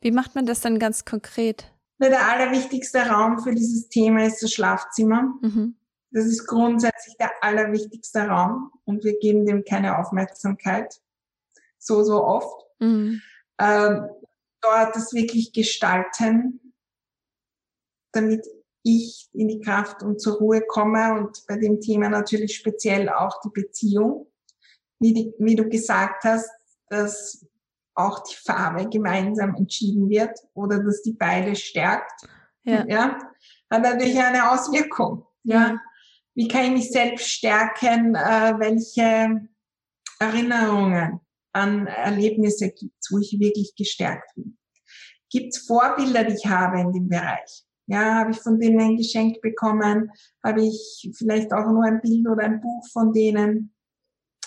Wie 0.00 0.12
macht 0.12 0.34
man 0.34 0.46
das 0.46 0.60
dann 0.60 0.78
ganz 0.78 1.04
konkret? 1.04 1.70
Der 2.00 2.26
allerwichtigste 2.32 3.00
Raum 3.00 3.38
für 3.40 3.54
dieses 3.54 3.90
Thema 3.90 4.24
ist 4.24 4.42
das 4.42 4.52
Schlafzimmer. 4.52 5.34
Mhm. 5.42 5.76
Das 6.16 6.24
ist 6.24 6.46
grundsätzlich 6.46 7.14
der 7.18 7.30
allerwichtigste 7.42 8.20
Raum 8.20 8.72
und 8.86 9.04
wir 9.04 9.18
geben 9.18 9.44
dem 9.44 9.64
keine 9.64 9.98
Aufmerksamkeit 9.98 10.98
so, 11.78 12.04
so 12.04 12.24
oft. 12.24 12.64
Mhm. 12.78 13.20
Ähm, 13.60 14.08
dort 14.62 14.96
das 14.96 15.12
wirklich 15.12 15.52
gestalten, 15.52 16.72
damit 18.12 18.46
ich 18.82 19.28
in 19.34 19.48
die 19.48 19.60
Kraft 19.60 20.02
und 20.02 20.18
zur 20.18 20.38
Ruhe 20.38 20.62
komme 20.66 21.12
und 21.20 21.44
bei 21.48 21.58
dem 21.58 21.82
Thema 21.82 22.08
natürlich 22.08 22.56
speziell 22.56 23.10
auch 23.10 23.38
die 23.42 23.50
Beziehung. 23.50 24.32
Wie, 24.98 25.12
die, 25.12 25.34
wie 25.38 25.54
du 25.54 25.68
gesagt 25.68 26.24
hast, 26.24 26.48
dass 26.88 27.46
auch 27.94 28.20
die 28.20 28.36
Farbe 28.36 28.88
gemeinsam 28.88 29.54
entschieden 29.54 30.08
wird 30.08 30.38
oder 30.54 30.78
dass 30.82 31.02
die 31.02 31.12
beide 31.12 31.54
stärkt. 31.56 32.26
Ja. 32.62 32.86
ja 32.86 33.18
hat 33.68 33.82
natürlich 33.82 34.18
eine 34.18 34.50
Auswirkung. 34.50 35.26
Ja. 35.42 35.78
Wie 36.36 36.48
kann 36.48 36.66
ich 36.66 36.70
mich 36.70 36.90
selbst 36.90 37.28
stärken? 37.30 38.14
Äh, 38.14 38.54
welche 38.58 39.48
Erinnerungen 40.20 41.20
an 41.52 41.86
Erlebnisse 41.86 42.70
gibt 42.70 42.94
es, 43.00 43.10
wo 43.10 43.18
ich 43.18 43.40
wirklich 43.40 43.74
gestärkt 43.74 44.34
bin? 44.34 44.58
Gibt 45.30 45.54
es 45.54 45.66
Vorbilder, 45.66 46.24
die 46.24 46.34
ich 46.34 46.46
habe 46.46 46.80
in 46.80 46.92
dem 46.92 47.08
Bereich? 47.08 47.64
Ja, 47.86 48.16
habe 48.16 48.32
ich 48.32 48.38
von 48.38 48.60
denen 48.60 48.80
ein 48.80 48.96
Geschenk 48.96 49.40
bekommen? 49.40 50.10
Habe 50.44 50.66
ich 50.66 51.10
vielleicht 51.16 51.54
auch 51.54 51.70
nur 51.70 51.84
ein 51.84 52.02
Bild 52.02 52.28
oder 52.28 52.44
ein 52.44 52.60
Buch 52.60 52.86
von 52.92 53.14
denen? 53.14 53.74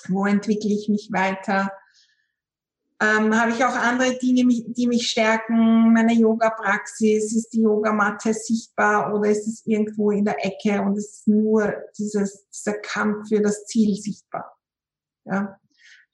Wo 0.10 0.26
entwickle 0.26 0.72
ich 0.72 0.90
mich 0.90 1.10
weiter? 1.12 1.72
Ähm, 3.02 3.34
habe 3.40 3.52
ich 3.52 3.64
auch 3.64 3.76
andere 3.76 4.18
Dinge, 4.18 4.46
die 4.46 4.88
mich 4.88 5.10
stärken? 5.10 5.94
Meine 5.94 6.14
Yoga-Praxis, 6.14 7.34
ist 7.34 7.54
die 7.54 7.62
Yogamatte 7.62 8.34
sichtbar 8.34 9.14
oder 9.14 9.30
ist 9.30 9.48
es 9.48 9.66
irgendwo 9.66 10.12
in 10.12 10.26
der 10.26 10.46
Ecke 10.46 10.82
und 10.82 10.98
es 10.98 11.20
ist 11.20 11.28
nur 11.28 11.74
dieses, 11.98 12.46
dieser 12.50 12.74
Kampf 12.74 13.30
für 13.30 13.42
das 13.42 13.66
Ziel 13.66 13.96
sichtbar? 13.96 14.58
Ja. 15.24 15.58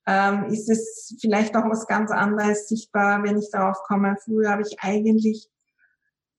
Ähm, 0.06 0.45
ist 0.45 0.69
es 0.69 1.17
vielleicht 1.19 1.56
auch 1.56 1.67
was 1.67 1.88
ganz 1.88 2.12
anderes 2.12 2.67
sichtbar, 2.67 3.24
wenn 3.24 3.39
ich 3.39 3.50
darauf 3.52 3.78
komme? 3.88 4.17
Früher 4.24 4.52
habe 4.52 4.62
ich 4.62 4.80
eigentlich 4.80 5.50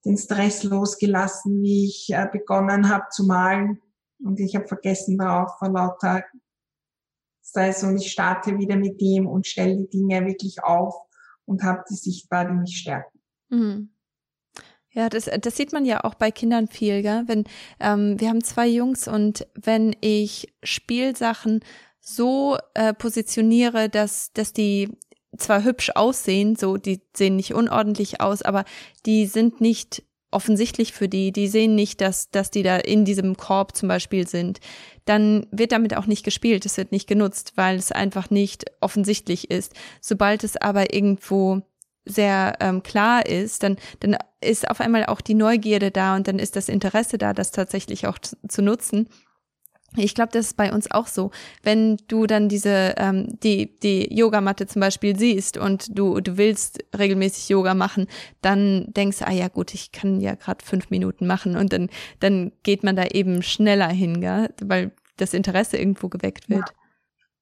den 0.05 0.17
Stress 0.17 0.63
losgelassen, 0.63 1.61
wie 1.63 1.87
ich 1.87 2.11
äh, 2.11 2.29
begonnen 2.31 2.89
habe 2.89 3.07
zu 3.11 3.25
malen 3.25 3.83
und 4.21 4.39
ich 4.39 4.55
habe 4.55 4.69
vergessen 4.69 5.19
darauf 5.19 5.59
vor 5.59 5.71
lauter 5.71 6.23
sei 7.53 7.69
es 7.69 7.83
und 7.83 7.97
ich 7.97 8.11
starte 8.11 8.59
wieder 8.59 8.77
mit 8.77 9.01
dem 9.01 9.27
und 9.27 9.47
stelle 9.47 9.77
die 9.77 9.89
Dinge 9.89 10.27
wirklich 10.27 10.63
auf 10.63 10.95
und 11.45 11.63
habe 11.63 11.85
die 11.89 11.95
sichtbar, 11.95 12.47
die 12.47 12.55
mich 12.55 12.77
stärken. 12.79 13.19
Mhm. 13.49 13.91
Ja, 14.91 15.09
das, 15.09 15.29
das 15.41 15.57
sieht 15.57 15.73
man 15.73 15.85
ja 15.85 16.05
auch 16.05 16.15
bei 16.15 16.31
Kindern 16.31 16.69
viel, 16.69 17.03
gell? 17.03 17.25
Wenn 17.27 17.45
ähm, 17.81 18.19
wir 18.19 18.31
haben 18.31 18.43
zwei 18.43 18.67
Jungs 18.67 19.07
und 19.07 19.47
wenn 19.55 19.95
ich 20.01 20.55
Spielsachen 20.63 21.61
so 22.01 22.57
äh, 22.75 22.95
positioniere, 22.95 23.91
dass 23.91 24.33
dass 24.33 24.53
die 24.53 24.91
zwar 25.37 25.65
hübsch 25.65 25.91
aussehen, 25.95 26.57
so 26.57 26.79
die 26.79 27.03
sehen 27.15 27.37
nicht 27.37 27.53
unordentlich 27.53 28.21
aus, 28.21 28.43
aber 28.43 28.65
die 29.05 29.27
sind 29.27 29.61
nicht 29.61 30.03
offensichtlich 30.31 30.93
für 30.93 31.09
die, 31.09 31.33
die 31.33 31.49
sehen 31.49 31.75
nicht, 31.75 32.01
dass, 32.01 32.31
dass 32.31 32.51
die 32.51 32.63
da 32.63 32.77
in 32.77 33.05
diesem 33.05 33.37
Korb 33.37 33.77
zum 33.77 33.89
Beispiel 33.89 34.27
sind, 34.27 34.61
dann 35.05 35.47
wird 35.51 35.73
damit 35.73 35.97
auch 35.97 36.07
nicht 36.07 36.25
gespielt, 36.25 36.67
es 36.67 36.77
wird 36.77 36.93
nicht 36.93 37.07
genutzt, 37.07 37.53
weil 37.57 37.77
es 37.77 37.93
einfach 37.93 38.31
nicht 38.31 38.65
offensichtlich 38.81 39.51
ist. 39.51 39.73
Sobald 40.01 40.45
es 40.45 40.57
aber 40.57 40.93
irgendwo 40.93 41.63
sehr 42.05 42.57
ähm, 42.61 42.83
klar 42.83 43.27
ist, 43.27 43.63
dann, 43.63 43.77
dann 44.01 44.17
ist 44.41 44.71
auf 44.71 44.81
einmal 44.81 45.07
auch 45.07 45.21
die 45.21 45.35
Neugierde 45.35 45.91
da 45.91 46.15
und 46.17 46.29
dann 46.29 46.39
ist 46.39 46.57
das 46.57 46.69
Interesse 46.69 47.19
da, 47.19 47.33
das 47.33 47.51
tatsächlich 47.51 48.07
auch 48.07 48.19
zu 48.19 48.63
nutzen. 48.63 49.09
Ich 49.97 50.15
glaube, 50.15 50.31
das 50.33 50.47
ist 50.47 50.57
bei 50.57 50.73
uns 50.73 50.91
auch 50.91 51.07
so. 51.07 51.31
Wenn 51.63 51.97
du 52.09 52.27
dann 52.27 52.49
diese 52.49 52.95
ähm, 52.97 53.39
die 53.43 53.79
die 53.81 54.15
Yogamatte 54.15 54.67
zum 54.67 54.81
Beispiel 54.81 55.19
siehst 55.19 55.57
und 55.57 55.99
du 55.99 56.21
du 56.21 56.37
willst 56.37 56.85
regelmäßig 56.97 57.49
Yoga 57.49 57.75
machen, 57.75 58.07
dann 58.43 58.87
denkst 58.89 59.19
du, 59.21 59.27
ah 59.27 59.33
ja 59.33 59.49
gut, 59.49 59.75
ich 59.75 59.93
kann 59.93 60.21
ja 60.21 60.35
gerade 60.35 60.65
fünf 60.65 60.91
Minuten 60.91 61.27
machen 61.27 61.57
und 61.57 61.73
dann 61.73 61.89
dann 62.21 62.53
geht 62.63 62.85
man 62.85 62.97
da 62.97 63.05
eben 63.07 63.43
schneller 63.43 63.89
hin, 63.89 64.21
gell? 64.21 64.51
weil 64.63 64.93
das 65.17 65.35
Interesse 65.35 65.79
irgendwo 65.79 66.09
geweckt 66.09 66.49
wird. 66.49 66.69
Ja. 66.69 66.75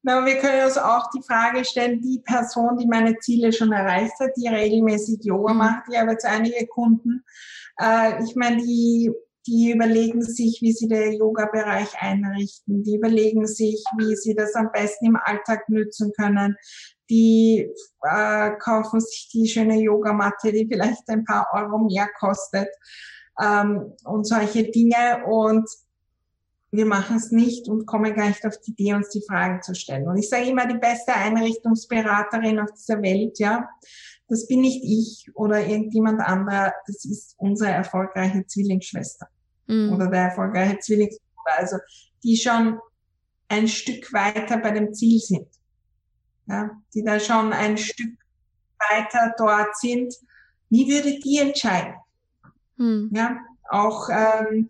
Na, 0.07 0.27
wir 0.27 0.37
können 0.37 0.67
uns 0.67 0.77
auch 0.77 1.09
die 1.17 1.23
Frage 1.23 1.65
stellen, 1.65 2.03
die 2.03 2.21
Person, 2.23 2.77
die 2.77 2.87
meine 2.87 3.19
Ziele 3.21 3.55
schon 3.55 3.73
erreicht 3.73 4.13
hat, 4.21 4.33
die 4.37 4.47
regelmäßig 4.47 5.25
Yoga 5.25 5.55
mhm. 5.55 5.59
macht, 5.59 5.85
ich 5.91 5.99
habe 5.99 6.11
jetzt 6.11 6.27
einige 6.27 6.67
Kunden, 6.67 7.25
äh, 7.81 8.23
ich 8.23 8.37
meine, 8.37 8.59
die 8.59 9.11
die 9.47 9.73
überlegen 9.73 10.23
sich, 10.23 10.61
wie 10.63 10.73
sie 10.73 10.89
den 10.89 11.15
Yoga-Bereich 11.15 12.01
einrichten. 12.01 12.83
Die 12.83 12.97
überlegen 12.97 13.47
sich, 13.47 13.85
wie 13.99 14.17
sie 14.17 14.35
das 14.35 14.55
am 14.55 14.71
besten 14.73 15.07
im 15.07 15.17
Alltag 15.23 15.69
nützen 15.69 16.13
können. 16.17 16.57
Die 17.11 17.69
äh, 18.03 18.51
kaufen 18.59 19.01
sich 19.01 19.29
die 19.33 19.47
schöne 19.47 19.79
Yogamatte, 19.81 20.53
die 20.53 20.67
vielleicht 20.67 21.09
ein 21.09 21.25
paar 21.25 21.49
Euro 21.53 21.79
mehr 21.79 22.09
kostet 22.19 22.69
ähm, 23.41 23.93
und 24.05 24.27
solche 24.27 24.65
Dinge. 24.65 25.25
Und 25.27 25.69
wir 26.71 26.87
machen 26.87 27.19
es 27.19 27.31
nicht 27.31 27.69
und 27.69 27.87
kommen 27.87 28.15
gar 28.15 28.29
nicht 28.29 28.47
auf 28.47 28.59
die 28.61 28.71
Idee, 28.71 28.95
uns 28.95 29.11
die 29.11 29.25
Fragen 29.29 29.61
zu 29.63 29.75
stellen. 29.75 30.09
Und 30.09 30.17
ich 30.17 30.31
sage 30.31 30.49
immer, 30.49 30.67
die 30.67 30.79
beste 30.79 31.15
Einrichtungsberaterin 31.15 32.61
auf 32.61 32.73
dieser 32.73 33.03
Welt, 33.03 33.39
ja, 33.39 33.69
das 34.27 34.47
bin 34.47 34.63
nicht 34.63 34.83
ich 34.83 35.31
oder 35.35 35.61
irgendjemand 35.67 36.23
anderer, 36.23 36.73
das 36.87 37.05
ist 37.05 37.35
unsere 37.37 37.71
erfolgreiche 37.71 38.47
Zwillingsschwester 38.47 39.29
mhm. 39.67 39.93
oder 39.93 40.09
der 40.09 40.23
erfolgreiche 40.23 40.79
Zwillingsbruder, 40.79 41.59
also 41.59 41.77
die 42.23 42.37
schon 42.37 42.79
ein 43.49 43.69
Stück 43.69 44.13
weiter 44.13 44.59
bei 44.59 44.71
dem 44.71 44.95
Ziel 44.95 45.21
sind, 45.21 45.49
ja, 46.47 46.71
die 46.95 47.05
da 47.05 47.21
schon 47.21 47.53
ein 47.53 47.77
Stück 47.77 48.19
weiter 48.91 49.35
dort 49.37 49.77
sind. 49.77 50.15
Wie 50.71 50.89
würde 50.89 51.19
die 51.21 51.39
entscheiden? 51.39 51.95
Mhm. 52.77 53.11
Ja, 53.13 53.39
auch 53.69 54.09
ähm, 54.11 54.69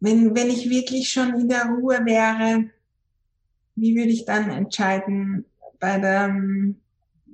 wenn, 0.00 0.34
wenn 0.34 0.50
ich 0.50 0.68
wirklich 0.68 1.08
schon 1.08 1.34
in 1.40 1.48
der 1.48 1.66
Ruhe 1.66 2.04
wäre, 2.04 2.70
wie 3.74 3.96
würde 3.96 4.10
ich 4.10 4.24
dann 4.24 4.50
entscheiden 4.50 5.46
bei 5.80 5.98
der 5.98 6.26
ähm, 6.26 6.80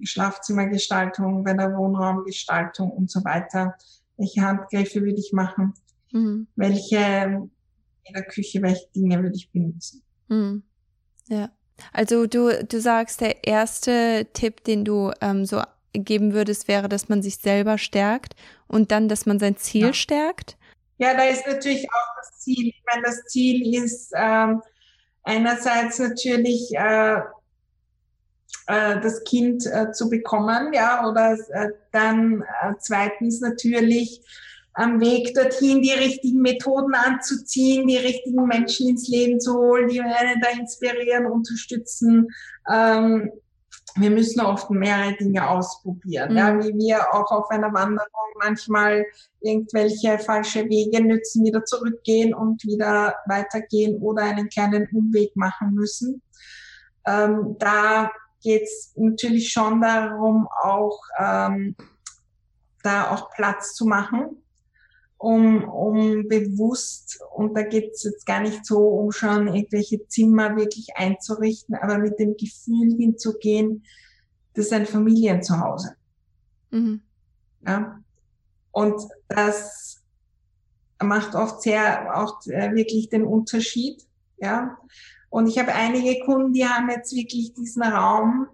Schlafzimmergestaltung, 0.02 1.44
bei 1.44 1.52
der 1.52 1.76
Wohnraumgestaltung 1.76 2.90
und 2.90 3.10
so 3.10 3.24
weiter? 3.24 3.76
Welche 4.20 4.42
Handgriffe 4.42 5.00
würde 5.00 5.18
ich 5.18 5.32
machen, 5.32 5.74
mhm. 6.12 6.46
welche 6.54 7.48
in 8.04 8.14
der 8.14 8.24
Küche, 8.24 8.62
welche 8.62 8.86
Dinge 8.94 9.22
würde 9.22 9.36
ich 9.36 9.50
benutzen. 9.50 10.02
Mhm. 10.28 10.62
Ja. 11.28 11.50
Also 11.92 12.26
du, 12.26 12.64
du 12.64 12.80
sagst, 12.80 13.22
der 13.22 13.46
erste 13.46 14.26
Tipp, 14.34 14.64
den 14.64 14.84
du 14.84 15.12
ähm, 15.22 15.46
so 15.46 15.62
geben 15.94 16.34
würdest, 16.34 16.68
wäre, 16.68 16.88
dass 16.88 17.08
man 17.08 17.22
sich 17.22 17.38
selber 17.38 17.78
stärkt 17.78 18.34
und 18.68 18.92
dann, 18.92 19.08
dass 19.08 19.26
man 19.26 19.38
sein 19.38 19.56
Ziel 19.56 19.86
ja. 19.86 19.92
stärkt? 19.94 20.56
Ja, 20.98 21.14
da 21.14 21.24
ist 21.24 21.46
natürlich 21.46 21.86
auch 21.88 22.16
das 22.20 22.38
Ziel. 22.40 22.68
Ich 22.68 22.82
meine, 22.92 23.02
das 23.06 23.24
Ziel 23.24 23.82
ist 23.82 24.12
ähm, 24.14 24.60
einerseits 25.22 25.98
natürlich 25.98 26.70
äh, 26.74 27.20
äh, 28.66 29.00
das 29.00 29.24
Kind 29.24 29.66
äh, 29.66 29.92
zu 29.92 30.08
bekommen, 30.08 30.72
ja, 30.72 31.08
oder 31.08 31.36
äh, 31.50 31.68
dann 31.92 32.44
zweitens 32.78 33.40
natürlich 33.40 34.22
am 34.74 35.00
Weg 35.00 35.34
dorthin 35.34 35.82
die 35.82 35.92
richtigen 35.92 36.40
Methoden 36.40 36.94
anzuziehen, 36.94 37.88
die 37.88 37.96
richtigen 37.96 38.46
Menschen 38.46 38.88
ins 38.88 39.08
Leben 39.08 39.40
zu 39.40 39.54
holen, 39.54 39.88
die 39.88 40.00
einen 40.00 40.40
da 40.40 40.48
inspirieren, 40.50 41.26
unterstützen, 41.26 42.28
ähm, 42.72 43.30
wir 43.96 44.10
müssen 44.10 44.40
oft 44.40 44.70
mehrere 44.70 45.14
Dinge 45.16 45.48
ausprobieren. 45.48 46.32
Mhm. 46.32 46.38
Ja, 46.38 46.58
wie 46.58 46.74
wir 46.78 47.14
auch 47.14 47.30
auf 47.30 47.50
einer 47.50 47.72
Wanderung 47.72 48.08
manchmal 48.38 49.04
irgendwelche 49.40 50.18
falsche 50.18 50.68
Wege 50.68 51.02
nützen, 51.02 51.44
wieder 51.44 51.64
zurückgehen 51.64 52.34
und 52.34 52.64
wieder 52.64 53.14
weitergehen 53.26 54.00
oder 54.00 54.22
einen 54.22 54.48
kleinen 54.48 54.88
Umweg 54.92 55.34
machen 55.34 55.74
müssen. 55.74 56.22
Ähm, 57.06 57.56
da 57.58 58.10
geht 58.40 58.62
es 58.62 58.92
natürlich 58.96 59.52
schon 59.52 59.80
darum, 59.80 60.48
auch 60.62 61.00
ähm, 61.18 61.76
da 62.82 63.10
auch 63.10 63.30
Platz 63.30 63.74
zu 63.74 63.86
machen, 63.86 64.42
um, 65.18 65.64
um 65.64 66.28
bewusst, 66.28 67.20
und 67.34 67.54
da 67.54 67.62
geht 67.62 67.92
es 67.92 68.04
jetzt 68.04 68.24
gar 68.24 68.40
nicht 68.40 68.64
so, 68.64 68.78
um 68.78 69.12
schon 69.12 69.48
irgendwelche 69.48 70.06
Zimmer 70.08 70.56
wirklich 70.56 70.96
einzurichten, 70.96 71.74
aber 71.74 71.98
mit 71.98 72.18
dem 72.18 72.36
Gefühl 72.36 72.96
hinzugehen, 72.96 73.84
das 74.54 74.66
ist 74.66 74.72
ein 74.72 74.86
Familienzuhause. 74.86 75.94
Mhm. 76.70 77.02
Ja? 77.66 78.00
Und 78.72 79.02
das 79.28 80.00
macht 81.02 81.34
oft 81.34 81.62
sehr 81.62 82.16
auch 82.16 82.40
äh, 82.46 82.74
wirklich 82.74 83.08
den 83.08 83.24
Unterschied. 83.24 84.02
Ja. 84.38 84.78
Und 85.30 85.46
ich 85.46 85.58
habe 85.58 85.72
einige 85.72 86.24
Kunden, 86.24 86.52
die 86.52 86.66
haben 86.66 86.90
jetzt 86.90 87.14
wirklich 87.14 87.54
diesen 87.54 87.82
Raum, 87.82 88.48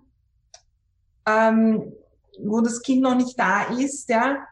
ähm, 1.26 1.92
wo 2.38 2.60
das 2.60 2.82
Kind 2.82 3.02
noch 3.02 3.16
nicht 3.16 3.38
da 3.38 3.64
ist, 3.64 4.08
ja. 4.10 4.46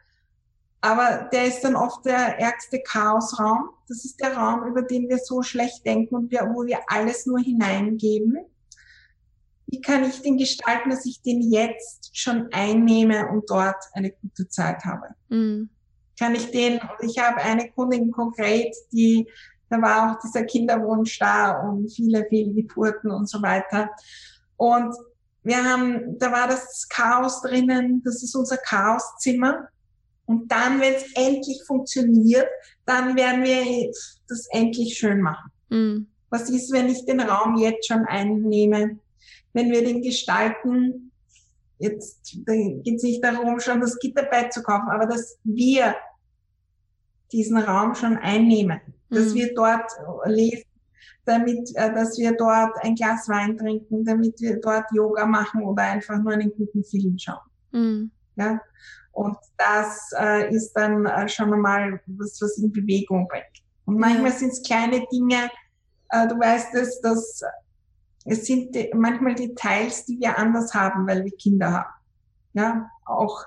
Aber 0.81 1.29
der 1.33 1.47
ist 1.47 1.63
dann 1.63 1.77
oft 1.77 2.05
der 2.05 2.39
ärgste 2.39 2.81
Chaosraum. 2.83 3.71
Das 3.89 4.05
ist 4.05 4.21
der 4.21 4.37
Raum, 4.37 4.67
über 4.67 4.83
den 4.83 5.09
wir 5.09 5.19
so 5.19 5.43
schlecht 5.43 5.85
denken 5.87 6.15
und 6.15 6.31
wir, 6.31 6.41
wo 6.55 6.67
wir 6.67 6.81
alles 6.89 7.27
nur 7.27 7.39
hineingeben. 7.39 8.39
Wie 9.67 9.81
kann 9.81 10.05
ich 10.05 10.21
den 10.21 10.37
gestalten, 10.37 10.91
dass 10.91 11.07
ich 11.07 11.23
den 11.23 11.41
jetzt 11.41 12.17
schon 12.17 12.49
einnehme 12.53 13.29
und 13.29 13.49
dort 13.49 13.83
eine 13.93 14.11
gute 14.13 14.49
Zeit 14.49 14.85
habe? 14.85 15.09
Mhm. 15.29 15.71
Kann 16.19 16.35
ich 16.35 16.51
den, 16.51 16.81
ich 17.01 17.19
habe 17.19 17.41
eine 17.41 17.71
Kundin 17.73 18.11
konkret, 18.11 18.75
die, 18.93 19.27
da 19.71 19.81
war 19.81 20.13
auch 20.13 20.21
dieser 20.21 20.45
Kinderwunsch 20.45 21.19
da 21.19 21.61
und 21.63 21.89
viele, 21.91 22.27
viele 22.29 22.53
Geburten 22.53 23.11
und 23.11 23.29
so 23.29 23.41
weiter. 23.43 23.91
Und 24.57 24.95
wir 25.43 25.63
haben, 25.63 26.19
da 26.19 26.33
war 26.33 26.49
das 26.49 26.89
Chaos 26.89 27.43
drinnen, 27.43 28.03
das 28.05 28.23
ist 28.23 28.35
unser 28.35 28.57
Chaoszimmer. 28.57 29.69
Und 30.27 30.51
dann, 30.51 30.81
wenn 30.81 30.95
es 30.95 31.13
endlich 31.15 31.63
funktioniert, 31.67 32.49
dann 32.87 33.17
werden 33.17 33.45
wir 33.45 33.93
das 34.29 34.47
endlich 34.51 34.97
schön 34.97 35.21
machen. 35.21 35.51
Mhm. 35.69 36.07
Was 36.31 36.49
ist, 36.51 36.73
wenn 36.73 36.89
ich 36.89 37.05
den 37.05 37.21
Raum 37.21 37.57
jetzt 37.57 37.87
schon 37.87 38.07
einnehme? 38.07 38.99
Wenn 39.53 39.71
wir 39.71 39.85
den 39.85 40.03
gestalten, 40.03 41.13
jetzt 41.79 42.37
geht 42.47 42.97
es 42.97 43.03
nicht 43.03 43.23
darum, 43.23 43.61
schon 43.61 43.81
das 43.81 43.99
Gitterbett 43.99 44.53
zu 44.53 44.63
kaufen, 44.63 44.89
aber 44.89 45.07
dass 45.07 45.39
wir 45.45 45.95
diesen 47.33 47.59
Raum 47.59 47.95
schon 47.95 48.17
einnehmen, 48.17 48.81
mhm. 49.09 49.15
dass 49.15 49.35
wir 49.35 49.55
dort 49.55 49.91
lesen, 50.27 50.65
damit, 51.25 51.71
äh, 51.75 51.93
dass 51.95 52.19
wir 52.19 52.37
dort 52.37 52.77
ein 52.83 52.95
Glas 52.95 53.29
Wein 53.29 53.57
trinken, 53.57 54.05
damit 54.05 54.41
wir 54.41 54.61
dort 54.61 54.85
Yoga 54.93 55.27
machen 55.27 55.63
oder 55.63 55.83
einfach 55.83 56.19
nur 56.19 56.33
einen 56.33 56.53
guten 56.53 56.85
Film 56.85 57.17
schauen. 57.19 57.39
Mhm. 57.73 58.11
Ja, 58.37 58.61
und 59.13 59.37
das 59.57 60.11
äh, 60.19 60.53
ist 60.53 60.73
dann 60.73 61.07
äh, 61.07 61.29
schon 61.29 61.53
einmal 61.53 62.01
was, 62.07 62.41
was 62.41 62.59
in 62.59 62.73
Bewegung 62.73 63.29
bringt. 63.29 63.45
Und 63.85 63.99
manchmal 63.99 64.31
ja. 64.31 64.37
sind 64.37 64.53
es 64.53 64.63
kleine 64.63 65.05
Dinge, 65.13 65.51
äh, 66.11 66.27
du 66.27 66.39
weißt 66.39 66.75
es, 66.75 67.01
dass 67.01 67.43
es 68.25 68.47
sind 68.47 68.75
die, 68.75 68.91
manchmal 68.95 69.35
Details, 69.35 70.07
die 70.07 70.19
wir 70.19 70.39
anders 70.39 70.73
haben, 70.75 71.07
weil 71.07 71.25
wir 71.25 71.33
Kinder 71.37 71.73
haben. 71.73 71.93
Ja, 72.55 72.91
auch 73.05 73.45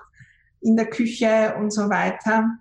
in 0.60 0.76
der 0.76 0.88
Küche 0.88 1.54
und 1.58 1.72
so 1.72 1.88
weiter. 1.88 2.58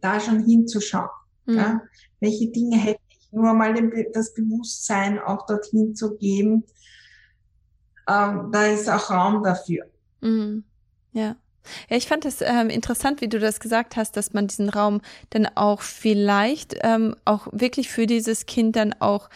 Da 0.00 0.20
schon 0.20 0.44
hinzuschauen. 0.44 1.08
Mhm. 1.46 1.56
Ja, 1.56 1.82
welche 2.20 2.48
Dinge 2.48 2.76
hätte 2.76 3.00
ich 3.08 3.32
nur 3.32 3.52
mal 3.54 3.74
das 4.12 4.34
Bewusstsein 4.34 5.18
auch 5.18 5.46
dorthin 5.46 5.94
zu 5.94 6.16
geben. 6.16 6.64
Ähm, 8.08 8.50
da 8.52 8.66
ist 8.66 8.88
auch 8.88 9.10
Raum 9.10 9.42
dafür. 9.42 9.86
Mhm. 10.20 10.64
Ja. 11.12 11.36
Ja, 11.88 11.96
ich 11.96 12.08
fand 12.08 12.24
es 12.24 12.40
ähm, 12.40 12.70
interessant, 12.70 13.20
wie 13.20 13.28
du 13.28 13.38
das 13.38 13.60
gesagt 13.60 13.94
hast, 13.94 14.16
dass 14.16 14.32
man 14.32 14.48
diesen 14.48 14.68
Raum 14.68 15.00
dann 15.30 15.46
auch 15.54 15.82
vielleicht 15.82 16.76
ähm, 16.82 17.14
auch 17.24 17.46
wirklich 17.52 17.88
für 17.88 18.06
dieses 18.06 18.46
Kind 18.46 18.74
dann 18.74 18.94
auch 18.98 19.30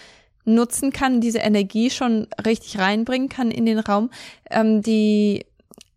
nutzen 0.45 0.93
kann, 0.93 1.21
diese 1.21 1.39
Energie 1.39 1.91
schon 1.91 2.27
richtig 2.45 2.79
reinbringen 2.79 3.29
kann 3.29 3.51
in 3.51 3.67
den 3.67 3.79
Raum. 3.79 4.11
Ähm, 4.51 4.83
die 4.83 5.47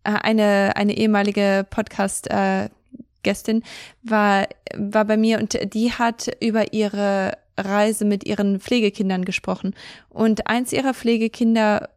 äh, 0.04 0.10
eine 0.10 0.76
eine 0.76 0.96
ehemalige 0.96 1.66
Podcast 1.68 2.30
äh, 2.30 2.68
Gästin 3.22 3.62
war 4.02 4.46
war 4.76 5.04
bei 5.04 5.16
mir 5.16 5.38
und 5.38 5.74
die 5.74 5.92
hat 5.92 6.30
über 6.40 6.72
ihre 6.72 7.36
Reise 7.58 8.04
mit 8.04 8.24
ihren 8.24 8.60
Pflegekindern 8.60 9.24
gesprochen 9.24 9.74
und 10.08 10.46
eins 10.46 10.72
ihrer 10.72 10.94
Pflegekinder 10.94 11.88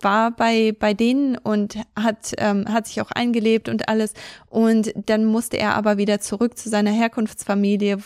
war 0.00 0.30
bei, 0.30 0.72
bei 0.78 0.94
denen 0.94 1.36
und 1.36 1.78
hat, 1.96 2.32
ähm, 2.38 2.66
hat 2.72 2.86
sich 2.86 3.00
auch 3.00 3.10
eingelebt 3.10 3.68
und 3.68 3.88
alles. 3.88 4.14
Und 4.48 4.92
dann 4.94 5.24
musste 5.24 5.56
er 5.56 5.74
aber 5.74 5.98
wieder 5.98 6.20
zurück 6.20 6.56
zu 6.56 6.68
seiner 6.68 6.92
Herkunftsfamilie, 6.92 7.98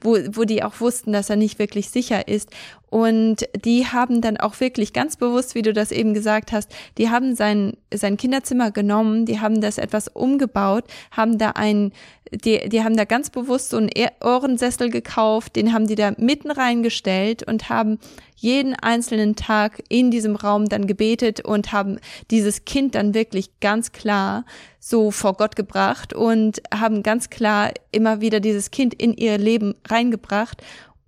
wo, 0.00 0.18
wo 0.32 0.44
die 0.44 0.62
auch 0.62 0.80
wussten, 0.80 1.12
dass 1.12 1.30
er 1.30 1.36
nicht 1.36 1.58
wirklich 1.58 1.90
sicher 1.90 2.28
ist. 2.28 2.50
Und 2.92 3.48
die 3.64 3.86
haben 3.86 4.20
dann 4.20 4.36
auch 4.36 4.60
wirklich 4.60 4.92
ganz 4.92 5.16
bewusst, 5.16 5.54
wie 5.54 5.62
du 5.62 5.72
das 5.72 5.92
eben 5.92 6.12
gesagt 6.12 6.52
hast, 6.52 6.70
die 6.98 7.08
haben 7.08 7.34
sein, 7.34 7.72
sein 7.90 8.18
Kinderzimmer 8.18 8.70
genommen, 8.70 9.24
die 9.24 9.40
haben 9.40 9.62
das 9.62 9.78
etwas 9.78 10.08
umgebaut, 10.08 10.84
haben 11.10 11.38
da 11.38 11.52
ein, 11.52 11.92
die, 12.30 12.68
die 12.68 12.84
haben 12.84 12.94
da 12.94 13.06
ganz 13.06 13.30
bewusst 13.30 13.70
so 13.70 13.78
einen 13.78 13.88
Ohrensessel 14.22 14.90
gekauft, 14.90 15.56
den 15.56 15.72
haben 15.72 15.86
die 15.86 15.94
da 15.94 16.12
mitten 16.18 16.50
reingestellt 16.50 17.42
und 17.42 17.70
haben 17.70 17.98
jeden 18.36 18.74
einzelnen 18.74 19.36
Tag 19.36 19.82
in 19.88 20.10
diesem 20.10 20.36
Raum 20.36 20.68
dann 20.68 20.86
gebetet 20.86 21.42
und 21.42 21.72
haben 21.72 21.98
dieses 22.30 22.66
Kind 22.66 22.94
dann 22.94 23.14
wirklich 23.14 23.58
ganz 23.60 23.92
klar 23.92 24.44
so 24.80 25.10
vor 25.10 25.32
Gott 25.38 25.56
gebracht 25.56 26.12
und 26.12 26.60
haben 26.74 27.02
ganz 27.02 27.30
klar 27.30 27.70
immer 27.90 28.20
wieder 28.20 28.40
dieses 28.40 28.70
Kind 28.70 28.92
in 28.92 29.14
ihr 29.14 29.38
Leben 29.38 29.76
reingebracht 29.88 30.62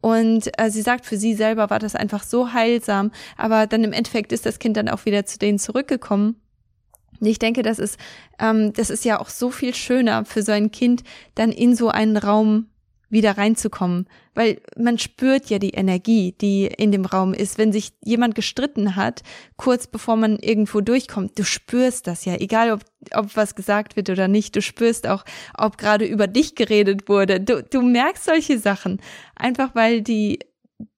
und 0.04 0.50
äh, 0.60 0.70
sie 0.70 0.82
sagt, 0.82 1.06
für 1.06 1.16
sie 1.16 1.32
selber 1.32 1.70
war 1.70 1.78
das 1.78 1.96
einfach 1.96 2.24
so 2.24 2.52
heilsam. 2.52 3.10
Aber 3.38 3.66
dann 3.66 3.82
im 3.84 3.94
Endeffekt 3.94 4.32
ist 4.32 4.44
das 4.44 4.58
Kind 4.58 4.76
dann 4.76 4.90
auch 4.90 5.06
wieder 5.06 5.24
zu 5.24 5.38
denen 5.38 5.58
zurückgekommen. 5.58 6.36
Ich 7.20 7.38
denke, 7.38 7.62
das 7.62 7.78
ist, 7.78 7.98
ähm, 8.38 8.74
das 8.74 8.90
ist 8.90 9.06
ja 9.06 9.18
auch 9.18 9.30
so 9.30 9.50
viel 9.50 9.74
schöner 9.74 10.26
für 10.26 10.42
so 10.42 10.52
ein 10.52 10.70
Kind, 10.70 11.04
dann 11.36 11.50
in 11.52 11.74
so 11.74 11.88
einen 11.88 12.18
Raum 12.18 12.66
wieder 13.10 13.36
reinzukommen, 13.36 14.08
weil 14.34 14.60
man 14.76 14.98
spürt 14.98 15.50
ja 15.50 15.58
die 15.58 15.70
Energie, 15.70 16.34
die 16.40 16.66
in 16.66 16.92
dem 16.92 17.04
Raum 17.04 17.32
ist. 17.32 17.58
Wenn 17.58 17.72
sich 17.72 17.92
jemand 18.04 18.34
gestritten 18.34 18.96
hat, 18.96 19.22
kurz 19.56 19.86
bevor 19.86 20.16
man 20.16 20.38
irgendwo 20.38 20.80
durchkommt, 20.80 21.38
du 21.38 21.44
spürst 21.44 22.06
das 22.06 22.24
ja, 22.24 22.34
egal 22.34 22.72
ob, 22.72 22.80
ob 23.14 23.36
was 23.36 23.54
gesagt 23.54 23.96
wird 23.96 24.10
oder 24.10 24.28
nicht, 24.28 24.56
du 24.56 24.62
spürst 24.62 25.06
auch, 25.06 25.24
ob 25.56 25.78
gerade 25.78 26.04
über 26.04 26.26
dich 26.26 26.54
geredet 26.54 27.08
wurde. 27.08 27.40
Du, 27.40 27.62
du 27.62 27.82
merkst 27.82 28.24
solche 28.24 28.58
Sachen, 28.58 29.00
einfach 29.36 29.74
weil 29.74 30.02
die 30.02 30.38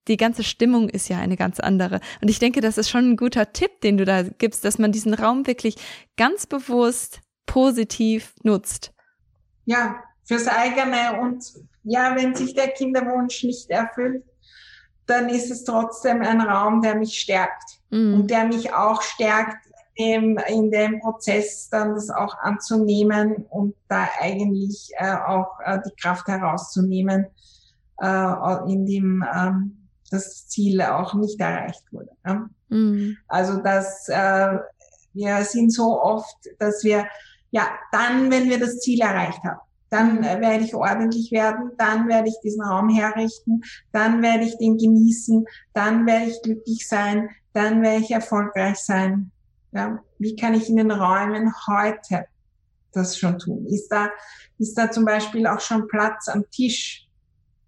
die 0.09 0.17
ganze 0.17 0.45
Stimmung 0.45 0.89
ist 0.89 1.09
ja 1.09 1.19
eine 1.19 1.37
ganz 1.37 1.59
andere. 1.59 2.01
Und 2.23 2.29
ich 2.29 2.39
denke, 2.39 2.61
das 2.61 2.79
ist 2.79 2.89
schon 2.89 3.11
ein 3.11 3.17
guter 3.17 3.53
Tipp, 3.53 3.81
den 3.81 3.97
du 3.97 4.05
da 4.05 4.23
gibst, 4.23 4.65
dass 4.65 4.79
man 4.79 4.93
diesen 4.93 5.15
Raum 5.15 5.47
wirklich 5.47 5.77
ganz 6.17 6.47
bewusst 6.47 7.21
positiv 7.47 8.35
nutzt. 8.43 8.93
Ja, 9.65 10.03
fürs 10.27 10.49
eigene 10.49 11.21
und 11.21 11.45
ja, 11.85 12.15
wenn 12.17 12.35
sich 12.35 12.55
der 12.55 12.69
Kinderwunsch 12.69 13.45
nicht 13.45 13.71
erfüllt, 13.71 14.25
dann 15.07 15.29
ist 15.29 15.51
es 15.51 15.65
trotzdem 15.65 16.21
ein 16.23 16.41
Raum, 16.41 16.83
der 16.83 16.97
mich 16.97 17.19
stärkt 17.19 17.79
mhm. 17.91 18.15
und 18.15 18.31
der 18.31 18.45
mich 18.45 18.73
auch 18.75 19.01
stärkt, 19.03 19.67
in 19.95 20.37
dem, 20.37 20.39
in 20.49 20.71
dem 20.71 21.01
Prozess 21.01 21.71
dann 21.71 21.95
das 21.95 22.11
auch 22.11 22.37
anzunehmen 22.39 23.47
und 23.49 23.75
da 23.89 24.09
eigentlich 24.21 24.91
äh, 24.99 25.15
auch 25.15 25.59
äh, 25.65 25.79
die 25.87 25.95
Kraft 25.97 26.27
herauszunehmen, 26.29 27.27
äh, 28.03 28.71
in 28.71 28.85
dem 28.85 29.25
ähm, 29.35 29.89
das 30.11 30.49
Ziel 30.49 30.83
auch 30.83 31.15
nicht 31.15 31.41
erreicht 31.41 31.85
wurde. 31.93 32.11
Ja? 32.27 32.47
Mhm. 32.69 33.17
Also 33.27 33.63
dass 33.63 34.09
äh, 34.09 34.59
wir 35.15 35.45
sind 35.45 35.73
so 35.73 36.01
oft, 36.01 36.37
dass 36.59 36.85
wir 36.85 37.07
ja 37.51 37.67
dann, 37.91 38.31
wenn 38.31 38.51
wir 38.51 38.61
das 38.61 38.81
Ziel 38.81 39.01
erreicht 39.01 39.43
haben, 39.45 39.61
dann 39.91 40.23
äh, 40.25 40.41
werde 40.41 40.65
ich 40.65 40.75
ordentlich 40.75 41.31
werden, 41.33 41.71
dann 41.79 42.09
werde 42.09 42.29
ich 42.29 42.37
diesen 42.43 42.63
Raum 42.63 42.89
herrichten, 42.89 43.63
dann 43.93 44.23
werde 44.23 44.45
ich 44.45 44.59
den 44.59 44.77
genießen, 44.77 45.45
dann 45.73 46.07
werde 46.07 46.31
ich 46.31 46.43
glücklich 46.43 46.89
sein, 46.89 47.31
dann 47.53 47.83
werde 47.83 48.03
ich 48.03 48.11
erfolgreich 48.11 48.79
sein. 48.79 49.31
Ja, 49.73 50.03
wie 50.19 50.37
kann 50.37 50.55
ich 50.55 50.69
in 50.69 50.77
den 50.77 50.91
Räumen 50.91 51.53
heute 51.67 52.27
das 52.93 53.19
schon 53.19 53.39
tun? 53.39 53.67
Ist 53.67 53.89
da, 53.89 54.09
ist 54.59 54.75
da 54.75 54.91
zum 54.91 55.05
Beispiel 55.05 55.47
auch 55.47 55.61
schon 55.61 55.87
Platz 55.87 56.29
am 56.29 56.45
Tisch 56.51 57.07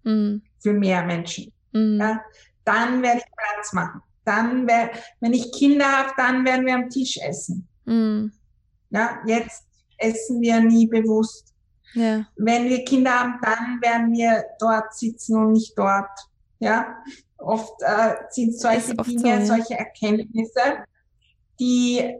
mhm. 0.03 0.41
für 0.59 0.73
mehr 0.73 1.03
Menschen? 1.03 1.51
Mhm. 1.71 1.99
Ja, 1.99 2.21
dann 2.65 3.01
werde 3.01 3.19
ich 3.19 3.31
Platz 3.35 3.73
machen. 3.73 4.01
Dann, 4.25 4.67
wenn 4.67 5.33
ich 5.33 5.51
Kinder 5.51 5.85
habe, 5.85 6.11
dann 6.17 6.45
werden 6.45 6.65
wir 6.65 6.75
am 6.75 6.89
Tisch 6.89 7.17
essen. 7.17 7.67
Mm. 7.85 8.27
Ja, 8.91 9.19
jetzt 9.25 9.65
essen 9.97 10.39
wir 10.41 10.59
nie 10.61 10.85
bewusst. 10.85 11.48
Ja. 11.93 12.25
Wenn 12.35 12.69
wir 12.69 12.85
Kinder 12.85 13.11
haben, 13.11 13.39
dann 13.41 13.81
werden 13.81 14.13
wir 14.13 14.43
dort 14.59 14.93
sitzen 14.93 15.37
und 15.37 15.53
nicht 15.53 15.77
dort. 15.77 16.09
Ja, 16.59 16.97
oft 17.37 17.81
äh, 17.81 18.15
sind 18.29 18.59
solche 18.59 18.93
Dinge, 18.95 19.19
so, 19.19 19.27
ja. 19.27 19.45
solche 19.45 19.75
Erkenntnisse, 19.75 20.83
die 21.59 22.15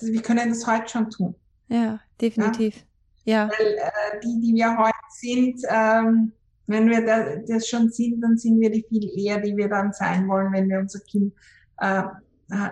wir 0.00 0.22
können 0.22 0.48
das 0.48 0.66
heute 0.66 0.88
schon 0.88 1.10
tun. 1.10 1.34
Ja, 1.68 2.00
definitiv. 2.20 2.84
Ja. 3.24 3.48
Weil 3.48 3.74
äh, 3.74 4.20
die, 4.22 4.40
die 4.40 4.54
wir 4.54 4.76
heute 4.76 4.92
sind, 5.10 5.60
ähm, 5.68 6.32
wenn 6.66 6.88
wir 6.88 7.04
da, 7.04 7.36
das 7.46 7.68
schon 7.68 7.90
sind, 7.90 8.20
dann 8.20 8.36
sind 8.36 8.60
wir 8.60 8.70
die 8.70 8.84
viel 8.88 9.10
eher, 9.18 9.40
die 9.40 9.56
wir 9.56 9.68
dann 9.68 9.92
sein 9.92 10.28
wollen, 10.28 10.52
wenn 10.52 10.68
wir 10.68 10.78
unser 10.78 11.00
Kind, 11.00 11.34
äh, 11.78 12.02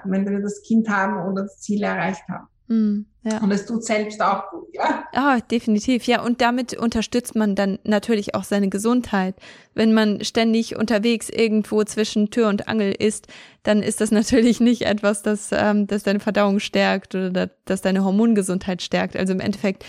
wenn 0.04 0.28
wir 0.28 0.40
das 0.40 0.62
Kind 0.62 0.88
haben 0.88 1.30
oder 1.30 1.42
das 1.42 1.58
Ziel 1.58 1.82
erreicht 1.82 2.22
haben. 2.28 2.46
Mm, 2.72 3.04
ja. 3.22 3.38
Und 3.42 3.50
es 3.50 3.66
tut 3.66 3.84
selbst 3.84 4.22
auch 4.22 4.48
gut, 4.50 4.68
ja. 4.72 5.04
Ah, 5.12 5.40
definitiv, 5.40 6.04
ja. 6.04 6.22
Und 6.22 6.40
damit 6.40 6.74
unterstützt 6.74 7.34
man 7.34 7.54
dann 7.54 7.78
natürlich 7.84 8.34
auch 8.34 8.44
seine 8.44 8.70
Gesundheit. 8.70 9.34
Wenn 9.74 9.92
man 9.92 10.24
ständig 10.24 10.76
unterwegs 10.76 11.28
irgendwo 11.28 11.84
zwischen 11.84 12.30
Tür 12.30 12.48
und 12.48 12.68
Angel 12.68 12.94
ist, 12.98 13.26
dann 13.62 13.82
ist 13.82 14.00
das 14.00 14.10
natürlich 14.10 14.60
nicht 14.60 14.82
etwas, 14.82 15.22
das, 15.22 15.50
ähm, 15.52 15.86
das 15.86 16.02
deine 16.02 16.20
Verdauung 16.20 16.60
stärkt 16.60 17.14
oder 17.14 17.50
das 17.66 17.82
deine 17.82 18.04
Hormongesundheit 18.04 18.80
stärkt. 18.80 19.16
Also 19.16 19.34
im 19.34 19.40
Endeffekt 19.40 19.84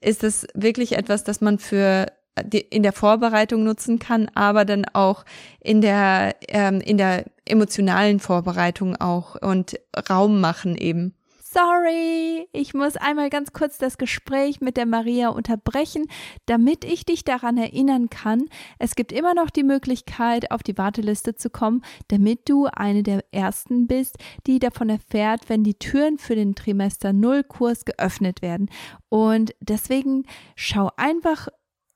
ist 0.00 0.24
es 0.24 0.46
wirklich 0.54 0.96
etwas, 0.96 1.22
das 1.22 1.40
man 1.40 1.58
für 1.58 2.06
in 2.50 2.82
der 2.82 2.92
Vorbereitung 2.92 3.64
nutzen 3.64 3.98
kann, 3.98 4.30
aber 4.34 4.66
dann 4.66 4.84
auch 4.92 5.24
in 5.60 5.80
der 5.80 6.36
ähm, 6.48 6.82
in 6.82 6.98
der 6.98 7.24
emotionalen 7.46 8.20
Vorbereitung 8.20 8.96
auch 8.96 9.36
und 9.40 9.80
Raum 10.10 10.40
machen 10.40 10.76
eben. 10.76 11.14
Sorry, 11.56 12.48
ich 12.52 12.74
muss 12.74 12.98
einmal 12.98 13.30
ganz 13.30 13.54
kurz 13.54 13.78
das 13.78 13.96
Gespräch 13.96 14.60
mit 14.60 14.76
der 14.76 14.84
Maria 14.84 15.30
unterbrechen, 15.30 16.04
damit 16.44 16.84
ich 16.84 17.06
dich 17.06 17.24
daran 17.24 17.56
erinnern 17.56 18.10
kann, 18.10 18.50
es 18.78 18.94
gibt 18.94 19.10
immer 19.10 19.32
noch 19.32 19.48
die 19.48 19.62
Möglichkeit, 19.62 20.50
auf 20.50 20.62
die 20.62 20.76
Warteliste 20.76 21.34
zu 21.34 21.48
kommen, 21.48 21.82
damit 22.08 22.50
du 22.50 22.66
eine 22.66 23.02
der 23.02 23.24
ersten 23.32 23.86
bist, 23.86 24.16
die 24.46 24.58
davon 24.58 24.90
erfährt, 24.90 25.48
wenn 25.48 25.64
die 25.64 25.78
Türen 25.78 26.18
für 26.18 26.34
den 26.34 26.54
Trimester 26.54 27.14
Null 27.14 27.42
Kurs 27.42 27.86
geöffnet 27.86 28.42
werden. 28.42 28.68
Und 29.08 29.54
deswegen 29.60 30.24
schau 30.56 30.90
einfach 30.98 31.48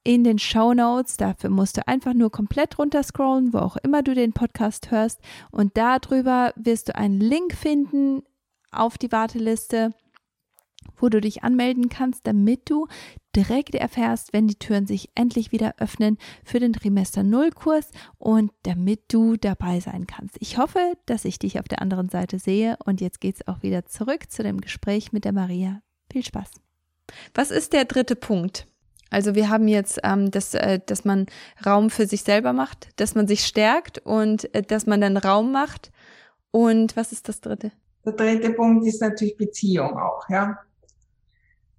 in 0.04 0.24
den 0.24 0.38
Show 0.38 0.72
Notes. 0.72 1.18
Dafür 1.18 1.50
musst 1.50 1.76
du 1.76 1.86
einfach 1.86 2.14
nur 2.14 2.30
komplett 2.30 2.78
runterscrollen, 2.78 3.52
wo 3.52 3.58
auch 3.58 3.76
immer 3.76 4.02
du 4.02 4.14
den 4.14 4.32
Podcast 4.32 4.90
hörst. 4.90 5.20
Und 5.50 5.76
darüber 5.76 6.54
wirst 6.56 6.88
du 6.88 6.94
einen 6.94 7.20
Link 7.20 7.54
finden 7.54 8.22
auf 8.70 8.98
die 8.98 9.12
Warteliste, 9.12 9.94
wo 10.96 11.08
du 11.08 11.20
dich 11.20 11.42
anmelden 11.42 11.88
kannst, 11.88 12.26
damit 12.26 12.70
du 12.70 12.86
direkt 13.36 13.74
erfährst, 13.74 14.32
wenn 14.32 14.48
die 14.48 14.58
Türen 14.58 14.86
sich 14.86 15.10
endlich 15.14 15.52
wieder 15.52 15.74
öffnen 15.78 16.18
für 16.44 16.58
den 16.58 16.72
Trimester 16.72 17.22
Null 17.22 17.50
Kurs 17.50 17.90
und 18.18 18.50
damit 18.64 19.12
du 19.12 19.36
dabei 19.36 19.80
sein 19.80 20.06
kannst. 20.06 20.36
Ich 20.40 20.58
hoffe, 20.58 20.94
dass 21.06 21.24
ich 21.24 21.38
dich 21.38 21.58
auf 21.58 21.68
der 21.68 21.82
anderen 21.82 22.08
Seite 22.08 22.38
sehe 22.38 22.76
und 22.84 23.00
jetzt 23.00 23.20
geht 23.20 23.36
es 23.36 23.48
auch 23.48 23.62
wieder 23.62 23.86
zurück 23.86 24.30
zu 24.30 24.42
dem 24.42 24.60
Gespräch 24.60 25.12
mit 25.12 25.24
der 25.24 25.32
Maria. 25.32 25.80
Viel 26.10 26.24
Spaß. 26.24 26.50
Was 27.34 27.50
ist 27.50 27.72
der 27.72 27.84
dritte 27.84 28.16
Punkt? 28.16 28.66
Also 29.10 29.34
wir 29.34 29.48
haben 29.48 29.66
jetzt, 29.66 30.00
ähm, 30.04 30.30
dass, 30.30 30.54
äh, 30.54 30.80
dass 30.84 31.04
man 31.04 31.26
Raum 31.66 31.90
für 31.90 32.06
sich 32.06 32.22
selber 32.22 32.52
macht, 32.52 32.88
dass 32.96 33.16
man 33.16 33.26
sich 33.26 33.44
stärkt 33.44 33.98
und 33.98 34.52
äh, 34.54 34.62
dass 34.62 34.86
man 34.86 35.00
dann 35.00 35.16
Raum 35.16 35.50
macht. 35.50 35.90
Und 36.52 36.96
was 36.96 37.12
ist 37.12 37.28
das 37.28 37.40
dritte? 37.40 37.72
Der 38.04 38.12
dritte 38.12 38.52
Punkt 38.52 38.86
ist 38.86 39.00
natürlich 39.00 39.36
Beziehung 39.36 39.98
auch, 39.98 40.28
ja. 40.28 40.58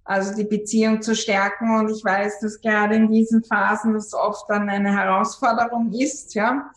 Also 0.04 0.34
die 0.34 0.44
Beziehung 0.44 1.00
zu 1.00 1.14
stärken. 1.14 1.76
Und 1.78 1.90
ich 1.90 2.04
weiß, 2.04 2.40
dass 2.40 2.60
gerade 2.60 2.96
in 2.96 3.10
diesen 3.10 3.44
Phasen 3.44 3.94
das 3.94 4.12
oft 4.14 4.48
dann 4.48 4.68
eine 4.68 4.96
Herausforderung 4.96 5.92
ist, 5.92 6.34
ja. 6.34 6.70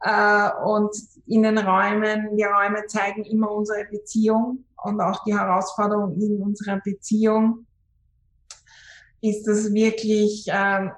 Äh, 0.00 0.50
und 0.64 0.94
in 1.26 1.42
den 1.42 1.58
Räumen, 1.58 2.36
die 2.36 2.44
Räume 2.44 2.86
zeigen 2.86 3.24
immer 3.24 3.50
unsere 3.50 3.84
Beziehung 3.84 4.64
und 4.82 5.00
auch 5.00 5.22
die 5.24 5.36
Herausforderung 5.36 6.20
in 6.20 6.42
unserer 6.42 6.80
Beziehung. 6.80 7.66
Ist 9.20 9.46
das 9.46 9.72
wirklich, 9.72 10.48
äh, 10.48 10.88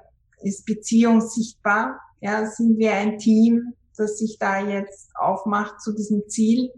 ist 0.41 0.65
Beziehung 0.65 1.21
sichtbar? 1.21 1.99
Ja, 2.21 2.45
sind 2.47 2.77
wir 2.79 2.93
ein 2.93 3.19
Team, 3.19 3.73
das 3.95 4.17
sich 4.17 4.37
da 4.39 4.59
jetzt 4.59 5.11
aufmacht 5.15 5.79
zu 5.81 5.93
diesem 5.93 6.27
Ziel? 6.27 6.71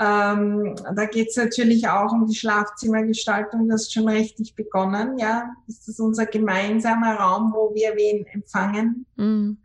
Ähm, 0.00 0.76
da 0.94 1.06
geht 1.06 1.30
es 1.30 1.36
natürlich 1.36 1.88
auch 1.88 2.12
um 2.12 2.26
die 2.26 2.36
Schlafzimmergestaltung, 2.36 3.68
das 3.68 3.82
ist 3.82 3.94
schon 3.94 4.08
richtig 4.08 4.54
begonnen. 4.54 5.18
Ja, 5.18 5.50
ist 5.66 5.88
das 5.88 5.98
unser 5.98 6.26
gemeinsamer 6.26 7.16
Raum, 7.16 7.52
wo 7.52 7.74
wir 7.74 7.96
wen 7.96 8.24
empfangen? 8.26 9.06
Mhm. 9.16 9.58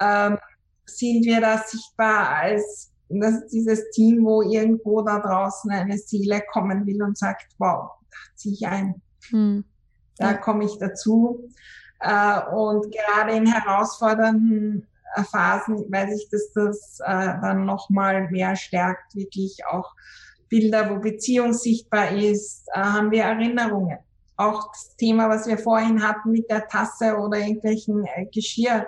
Ähm, 0.00 0.38
sind 0.84 1.24
wir 1.24 1.40
da 1.40 1.58
sichtbar 1.58 2.28
als 2.28 2.92
das, 3.08 3.46
dieses 3.46 3.90
Team, 3.90 4.24
wo 4.24 4.42
irgendwo 4.42 5.00
da 5.02 5.18
draußen 5.18 5.70
eine 5.70 5.96
Seele 5.96 6.42
kommen 6.52 6.86
will 6.86 7.02
und 7.02 7.16
sagt, 7.16 7.54
wow, 7.58 7.90
da 8.10 8.16
ziehe 8.34 8.54
ich 8.54 8.66
ein. 8.66 9.00
Mhm. 9.30 9.64
Da 10.18 10.34
komme 10.34 10.64
ich 10.64 10.78
dazu. 10.78 11.48
Äh, 12.00 12.40
und 12.54 12.92
gerade 12.92 13.32
in 13.32 13.46
herausfordernden 13.46 14.86
Phasen 15.22 15.90
weiß 15.90 16.10
ich, 16.18 16.28
dass 16.30 16.52
das 16.52 16.98
äh, 17.00 17.40
dann 17.40 17.64
nochmal 17.64 18.28
mehr 18.30 18.56
stärkt, 18.56 19.14
wirklich 19.14 19.58
auch 19.70 19.94
Bilder, 20.48 20.90
wo 20.90 21.00
Beziehung 21.00 21.52
sichtbar 21.52 22.12
ist, 22.12 22.68
äh, 22.74 22.80
haben 22.80 23.10
wir 23.10 23.24
Erinnerungen. 23.24 23.98
Auch 24.36 24.70
das 24.72 24.96
Thema, 24.96 25.28
was 25.28 25.46
wir 25.46 25.58
vorhin 25.58 26.02
hatten 26.02 26.32
mit 26.32 26.50
der 26.50 26.66
Tasse 26.68 27.16
oder 27.16 27.38
irgendwelchen 27.38 28.04
äh, 28.04 28.26
Geschirr. 28.26 28.86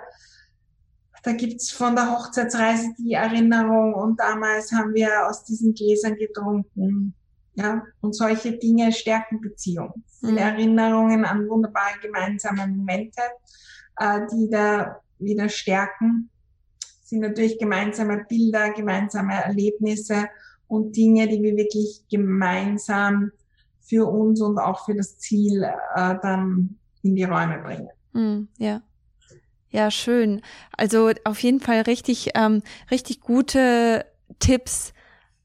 Da 1.23 1.33
gibt's 1.33 1.71
von 1.71 1.95
der 1.95 2.11
Hochzeitsreise 2.11 2.93
die 2.97 3.13
Erinnerung 3.13 3.93
und 3.93 4.19
damals 4.19 4.71
haben 4.71 4.93
wir 4.93 5.27
aus 5.27 5.43
diesen 5.43 5.73
Gläsern 5.73 6.15
getrunken. 6.15 7.13
Ja, 7.55 7.81
und 8.01 8.15
solche 8.15 8.51
Dinge 8.51 8.91
stärken 8.91 9.41
Beziehung. 9.41 10.03
Mhm. 10.21 10.37
Erinnerungen 10.37 11.25
an 11.25 11.49
wunderbare 11.49 11.99
gemeinsame 12.01 12.67
Momente, 12.67 13.21
äh, 13.97 14.21
die 14.31 14.47
da 14.49 15.01
wieder 15.19 15.49
stärken, 15.49 16.29
sind 17.03 17.21
natürlich 17.21 17.57
gemeinsame 17.57 18.25
Bilder, 18.27 18.71
gemeinsame 18.71 19.33
Erlebnisse 19.33 20.27
und 20.67 20.95
Dinge, 20.95 21.27
die 21.27 21.41
wir 21.41 21.55
wirklich 21.55 22.03
gemeinsam 22.09 23.31
für 23.79 24.05
uns 24.05 24.41
und 24.41 24.57
auch 24.57 24.85
für 24.85 24.95
das 24.95 25.17
Ziel 25.17 25.63
äh, 25.63 26.15
dann 26.21 26.77
in 27.03 27.15
die 27.15 27.23
Räume 27.23 27.59
bringen. 27.59 27.89
Mm, 28.13 28.47
ja. 28.57 28.81
Ja, 29.69 29.91
schön. 29.91 30.41
Also 30.75 31.11
auf 31.23 31.41
jeden 31.43 31.59
Fall 31.59 31.81
richtig, 31.81 32.31
ähm, 32.35 32.63
richtig 32.89 33.21
gute 33.21 34.05
Tipps 34.39 34.93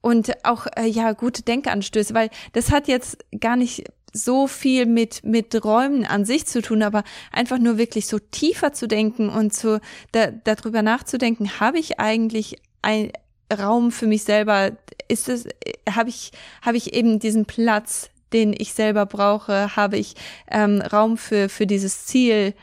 und 0.00 0.44
auch 0.44 0.66
äh, 0.76 0.86
ja 0.86 1.12
gute 1.12 1.42
Denkanstöße, 1.42 2.14
weil 2.14 2.30
das 2.52 2.70
hat 2.70 2.88
jetzt 2.88 3.18
gar 3.40 3.56
nicht 3.56 3.84
so 4.12 4.46
viel 4.46 4.86
mit 4.86 5.24
mit 5.24 5.64
Räumen 5.64 6.04
an 6.04 6.24
sich 6.24 6.46
zu 6.46 6.62
tun, 6.62 6.82
aber 6.82 7.02
einfach 7.32 7.58
nur 7.58 7.78
wirklich 7.78 8.06
so 8.06 8.18
tiefer 8.18 8.72
zu 8.72 8.86
denken 8.86 9.28
und 9.28 9.52
zu 9.54 9.80
da, 10.12 10.26
darüber 10.28 10.82
nachzudenken, 10.82 11.60
habe 11.60 11.78
ich 11.78 11.98
eigentlich 11.98 12.56
ein 12.82 13.12
Raum 13.52 13.90
für 13.90 14.06
mich 14.06 14.24
selber? 14.24 14.72
Ist 15.08 15.28
es 15.28 15.46
habe 15.88 16.10
ich 16.10 16.32
habe 16.62 16.76
ich 16.76 16.92
eben 16.94 17.18
diesen 17.18 17.46
Platz, 17.46 18.10
den 18.32 18.54
ich 18.56 18.74
selber 18.74 19.06
brauche? 19.06 19.76
Habe 19.76 19.98
ich 19.98 20.14
ähm, 20.50 20.80
Raum 20.80 21.16
für 21.16 21.48
für 21.48 21.66
dieses 21.66 22.06
Ziel? 22.06 22.54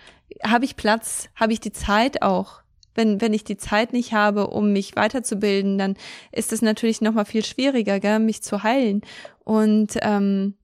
Habe 0.43 0.65
ich 0.65 0.75
Platz? 0.75 1.29
Habe 1.35 1.53
ich 1.53 1.59
die 1.59 1.73
Zeit 1.73 2.21
auch? 2.21 2.62
Wenn, 2.95 3.21
wenn 3.21 3.33
ich 3.33 3.43
die 3.43 3.55
Zeit 3.55 3.93
nicht 3.93 4.13
habe, 4.13 4.47
um 4.47 4.73
mich 4.73 4.95
weiterzubilden, 4.95 5.77
dann 5.77 5.95
ist 6.31 6.51
es 6.51 6.62
natürlich 6.62 7.01
noch 7.01 7.13
mal 7.13 7.23
viel 7.23 7.45
schwieriger, 7.45 7.99
gell, 7.99 8.19
mich 8.19 8.41
zu 8.41 8.63
heilen. 8.63 9.01
Und 9.45 9.97
ähm, 10.01 10.55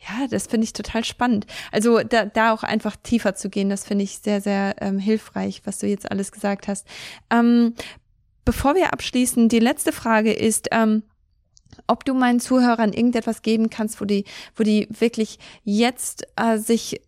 ja, 0.00 0.26
das 0.28 0.46
finde 0.46 0.64
ich 0.64 0.72
total 0.72 1.04
spannend. 1.04 1.46
Also 1.72 2.02
da, 2.02 2.24
da 2.24 2.52
auch 2.52 2.62
einfach 2.62 2.96
tiefer 2.96 3.34
zu 3.34 3.50
gehen, 3.50 3.68
das 3.68 3.84
finde 3.84 4.04
ich 4.04 4.18
sehr, 4.18 4.40
sehr 4.40 4.76
ähm, 4.80 4.98
hilfreich, 4.98 5.62
was 5.64 5.78
du 5.78 5.86
jetzt 5.86 6.10
alles 6.10 6.30
gesagt 6.30 6.68
hast. 6.68 6.86
Ähm, 7.30 7.74
bevor 8.44 8.74
wir 8.74 8.92
abschließen, 8.92 9.48
die 9.48 9.58
letzte 9.58 9.92
Frage 9.92 10.32
ist, 10.32 10.68
ähm, 10.70 11.02
ob 11.86 12.04
du 12.04 12.14
meinen 12.14 12.40
Zuhörern 12.40 12.92
irgendetwas 12.92 13.42
geben 13.42 13.70
kannst, 13.70 14.00
wo 14.00 14.04
die, 14.04 14.24
wo 14.56 14.62
die 14.62 14.88
wirklich 14.90 15.38
jetzt 15.64 16.26
äh, 16.36 16.58
sich, 16.58 17.00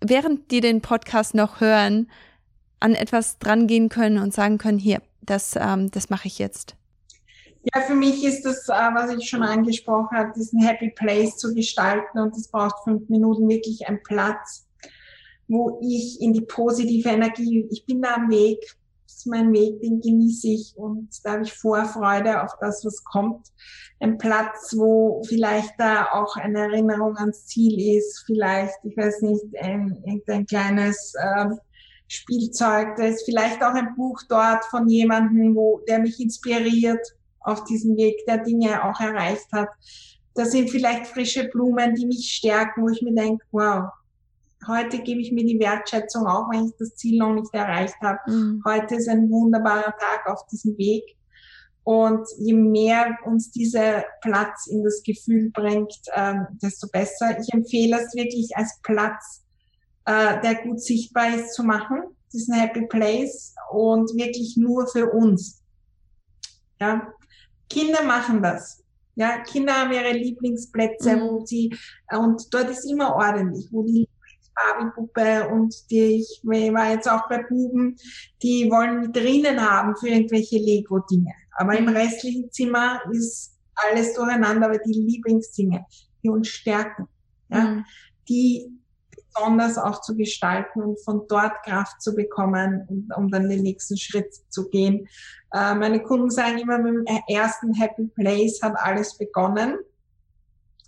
während 0.00 0.50
die 0.50 0.60
den 0.60 0.80
Podcast 0.80 1.34
noch 1.34 1.60
hören, 1.60 2.10
an 2.80 2.94
etwas 2.94 3.38
drangehen 3.38 3.88
können 3.88 4.18
und 4.18 4.34
sagen 4.34 4.58
können, 4.58 4.78
hier, 4.78 5.00
das, 5.22 5.56
ähm, 5.56 5.90
das 5.90 6.10
mache 6.10 6.28
ich 6.28 6.38
jetzt. 6.38 6.76
Ja, 7.72 7.80
für 7.80 7.94
mich 7.94 8.22
ist 8.24 8.44
das, 8.44 8.68
äh, 8.68 8.94
was 8.94 9.10
ich 9.16 9.26
schon 9.26 9.42
angesprochen 9.42 10.16
habe, 10.16 10.32
diesen 10.36 10.60
Happy 10.60 10.90
Place 10.90 11.36
zu 11.38 11.54
gestalten 11.54 12.18
und 12.18 12.36
es 12.36 12.48
braucht 12.48 12.84
fünf 12.84 13.08
Minuten 13.08 13.48
wirklich 13.48 13.86
ein 13.88 14.02
Platz, 14.02 14.66
wo 15.48 15.80
ich 15.82 16.20
in 16.20 16.34
die 16.34 16.42
positive 16.42 17.08
Energie, 17.08 17.66
ich 17.70 17.86
bin 17.86 18.02
da 18.02 18.16
am 18.16 18.30
Weg, 18.30 18.58
ist 19.06 19.26
mein 19.26 19.50
Weg, 19.54 19.80
den 19.80 20.00
genieße 20.00 20.48
ich 20.48 20.74
und 20.76 21.08
da 21.24 21.32
habe 21.32 21.44
ich 21.44 21.54
Vorfreude 21.54 22.42
auf 22.42 22.52
das, 22.60 22.84
was 22.84 23.02
kommt. 23.02 23.46
Ein 23.98 24.18
Platz, 24.18 24.74
wo 24.76 25.22
vielleicht 25.26 25.72
da 25.78 26.12
auch 26.12 26.36
eine 26.36 26.58
Erinnerung 26.58 27.16
ans 27.16 27.46
Ziel 27.46 27.96
ist, 27.96 28.24
vielleicht, 28.26 28.74
ich 28.82 28.94
weiß 28.94 29.22
nicht, 29.22 29.44
ein, 29.58 30.22
ein 30.26 30.46
kleines 30.46 31.14
äh, 31.14 31.46
Spielzeug, 32.08 32.96
da 32.96 33.04
ist 33.04 33.24
vielleicht 33.24 33.62
auch 33.62 33.72
ein 33.72 33.94
Buch 33.96 34.20
dort 34.28 34.66
von 34.66 34.86
jemandem, 34.86 35.54
wo, 35.54 35.80
der 35.88 36.00
mich 36.00 36.20
inspiriert 36.20 37.00
auf 37.44 37.64
diesem 37.64 37.96
Weg, 37.96 38.24
der 38.26 38.38
Dinge 38.38 38.84
auch 38.84 38.98
erreicht 39.00 39.46
hat. 39.52 39.68
Da 40.34 40.44
sind 40.44 40.70
vielleicht 40.70 41.06
frische 41.06 41.48
Blumen, 41.48 41.94
die 41.94 42.06
mich 42.06 42.28
stärken, 42.28 42.82
wo 42.82 42.88
ich 42.88 43.02
mir 43.02 43.14
denke, 43.14 43.44
wow, 43.52 43.90
heute 44.66 44.98
gebe 44.98 45.20
ich 45.20 45.30
mir 45.30 45.44
die 45.44 45.58
Wertschätzung, 45.58 46.26
auch 46.26 46.50
wenn 46.50 46.66
ich 46.66 46.72
das 46.78 46.96
Ziel 46.96 47.18
noch 47.18 47.34
nicht 47.34 47.52
erreicht 47.52 47.96
habe. 48.02 48.18
Mhm. 48.26 48.62
Heute 48.66 48.96
ist 48.96 49.08
ein 49.08 49.30
wunderbarer 49.30 49.94
Tag 49.96 50.26
auf 50.26 50.46
diesem 50.46 50.76
Weg. 50.76 51.04
Und 51.84 52.26
je 52.38 52.54
mehr 52.54 53.18
uns 53.26 53.50
dieser 53.50 54.04
Platz 54.22 54.66
in 54.66 54.82
das 54.82 55.02
Gefühl 55.02 55.50
bringt, 55.50 55.94
ähm, 56.14 56.46
desto 56.62 56.88
besser. 56.88 57.38
Ich 57.38 57.52
empfehle 57.52 58.00
es 58.00 58.14
wirklich 58.14 58.56
als 58.56 58.80
Platz, 58.82 59.44
äh, 60.06 60.40
der 60.40 60.54
gut 60.62 60.80
sichtbar 60.80 61.34
ist, 61.34 61.52
zu 61.52 61.62
machen, 61.62 62.04
diesen 62.32 62.54
Happy 62.54 62.86
Place 62.86 63.54
und 63.70 64.14
wirklich 64.16 64.56
nur 64.56 64.86
für 64.86 65.10
uns. 65.12 65.60
Ja, 66.80 67.12
Kinder 67.74 68.04
machen 68.04 68.40
das. 68.40 68.84
Ja, 69.16 69.38
Kinder 69.42 69.74
haben 69.74 69.92
ihre 69.92 70.12
Lieblingsplätze, 70.12 71.16
mhm. 71.16 71.20
wo 71.20 71.44
sie, 71.44 71.76
und 72.10 72.42
dort 72.52 72.70
ist 72.70 72.84
immer 72.84 73.14
ordentlich, 73.14 73.68
wo 73.70 73.82
die 73.82 74.08
Barbie-Puppe 74.54 75.48
und 75.48 75.74
die, 75.90 76.20
ich 76.20 76.40
war 76.44 76.90
jetzt 76.90 77.10
auch 77.10 77.28
bei 77.28 77.42
Buben, 77.42 77.96
die 78.42 78.70
wollen 78.70 79.12
drinnen 79.12 79.60
haben 79.60 79.96
für 79.96 80.08
irgendwelche 80.08 80.58
Lego-Dinge. 80.58 81.32
Aber 81.56 81.76
im 81.76 81.86
mhm. 81.86 81.96
restlichen 81.96 82.50
Zimmer 82.52 83.00
ist 83.10 83.58
alles 83.74 84.14
durcheinander, 84.14 84.66
aber 84.66 84.78
die 84.78 84.92
Lieblingsdinge, 84.92 85.84
die 86.22 86.28
uns 86.28 86.48
stärken, 86.48 87.08
ja, 87.48 87.60
mhm. 87.62 87.84
die 88.28 88.70
besonders 89.34 89.78
auch 89.78 90.00
zu 90.00 90.16
gestalten 90.16 90.82
und 90.82 91.00
von 91.04 91.26
dort 91.28 91.62
Kraft 91.64 92.00
zu 92.02 92.14
bekommen, 92.14 93.08
um, 93.16 93.30
dann 93.30 93.48
den 93.48 93.62
nächsten 93.62 93.96
Schritt 93.96 94.34
zu 94.48 94.68
gehen. 94.68 95.08
Äh, 95.52 95.74
meine 95.74 96.02
Kunden 96.02 96.30
sagen 96.30 96.58
immer, 96.58 96.78
mit 96.78 97.08
dem 97.08 97.18
ersten 97.28 97.74
Happy 97.74 98.06
Place 98.14 98.60
hat 98.62 98.74
alles 98.76 99.18
begonnen. 99.18 99.78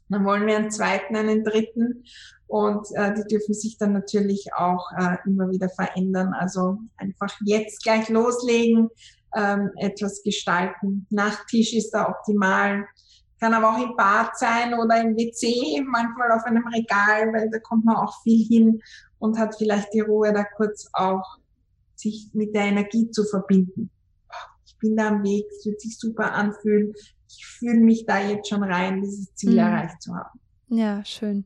Dann 0.09 0.25
wollen 0.25 0.47
wir 0.47 0.57
einen 0.57 0.71
zweiten, 0.71 1.17
einen 1.17 1.43
dritten 1.45 2.05
und 2.47 2.87
äh, 2.95 3.13
die 3.15 3.25
dürfen 3.25 3.55
sich 3.55 3.77
dann 3.77 3.93
natürlich 3.93 4.55
auch 4.55 4.93
äh, 4.97 5.17
immer 5.27 5.51
wieder 5.51 5.69
verändern. 5.69 6.33
Also 6.33 6.79
einfach 6.97 7.35
jetzt 7.45 7.83
gleich 7.83 8.09
loslegen, 8.09 8.89
ähm, 9.35 9.71
etwas 9.77 10.23
gestalten. 10.23 11.07
Nachttisch 11.11 11.75
ist 11.75 11.91
da 11.91 12.09
optimal. 12.09 12.87
Kann 13.39 13.55
aber 13.55 13.75
auch 13.75 13.83
im 13.83 13.97
Bad 13.97 14.37
sein 14.39 14.75
oder 14.75 15.01
im 15.01 15.17
WC, 15.17 15.83
manchmal 15.87 16.33
auf 16.33 16.45
einem 16.45 16.67
Regal, 16.69 17.33
weil 17.33 17.51
da 17.51 17.59
kommt 17.59 17.85
man 17.85 17.97
auch 17.97 18.23
viel 18.23 18.47
hin 18.47 18.81
und 19.19 19.39
hat 19.39 19.57
vielleicht 19.57 19.93
die 19.93 20.01
Ruhe, 20.01 20.33
da 20.33 20.45
kurz 20.45 20.89
auch 20.93 21.39
sich 21.95 22.31
mit 22.33 22.55
der 22.55 22.63
Energie 22.63 23.11
zu 23.11 23.25
verbinden. 23.25 23.91
Ich 24.67 24.77
bin 24.79 24.97
da 24.97 25.09
am 25.09 25.23
Weg, 25.23 25.45
es 25.51 25.67
wird 25.67 25.81
sich 25.81 25.99
super 25.99 26.33
anfühlen. 26.33 26.95
Ich 27.29 27.47
fühle 27.47 27.81
mich 27.81 28.07
da 28.07 28.21
jetzt 28.21 28.49
schon 28.49 28.63
rein, 28.63 29.03
dieses 29.03 29.35
Ziel 29.35 29.53
mhm. 29.53 29.59
erreicht 29.59 30.03
zu 30.03 30.15
haben. 30.15 30.41
Ja, 30.69 31.05
schön. 31.05 31.45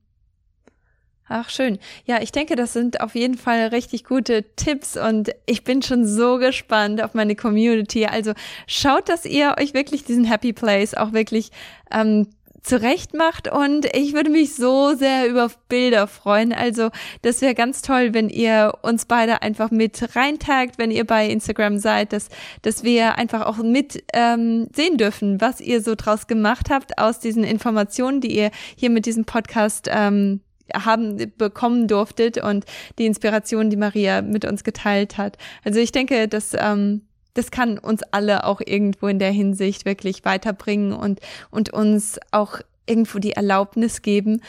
Ach, 1.32 1.48
schön. 1.48 1.78
Ja, 2.06 2.20
ich 2.20 2.32
denke, 2.32 2.56
das 2.56 2.72
sind 2.72 3.00
auf 3.00 3.14
jeden 3.14 3.38
Fall 3.38 3.68
richtig 3.68 4.02
gute 4.02 4.44
Tipps 4.56 4.96
und 4.96 5.30
ich 5.46 5.62
bin 5.62 5.80
schon 5.80 6.04
so 6.04 6.38
gespannt 6.38 7.00
auf 7.00 7.14
meine 7.14 7.36
Community. 7.36 8.04
Also 8.06 8.32
schaut, 8.66 9.08
dass 9.08 9.26
ihr 9.26 9.54
euch 9.60 9.72
wirklich 9.72 10.02
diesen 10.02 10.24
Happy 10.24 10.52
Place 10.52 10.94
auch 10.94 11.12
wirklich 11.12 11.52
ähm, 11.92 12.26
zurecht 12.62 13.14
macht 13.14 13.46
und 13.46 13.86
ich 13.94 14.12
würde 14.12 14.28
mich 14.28 14.56
so 14.56 14.96
sehr 14.96 15.28
über 15.28 15.48
Bilder 15.68 16.08
freuen. 16.08 16.52
Also 16.52 16.90
das 17.22 17.42
wäre 17.42 17.54
ganz 17.54 17.82
toll, 17.82 18.12
wenn 18.12 18.28
ihr 18.28 18.72
uns 18.82 19.04
beide 19.04 19.40
einfach 19.40 19.70
mit 19.70 20.16
reintagt, 20.16 20.78
wenn 20.78 20.90
ihr 20.90 21.06
bei 21.06 21.28
Instagram 21.28 21.78
seid, 21.78 22.12
dass, 22.12 22.28
dass 22.62 22.82
wir 22.82 23.18
einfach 23.18 23.46
auch 23.46 23.58
mit 23.58 24.02
ähm, 24.14 24.66
sehen 24.74 24.96
dürfen, 24.96 25.40
was 25.40 25.60
ihr 25.60 25.80
so 25.80 25.94
draus 25.94 26.26
gemacht 26.26 26.70
habt 26.70 26.98
aus 26.98 27.20
diesen 27.20 27.44
Informationen, 27.44 28.20
die 28.20 28.36
ihr 28.36 28.50
hier 28.74 28.90
mit 28.90 29.06
diesem 29.06 29.26
Podcast 29.26 29.88
ähm, 29.88 30.40
haben 30.74 31.32
bekommen 31.36 31.88
durftet 31.88 32.42
und 32.42 32.64
die 32.98 33.06
Inspiration, 33.06 33.70
die 33.70 33.76
Maria 33.76 34.22
mit 34.22 34.44
uns 34.44 34.64
geteilt 34.64 35.18
hat. 35.18 35.38
Also 35.64 35.80
ich 35.80 35.92
denke, 35.92 36.28
dass 36.28 36.54
ähm, 36.58 37.02
das 37.34 37.50
kann 37.50 37.78
uns 37.78 38.02
alle 38.10 38.44
auch 38.44 38.60
irgendwo 38.64 39.06
in 39.06 39.18
der 39.18 39.30
Hinsicht 39.30 39.84
wirklich 39.84 40.24
weiterbringen 40.24 40.92
und 40.92 41.20
und 41.50 41.72
uns 41.72 42.18
auch 42.32 42.60
irgendwo 42.86 43.18
die 43.18 43.32
Erlaubnis 43.32 44.02
geben, 44.02 44.42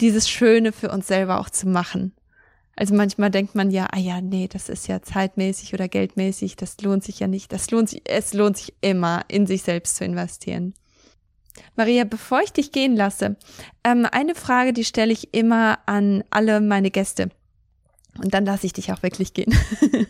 dieses 0.00 0.28
Schöne 0.28 0.72
für 0.72 0.90
uns 0.90 1.06
selber 1.06 1.40
auch 1.40 1.50
zu 1.50 1.68
machen. 1.68 2.12
Also 2.74 2.94
manchmal 2.94 3.30
denkt 3.30 3.54
man 3.54 3.70
ja, 3.70 3.88
ah 3.92 3.98
ja, 3.98 4.20
nee, 4.20 4.48
das 4.48 4.68
ist 4.68 4.88
ja 4.88 5.02
zeitmäßig 5.02 5.74
oder 5.74 5.88
geldmäßig, 5.88 6.56
das 6.56 6.80
lohnt 6.80 7.04
sich 7.04 7.20
ja 7.20 7.26
nicht. 7.26 7.52
Das 7.52 7.70
lohnt 7.70 7.90
sich, 7.90 8.02
es 8.04 8.32
lohnt 8.32 8.56
sich 8.56 8.72
immer, 8.80 9.22
in 9.28 9.46
sich 9.46 9.62
selbst 9.62 9.96
zu 9.96 10.04
investieren. 10.04 10.74
Maria, 11.76 12.04
bevor 12.04 12.40
ich 12.42 12.52
dich 12.52 12.72
gehen 12.72 12.96
lasse, 12.96 13.36
ähm, 13.84 14.06
eine 14.10 14.34
Frage, 14.34 14.72
die 14.72 14.84
stelle 14.84 15.12
ich 15.12 15.34
immer 15.34 15.78
an 15.86 16.24
alle 16.30 16.60
meine 16.60 16.90
Gäste. 16.90 17.30
Und 18.18 18.34
dann 18.34 18.44
lasse 18.44 18.66
ich 18.66 18.74
dich 18.74 18.92
auch 18.92 19.02
wirklich 19.02 19.32
gehen. 19.32 19.54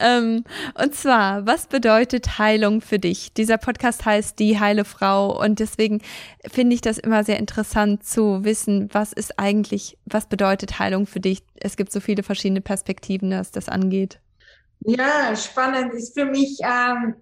ähm, 0.00 0.44
und 0.80 0.94
zwar, 0.94 1.46
was 1.46 1.66
bedeutet 1.66 2.38
Heilung 2.38 2.80
für 2.80 3.00
dich? 3.00 3.32
Dieser 3.32 3.58
Podcast 3.58 4.04
heißt 4.04 4.38
Die 4.38 4.60
heile 4.60 4.84
Frau 4.84 5.42
und 5.42 5.58
deswegen 5.58 6.00
finde 6.48 6.74
ich 6.74 6.80
das 6.80 6.98
immer 6.98 7.24
sehr 7.24 7.38
interessant 7.38 8.04
zu 8.04 8.44
wissen, 8.44 8.88
was 8.92 9.12
ist 9.12 9.40
eigentlich, 9.40 9.98
was 10.04 10.26
bedeutet 10.26 10.78
Heilung 10.78 11.08
für 11.08 11.18
dich? 11.18 11.42
Es 11.56 11.76
gibt 11.76 11.90
so 11.90 11.98
viele 11.98 12.22
verschiedene 12.22 12.60
Perspektiven, 12.60 13.32
was 13.32 13.50
das 13.50 13.68
angeht. 13.68 14.20
Ja, 14.82 15.34
spannend 15.34 15.92
ist 15.92 16.14
für 16.14 16.26
mich 16.26 16.58
ähm, 16.62 17.16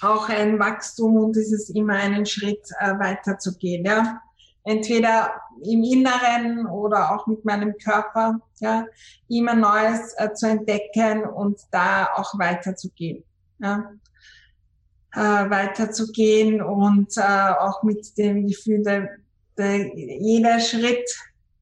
auch 0.00 0.28
ein 0.28 0.58
Wachstum 0.58 1.16
und 1.16 1.36
es 1.36 1.52
ist 1.52 1.70
immer 1.70 1.94
einen 1.94 2.26
Schritt 2.26 2.62
äh, 2.80 2.98
weiter 2.98 3.38
zu 3.38 3.56
gehen. 3.56 3.84
Ja? 3.84 4.20
Entweder 4.64 5.32
im 5.62 5.82
Inneren 5.82 6.66
oder 6.66 7.14
auch 7.14 7.26
mit 7.26 7.44
meinem 7.44 7.74
Körper, 7.78 8.40
ja, 8.60 8.86
immer 9.28 9.54
Neues 9.54 10.14
äh, 10.16 10.32
zu 10.32 10.48
entdecken 10.48 11.24
und 11.24 11.60
da 11.70 12.08
auch 12.14 12.38
weiterzugehen. 12.38 13.24
Ja? 13.58 13.92
Äh, 15.12 15.50
weiterzugehen 15.50 16.62
und 16.62 17.16
äh, 17.16 17.50
auch 17.58 17.82
mit 17.82 18.16
dem 18.16 18.46
Gefühl, 18.46 18.82
der, 18.82 19.08
der, 19.58 19.96
jeder 19.96 20.60
Schritt 20.60 21.08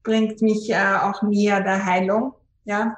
bringt 0.03 0.41
mich 0.41 0.69
äh, 0.69 0.95
auch 1.01 1.23
näher 1.23 1.61
der 1.61 1.85
Heilung. 1.85 2.33
Ja, 2.65 2.97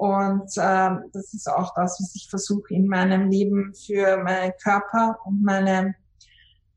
und 0.00 0.50
ähm, 0.56 1.10
das 1.12 1.34
ist 1.34 1.46
auch 1.46 1.74
das, 1.74 2.00
was 2.00 2.14
ich 2.14 2.30
versuche 2.30 2.72
in 2.72 2.86
meinem 2.86 3.28
Leben 3.28 3.74
für 3.74 4.16
meinen 4.16 4.54
Körper 4.62 5.18
und 5.26 5.44
meine 5.44 5.94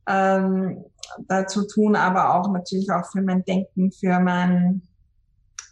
ähm, 0.10 0.84
dazu 1.30 1.66
tun, 1.66 1.96
aber 1.96 2.36
auch 2.36 2.52
natürlich 2.52 2.92
auch 2.92 3.10
für 3.10 3.22
mein 3.22 3.46
Denken, 3.46 3.94
für 3.94 4.20
mein, 4.20 4.82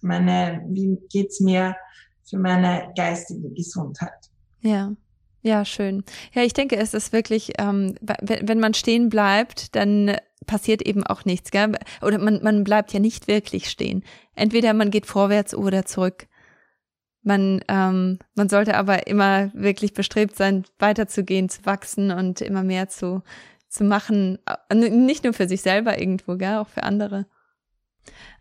meine, 0.01 0.63
wie 0.69 0.97
geht's 1.11 1.41
mir, 1.41 1.75
für 2.23 2.37
meine 2.37 2.93
geistige 2.95 3.49
Gesundheit. 3.49 4.31
Ja. 4.61 4.93
Ja, 5.41 5.65
schön. 5.65 6.03
Ja, 6.33 6.43
ich 6.43 6.53
denke, 6.53 6.77
es 6.77 6.93
ist 6.93 7.11
wirklich, 7.11 7.53
ähm, 7.57 7.95
wenn 7.99 8.59
man 8.59 8.75
stehen 8.75 9.09
bleibt, 9.09 9.75
dann 9.75 10.15
passiert 10.45 10.83
eben 10.83 11.03
auch 11.03 11.25
nichts, 11.25 11.49
gell? 11.49 11.73
Oder 12.01 12.19
man, 12.19 12.43
man 12.43 12.63
bleibt 12.63 12.93
ja 12.93 12.99
nicht 12.99 13.27
wirklich 13.27 13.69
stehen. 13.69 14.03
Entweder 14.35 14.73
man 14.73 14.91
geht 14.91 15.07
vorwärts 15.07 15.55
oder 15.55 15.83
zurück. 15.83 16.27
Man, 17.23 17.61
ähm, 17.67 18.17
man 18.35 18.49
sollte 18.49 18.75
aber 18.75 19.07
immer 19.07 19.51
wirklich 19.53 19.93
bestrebt 19.93 20.35
sein, 20.35 20.65
weiterzugehen, 20.79 21.49
zu 21.49 21.65
wachsen 21.65 22.11
und 22.11 22.41
immer 22.41 22.63
mehr 22.63 22.89
zu, 22.89 23.21
zu 23.67 23.83
machen. 23.83 24.39
Nicht 24.73 25.23
nur 25.23 25.33
für 25.33 25.47
sich 25.47 25.61
selber 25.61 25.99
irgendwo, 25.99 26.35
gell, 26.35 26.57
auch 26.57 26.67
für 26.67 26.83
andere. 26.83 27.27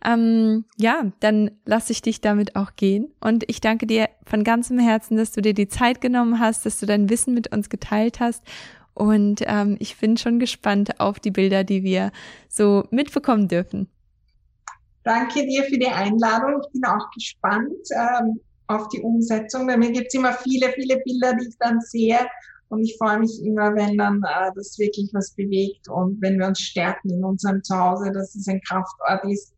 Ähm, 0.03 0.65
ja, 0.77 1.13
dann 1.21 1.51
lasse 1.67 1.93
ich 1.93 2.01
dich 2.01 2.23
damit 2.23 2.57
auch 2.57 2.75
gehen. 2.77 3.13
Und 3.21 3.45
ich 3.49 3.61
danke 3.61 3.87
dir 3.87 4.09
von 4.25 4.45
ganzem 4.45 4.79
Herzen, 4.79 5.19
dass 5.19 5.33
du 5.33 5.43
dir 5.43 5.53
die 5.53 5.69
Zeit 5.69 6.01
genommen 6.01 6.41
hast, 6.41 6.65
dass 6.65 6.81
du 6.81 6.87
dein 6.87 7.11
Wissen 7.11 7.35
mit 7.35 7.53
uns 7.53 7.69
geteilt 7.69 8.19
hast. 8.19 8.43
Und 8.95 9.43
ähm, 9.47 9.77
ich 9.79 9.99
bin 9.99 10.17
schon 10.17 10.39
gespannt 10.39 11.01
auf 11.01 11.21
die 11.21 11.31
Bilder, 11.31 11.65
die 11.65 11.83
wir 11.83 12.13
so 12.49 12.85
mitbekommen 12.91 13.49
dürfen. 13.49 13.89
Danke 15.05 15.47
dir 15.47 15.65
für 15.65 15.79
die 15.79 15.89
Einladung. 15.89 16.61
Ich 16.65 16.73
bin 16.73 16.85
auch 16.85 17.11
gespannt. 17.11 17.73
Ähm 17.95 18.41
auf 18.71 18.89
die 18.89 19.01
Umsetzung. 19.01 19.67
Bei 19.67 19.77
mir 19.77 19.93
gibt 19.93 20.09
es 20.09 20.15
immer 20.15 20.33
viele, 20.33 20.71
viele 20.73 20.99
Bilder, 20.99 21.35
die 21.35 21.49
ich 21.49 21.57
dann 21.59 21.81
sehe. 21.81 22.19
Und 22.69 22.85
ich 22.85 22.97
freue 22.99 23.19
mich 23.19 23.43
immer, 23.45 23.75
wenn 23.75 23.99
dann 23.99 24.23
äh, 24.23 24.51
das 24.55 24.79
wirklich 24.79 25.11
was 25.13 25.33
bewegt 25.33 25.89
und 25.89 26.23
wenn 26.23 26.39
wir 26.39 26.47
uns 26.47 26.61
stärken 26.61 27.11
in 27.11 27.25
unserem 27.25 27.63
Zuhause, 27.65 28.13
dass 28.13 28.35
es 28.37 28.47
ein 28.47 28.61
Kraftort 28.61 29.25
ist. 29.29 29.53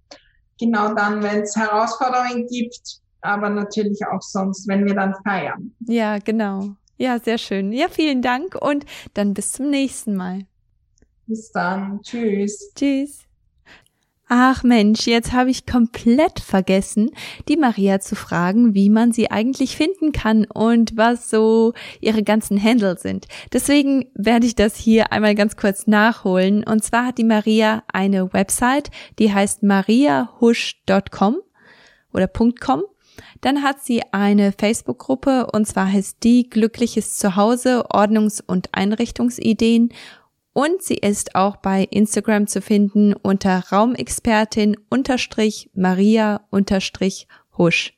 Genau 0.58 0.94
dann, 0.94 1.22
wenn 1.22 1.42
es 1.42 1.54
Herausforderungen 1.54 2.46
gibt, 2.46 3.00
aber 3.20 3.50
natürlich 3.50 4.00
auch 4.06 4.22
sonst, 4.22 4.66
wenn 4.66 4.86
wir 4.86 4.94
dann 4.94 5.14
feiern. 5.24 5.74
Ja, 5.80 6.18
genau. 6.18 6.74
Ja, 6.96 7.18
sehr 7.18 7.38
schön. 7.38 7.72
Ja, 7.72 7.88
vielen 7.88 8.22
Dank 8.22 8.54
und 8.54 8.86
dann 9.14 9.34
bis 9.34 9.52
zum 9.52 9.68
nächsten 9.68 10.14
Mal. 10.16 10.46
Bis 11.26 11.50
dann. 11.52 12.00
Tschüss. 12.02 12.72
Tschüss. 12.74 13.26
Ach 14.34 14.62
Mensch, 14.62 15.06
jetzt 15.06 15.34
habe 15.34 15.50
ich 15.50 15.66
komplett 15.66 16.40
vergessen, 16.40 17.10
die 17.48 17.58
Maria 17.58 18.00
zu 18.00 18.16
fragen, 18.16 18.72
wie 18.72 18.88
man 18.88 19.12
sie 19.12 19.30
eigentlich 19.30 19.76
finden 19.76 20.12
kann 20.12 20.46
und 20.46 20.96
was 20.96 21.28
so 21.28 21.74
ihre 22.00 22.22
ganzen 22.22 22.58
Handle 22.58 22.96
sind. 22.96 23.28
Deswegen 23.52 24.06
werde 24.14 24.46
ich 24.46 24.54
das 24.54 24.74
hier 24.74 25.12
einmal 25.12 25.34
ganz 25.34 25.56
kurz 25.56 25.86
nachholen. 25.86 26.64
Und 26.64 26.82
zwar 26.82 27.08
hat 27.08 27.18
die 27.18 27.24
Maria 27.24 27.82
eine 27.92 28.32
Website, 28.32 28.90
die 29.18 29.34
heißt 29.34 29.64
mariahusch.com 29.64 31.36
oder 32.14 32.26
.com. 32.26 32.84
Dann 33.42 33.62
hat 33.62 33.82
sie 33.82 34.00
eine 34.12 34.52
Facebook-Gruppe 34.52 35.48
und 35.52 35.66
zwar 35.66 35.92
heißt 35.92 36.22
die 36.22 36.48
Glückliches 36.48 37.18
Zuhause, 37.18 37.84
Ordnungs- 37.90 38.42
und 38.42 38.70
Einrichtungsideen 38.72 39.92
und 40.52 40.82
sie 40.82 40.96
ist 40.96 41.34
auch 41.34 41.56
bei 41.56 41.84
Instagram 41.90 42.46
zu 42.46 42.60
finden 42.60 43.14
unter 43.14 43.64
Raumexpertin 43.70 44.76
unterstrich 44.90 45.70
Maria 45.74 46.46
unterstrich 46.50 47.26
Husch. 47.56 47.94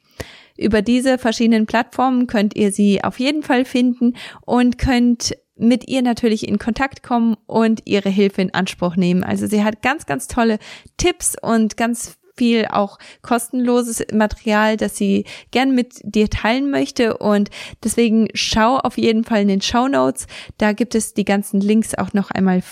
Über 0.57 0.83
diese 0.83 1.19
verschiedenen 1.19 1.67
Plattformen 1.67 2.27
könnt 2.27 2.55
ihr 2.55 2.71
sie 2.71 3.03
auf 3.03 3.19
jeden 3.19 3.43
Fall 3.43 3.65
finden 3.65 4.15
und 4.43 4.79
könnt 4.79 5.37
mit 5.57 5.89
ihr 5.89 6.03
natürlich 6.03 6.47
in 6.47 6.59
Kontakt 6.59 7.03
kommen 7.03 7.37
und 7.47 7.83
ihre 7.85 8.09
Hilfe 8.09 8.43
in 8.43 8.55
Anspruch 8.55 8.97
nehmen. 8.97 9.25
Also 9.25 9.47
sie 9.47 9.65
hat 9.65 9.83
ganz, 9.83 10.07
ganz 10.07 10.29
tolle 10.29 10.59
Tipps 10.97 11.37
und 11.41 11.77
ganz 11.77 12.19
viel 12.37 12.67
auch 12.67 12.99
kostenloses 13.23 14.05
Material, 14.13 14.77
das 14.77 14.97
sie 14.97 15.25
gern 15.51 15.75
mit 15.75 16.01
dir 16.03 16.29
teilen 16.29 16.71
möchte. 16.71 17.17
Und 17.19 17.51
deswegen 17.83 18.29
schau 18.35 18.79
auf 18.79 18.99
jeden 18.99 19.25
Fall 19.25 19.43
in 19.43 19.49
den 19.49 19.61
Show 19.61 19.89
Notes. 19.89 20.27
Da 20.59 20.73
gibt 20.73 20.95
es 20.95 21.15
die 21.15 21.25
ganzen 21.25 21.61
Links 21.61 21.95
auch 21.95 22.13
noch 22.13 22.31
einmal 22.31 22.63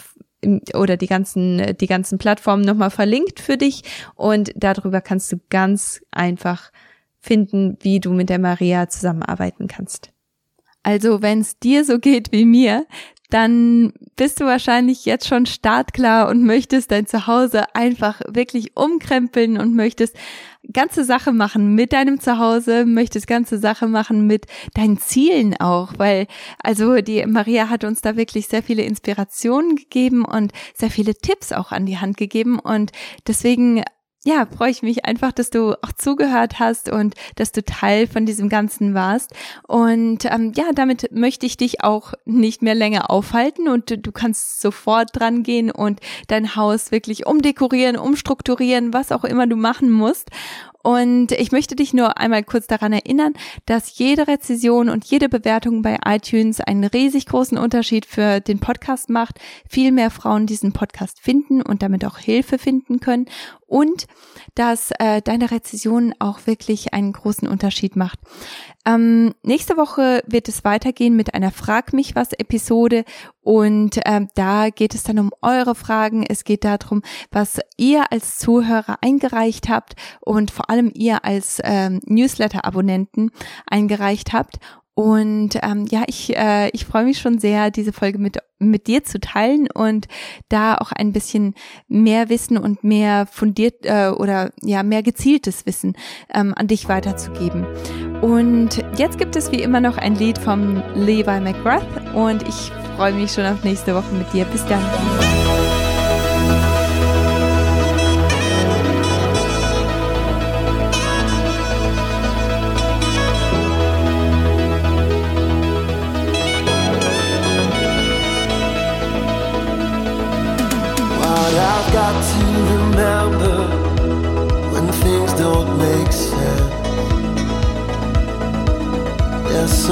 oder 0.75 0.97
die 0.97 1.07
ganzen, 1.07 1.77
die 1.81 1.87
ganzen 1.87 2.19
Plattformen 2.19 2.65
nochmal 2.65 2.91
verlinkt 2.91 3.41
für 3.41 3.57
dich. 3.57 3.83
Und 4.15 4.53
darüber 4.57 5.01
kannst 5.01 5.31
du 5.33 5.37
ganz 5.51 6.03
einfach 6.11 6.73
finden, 7.21 7.79
wie 7.81 8.01
du 8.01 8.13
mit 8.13 8.29
der 8.29 8.41
Maria 8.41 8.89
zusammenarbeiten 8.89 9.69
kannst. 9.69 10.11
Also 10.83 11.23
wenn 11.23 11.41
es 11.41 11.59
dir 11.61 11.85
so 11.85 11.99
geht 12.01 12.33
wie 12.33 12.45
mir, 12.45 12.87
dann 13.33 13.95
bist 14.17 14.41
du 14.41 14.45
wahrscheinlich 14.45 15.07
jetzt 15.07 15.27
schon 15.27 15.47
startklar 15.47 16.29
und 16.29 16.45
möchtest 16.45 16.91
dein 16.91 17.07
Zuhause 17.07 17.75
einfach 17.75 18.21
wirklich 18.29 18.77
umkrempeln 18.77 19.59
und 19.59 19.75
möchtest 19.75 20.15
ganze 20.71 21.03
Sache 21.05 21.33
machen 21.33 21.75
mit 21.75 21.95
deinem 21.95 22.21
Zuhause, 22.21 22.85
möchtest 22.85 23.27
ganze 23.27 23.59
Sache 23.59 23.89
machen 23.89 24.27
mit 24.27 24.47
deinen 24.75 24.99
Zielen 24.99 25.59
auch, 25.59 25.95
weil 25.97 26.27
also 26.63 26.97
die 26.97 27.25
Maria 27.27 27.71
hat 27.71 27.85
uns 27.85 28.03
da 28.03 28.17
wirklich 28.17 28.49
sehr 28.49 28.63
viele 28.63 28.83
Inspirationen 28.83 29.77
gegeben 29.77 30.25
und 30.27 30.53
sehr 30.75 30.91
viele 30.91 31.15
Tipps 31.15 31.53
auch 31.53 31.73
an 31.73 31.87
die 31.87 31.99
Hand 31.99 32.19
gegeben 32.19 32.59
und 32.59 32.93
deswegen 33.27 33.83
ja, 34.25 34.47
freue 34.47 34.71
ich 34.71 34.83
mich 34.83 35.05
einfach, 35.05 35.33
dass 35.33 35.51
du 35.51 35.73
auch 35.83 35.93
zugehört 35.93 36.61
hast 36.61 36.89
und 36.89 37.15
dass 37.35 37.51
du 37.51 37.65
Teil 37.65 38.07
von 38.07 38.25
diesem 38.25 38.49
Ganzen 38.49 38.95
warst. 38.95 39.35
Und 39.67 40.25
ähm, 40.27 40.53
ja, 40.55 40.67
damit 40.73 41.11
möchte 41.11 41.45
ich 41.45 41.57
dich 41.57 41.83
auch 41.83 42.13
nicht 42.25 42.63
mehr 42.63 42.77
länger 42.77 43.11
aufhalten 43.11 43.69
und 43.69 44.07
du, 44.07 44.13
kannst 44.13 44.61
sofort 44.61 45.11
dran 45.13 45.43
gehen 45.43 45.73
und 45.73 45.99
dein 46.29 46.55
Haus 46.55 46.93
wirklich 46.93 47.27
umdekorieren, 47.27 47.97
umstrukturieren, 47.97 48.93
was 48.93 49.11
auch 49.11 49.25
immer 49.25 49.49
du 49.49 49.57
machen 49.57 49.91
musst. 49.91 50.31
Und 50.83 51.33
ich 51.33 51.53
möchte 51.53 51.77
dich 51.77 51.95
nur 51.95 52.19
einmal 52.19 52.43
kurz 52.43 52.67
daran 52.67 52.93
erinnern, 52.93 53.35
dass 53.67 53.99
jede 53.99 54.27
Rezession 54.27 54.89
und 54.89 55.05
jede 55.05 55.29
Bewertung 55.29 55.83
bei 55.83 55.99
iTunes 56.05 56.61
einen 56.61 56.85
riesig 56.85 57.27
großen 57.27 57.57
Unterschied 57.59 58.07
für 58.07 58.41
den 58.41 58.59
Podcast 58.59 59.11
macht. 59.11 59.39
Viel 59.69 59.93
mehr 59.93 60.11
Frauen 60.11 60.47
diesen 60.47 60.73
Podcast 60.73 61.21
finden 61.21 61.63
und 61.63 61.83
damit 61.83 62.05
auch 62.05 62.19
Hilfe 62.19 62.59
finden 62.59 63.01
können 63.01 63.27
und 63.73 64.07
dass 64.55 64.91
äh, 64.99 65.23
deine 65.23 65.51
Rezession 65.51 66.15
auch 66.19 66.47
wirklich 66.47 66.93
einen 66.93 67.15
großen 67.15 67.49
Unterschied 67.49 67.97
macht. 67.97 68.19
Ähm, 68.85 69.33
nächste 69.43 69.79
Woche 69.79 70.23
wird 70.27 70.47
es 70.49 70.63
weitergehen 70.63 71.17
mit 71.17 71.35
einer 71.35 71.51
Frag 71.51 71.95
mich 71.95 72.15
was 72.15 72.35
Episode 72.35 73.05
und 73.41 73.99
ähm, 74.05 74.29
da 74.35 74.69
geht 74.69 74.95
es 74.95 75.05
dann 75.05 75.19
um 75.19 75.31
eure 75.41 75.75
Fragen. 75.75 76.23
Es 76.23 76.45
geht 76.45 76.65
darum, 76.65 77.01
was 77.31 77.61
ihr 77.79 78.13
als 78.13 78.39
Zuhörer 78.39 78.99
eingereicht 79.01 79.71
habt 79.71 79.95
und 80.21 80.51
vor 80.51 80.69
allem 80.73 80.91
ihr 80.95 81.25
als 81.25 81.61
ähm, 81.63 82.01
Newsletter-Abonnenten 82.07 83.31
eingereicht 83.67 84.33
habt. 84.33 84.59
Und 84.95 85.59
ähm, 85.63 85.87
ja, 85.91 86.03
ich, 86.07 86.37
äh, 86.37 86.69
ich 86.75 86.85
freue 86.85 87.05
mich 87.05 87.19
schon 87.19 87.39
sehr, 87.39 87.71
diese 87.71 87.95
Folge 87.95 88.19
mit, 88.19 88.39
mit 88.59 88.87
dir 88.87 89.03
zu 89.05 89.21
teilen 89.21 89.69
und 89.73 90.07
da 90.51 90.77
auch 90.77 90.93
ein 90.93 91.13
bisschen 91.13 91.55
mehr 91.89 92.29
Wissen 92.29 92.59
und 92.59 92.85
mehr 92.85 93.25
fundiert 93.27 93.87
äh, 93.87 94.11
oder 94.11 94.51
ja, 94.61 94.83
mehr 94.83 95.03
gezieltes 95.03 95.65
Wissen 95.65 95.97
ähm, 96.35 96.53
an 96.55 96.67
dich 96.67 96.91
weiterzugeben. 96.91 97.67
Und 98.21 98.85
jetzt 98.99 99.17
gibt 99.17 99.35
es 99.35 99.51
wie 99.51 99.63
immer 99.63 99.81
noch 99.81 99.97
ein 99.97 100.15
Lied 100.15 100.37
vom 100.37 100.83
Levi 100.95 101.41
McGrath 101.41 102.15
und 102.15 102.47
ich 102.47 102.71
freue 102.97 103.15
mich 103.15 103.33
schon 103.33 103.47
auf 103.47 103.65
nächste 103.65 103.95
Woche 103.95 104.15
mit 104.15 104.31
dir. 104.35 104.45
Bis 104.45 104.65
dann. 104.67 104.83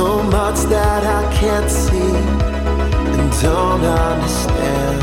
So 0.01 0.22
much 0.22 0.61
that 0.70 1.03
I 1.05 1.22
can't 1.34 1.70
see 1.70 2.14
and 3.18 3.30
don't 3.43 3.84
understand. 3.84 5.01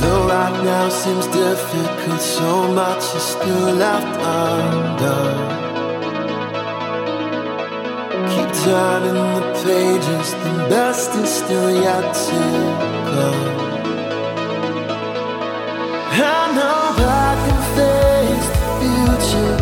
Though 0.00 0.26
right 0.28 0.56
now 0.64 0.88
seems 0.88 1.26
difficult, 1.26 2.20
so 2.20 2.68
much 2.72 3.04
is 3.18 3.22
still 3.34 3.74
left 3.84 4.14
undone. 4.46 5.40
Keep 8.32 8.50
turning 8.64 9.20
the 9.36 9.44
pages, 9.64 10.28
the 10.44 10.54
best 10.68 11.10
is 11.16 11.30
still 11.30 11.70
yet 11.82 12.14
to 12.14 13.01
I 16.14 16.48
know 16.56 16.94
I 16.98 17.30
can 17.44 17.60
face 17.76 18.48
the 18.56 18.62
future 18.80 19.56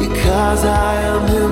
because 0.00 0.62
I 0.64 0.68
am 1.02 1.22
human. 1.28 1.49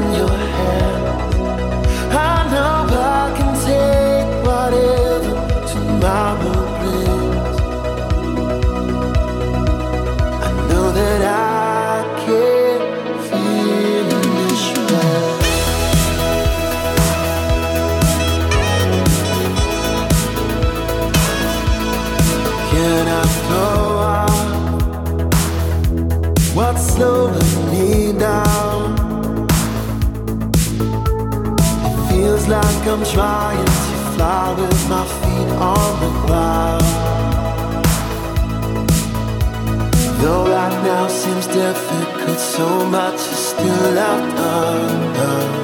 Now 40.89 41.07
seems 41.07 41.47
difficult, 41.49 42.39
so 42.39 42.66
much 42.86 43.20
is 43.34 43.43
still 43.53 43.91
left 43.99 44.39
undone. 44.57 45.57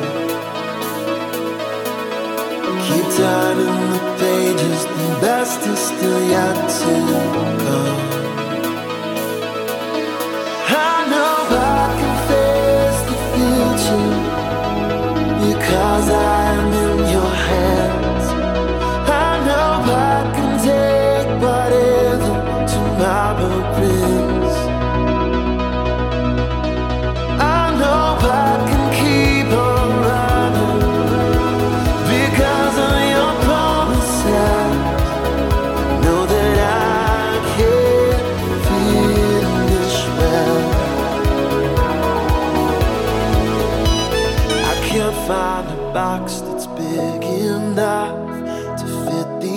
Keep 2.87 3.07
turning 3.20 3.81
the 3.95 4.03
pages, 4.20 4.81
the 4.99 5.09
best 5.25 5.61
is 5.72 5.81
still 5.91 6.20
yet 6.35 6.57
to 6.79 6.93
come. 7.64 8.03
I 10.89 10.95
know 11.12 11.37
I 11.59 11.87
can 12.01 12.14
face 12.29 13.01
the 13.09 13.16
future 13.33 14.11
because 15.45 16.09
I. 16.11 16.54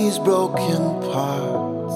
these 0.08 0.20
broken 0.20 0.84
parts. 1.12 1.95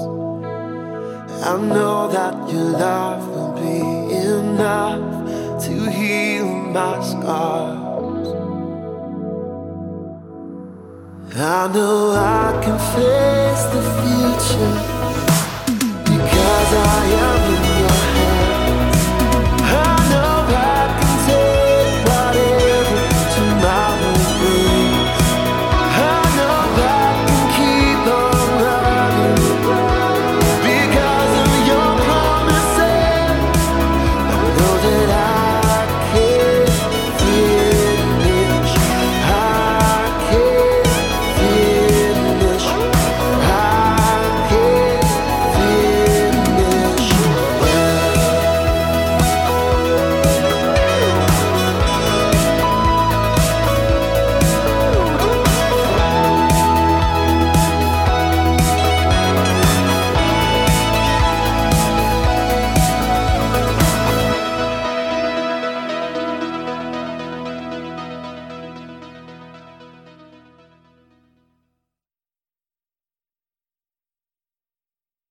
I 1.48 1.58
know 1.74 2.10
that 2.12 2.34
your 2.52 2.72
love 2.86 3.26
will 3.34 3.54
be 3.54 3.80
enough 4.16 5.64
to 5.66 5.74
heal 5.90 6.46
my 6.46 7.02
scars. 7.02 8.28
I 11.38 11.72
know 11.74 12.12
I 12.12 12.48
can 12.64 12.78
face 12.96 13.64
the 13.76 13.84
future 14.00 14.74
because 16.04 16.72
I 16.74 17.06
am. 17.28 17.81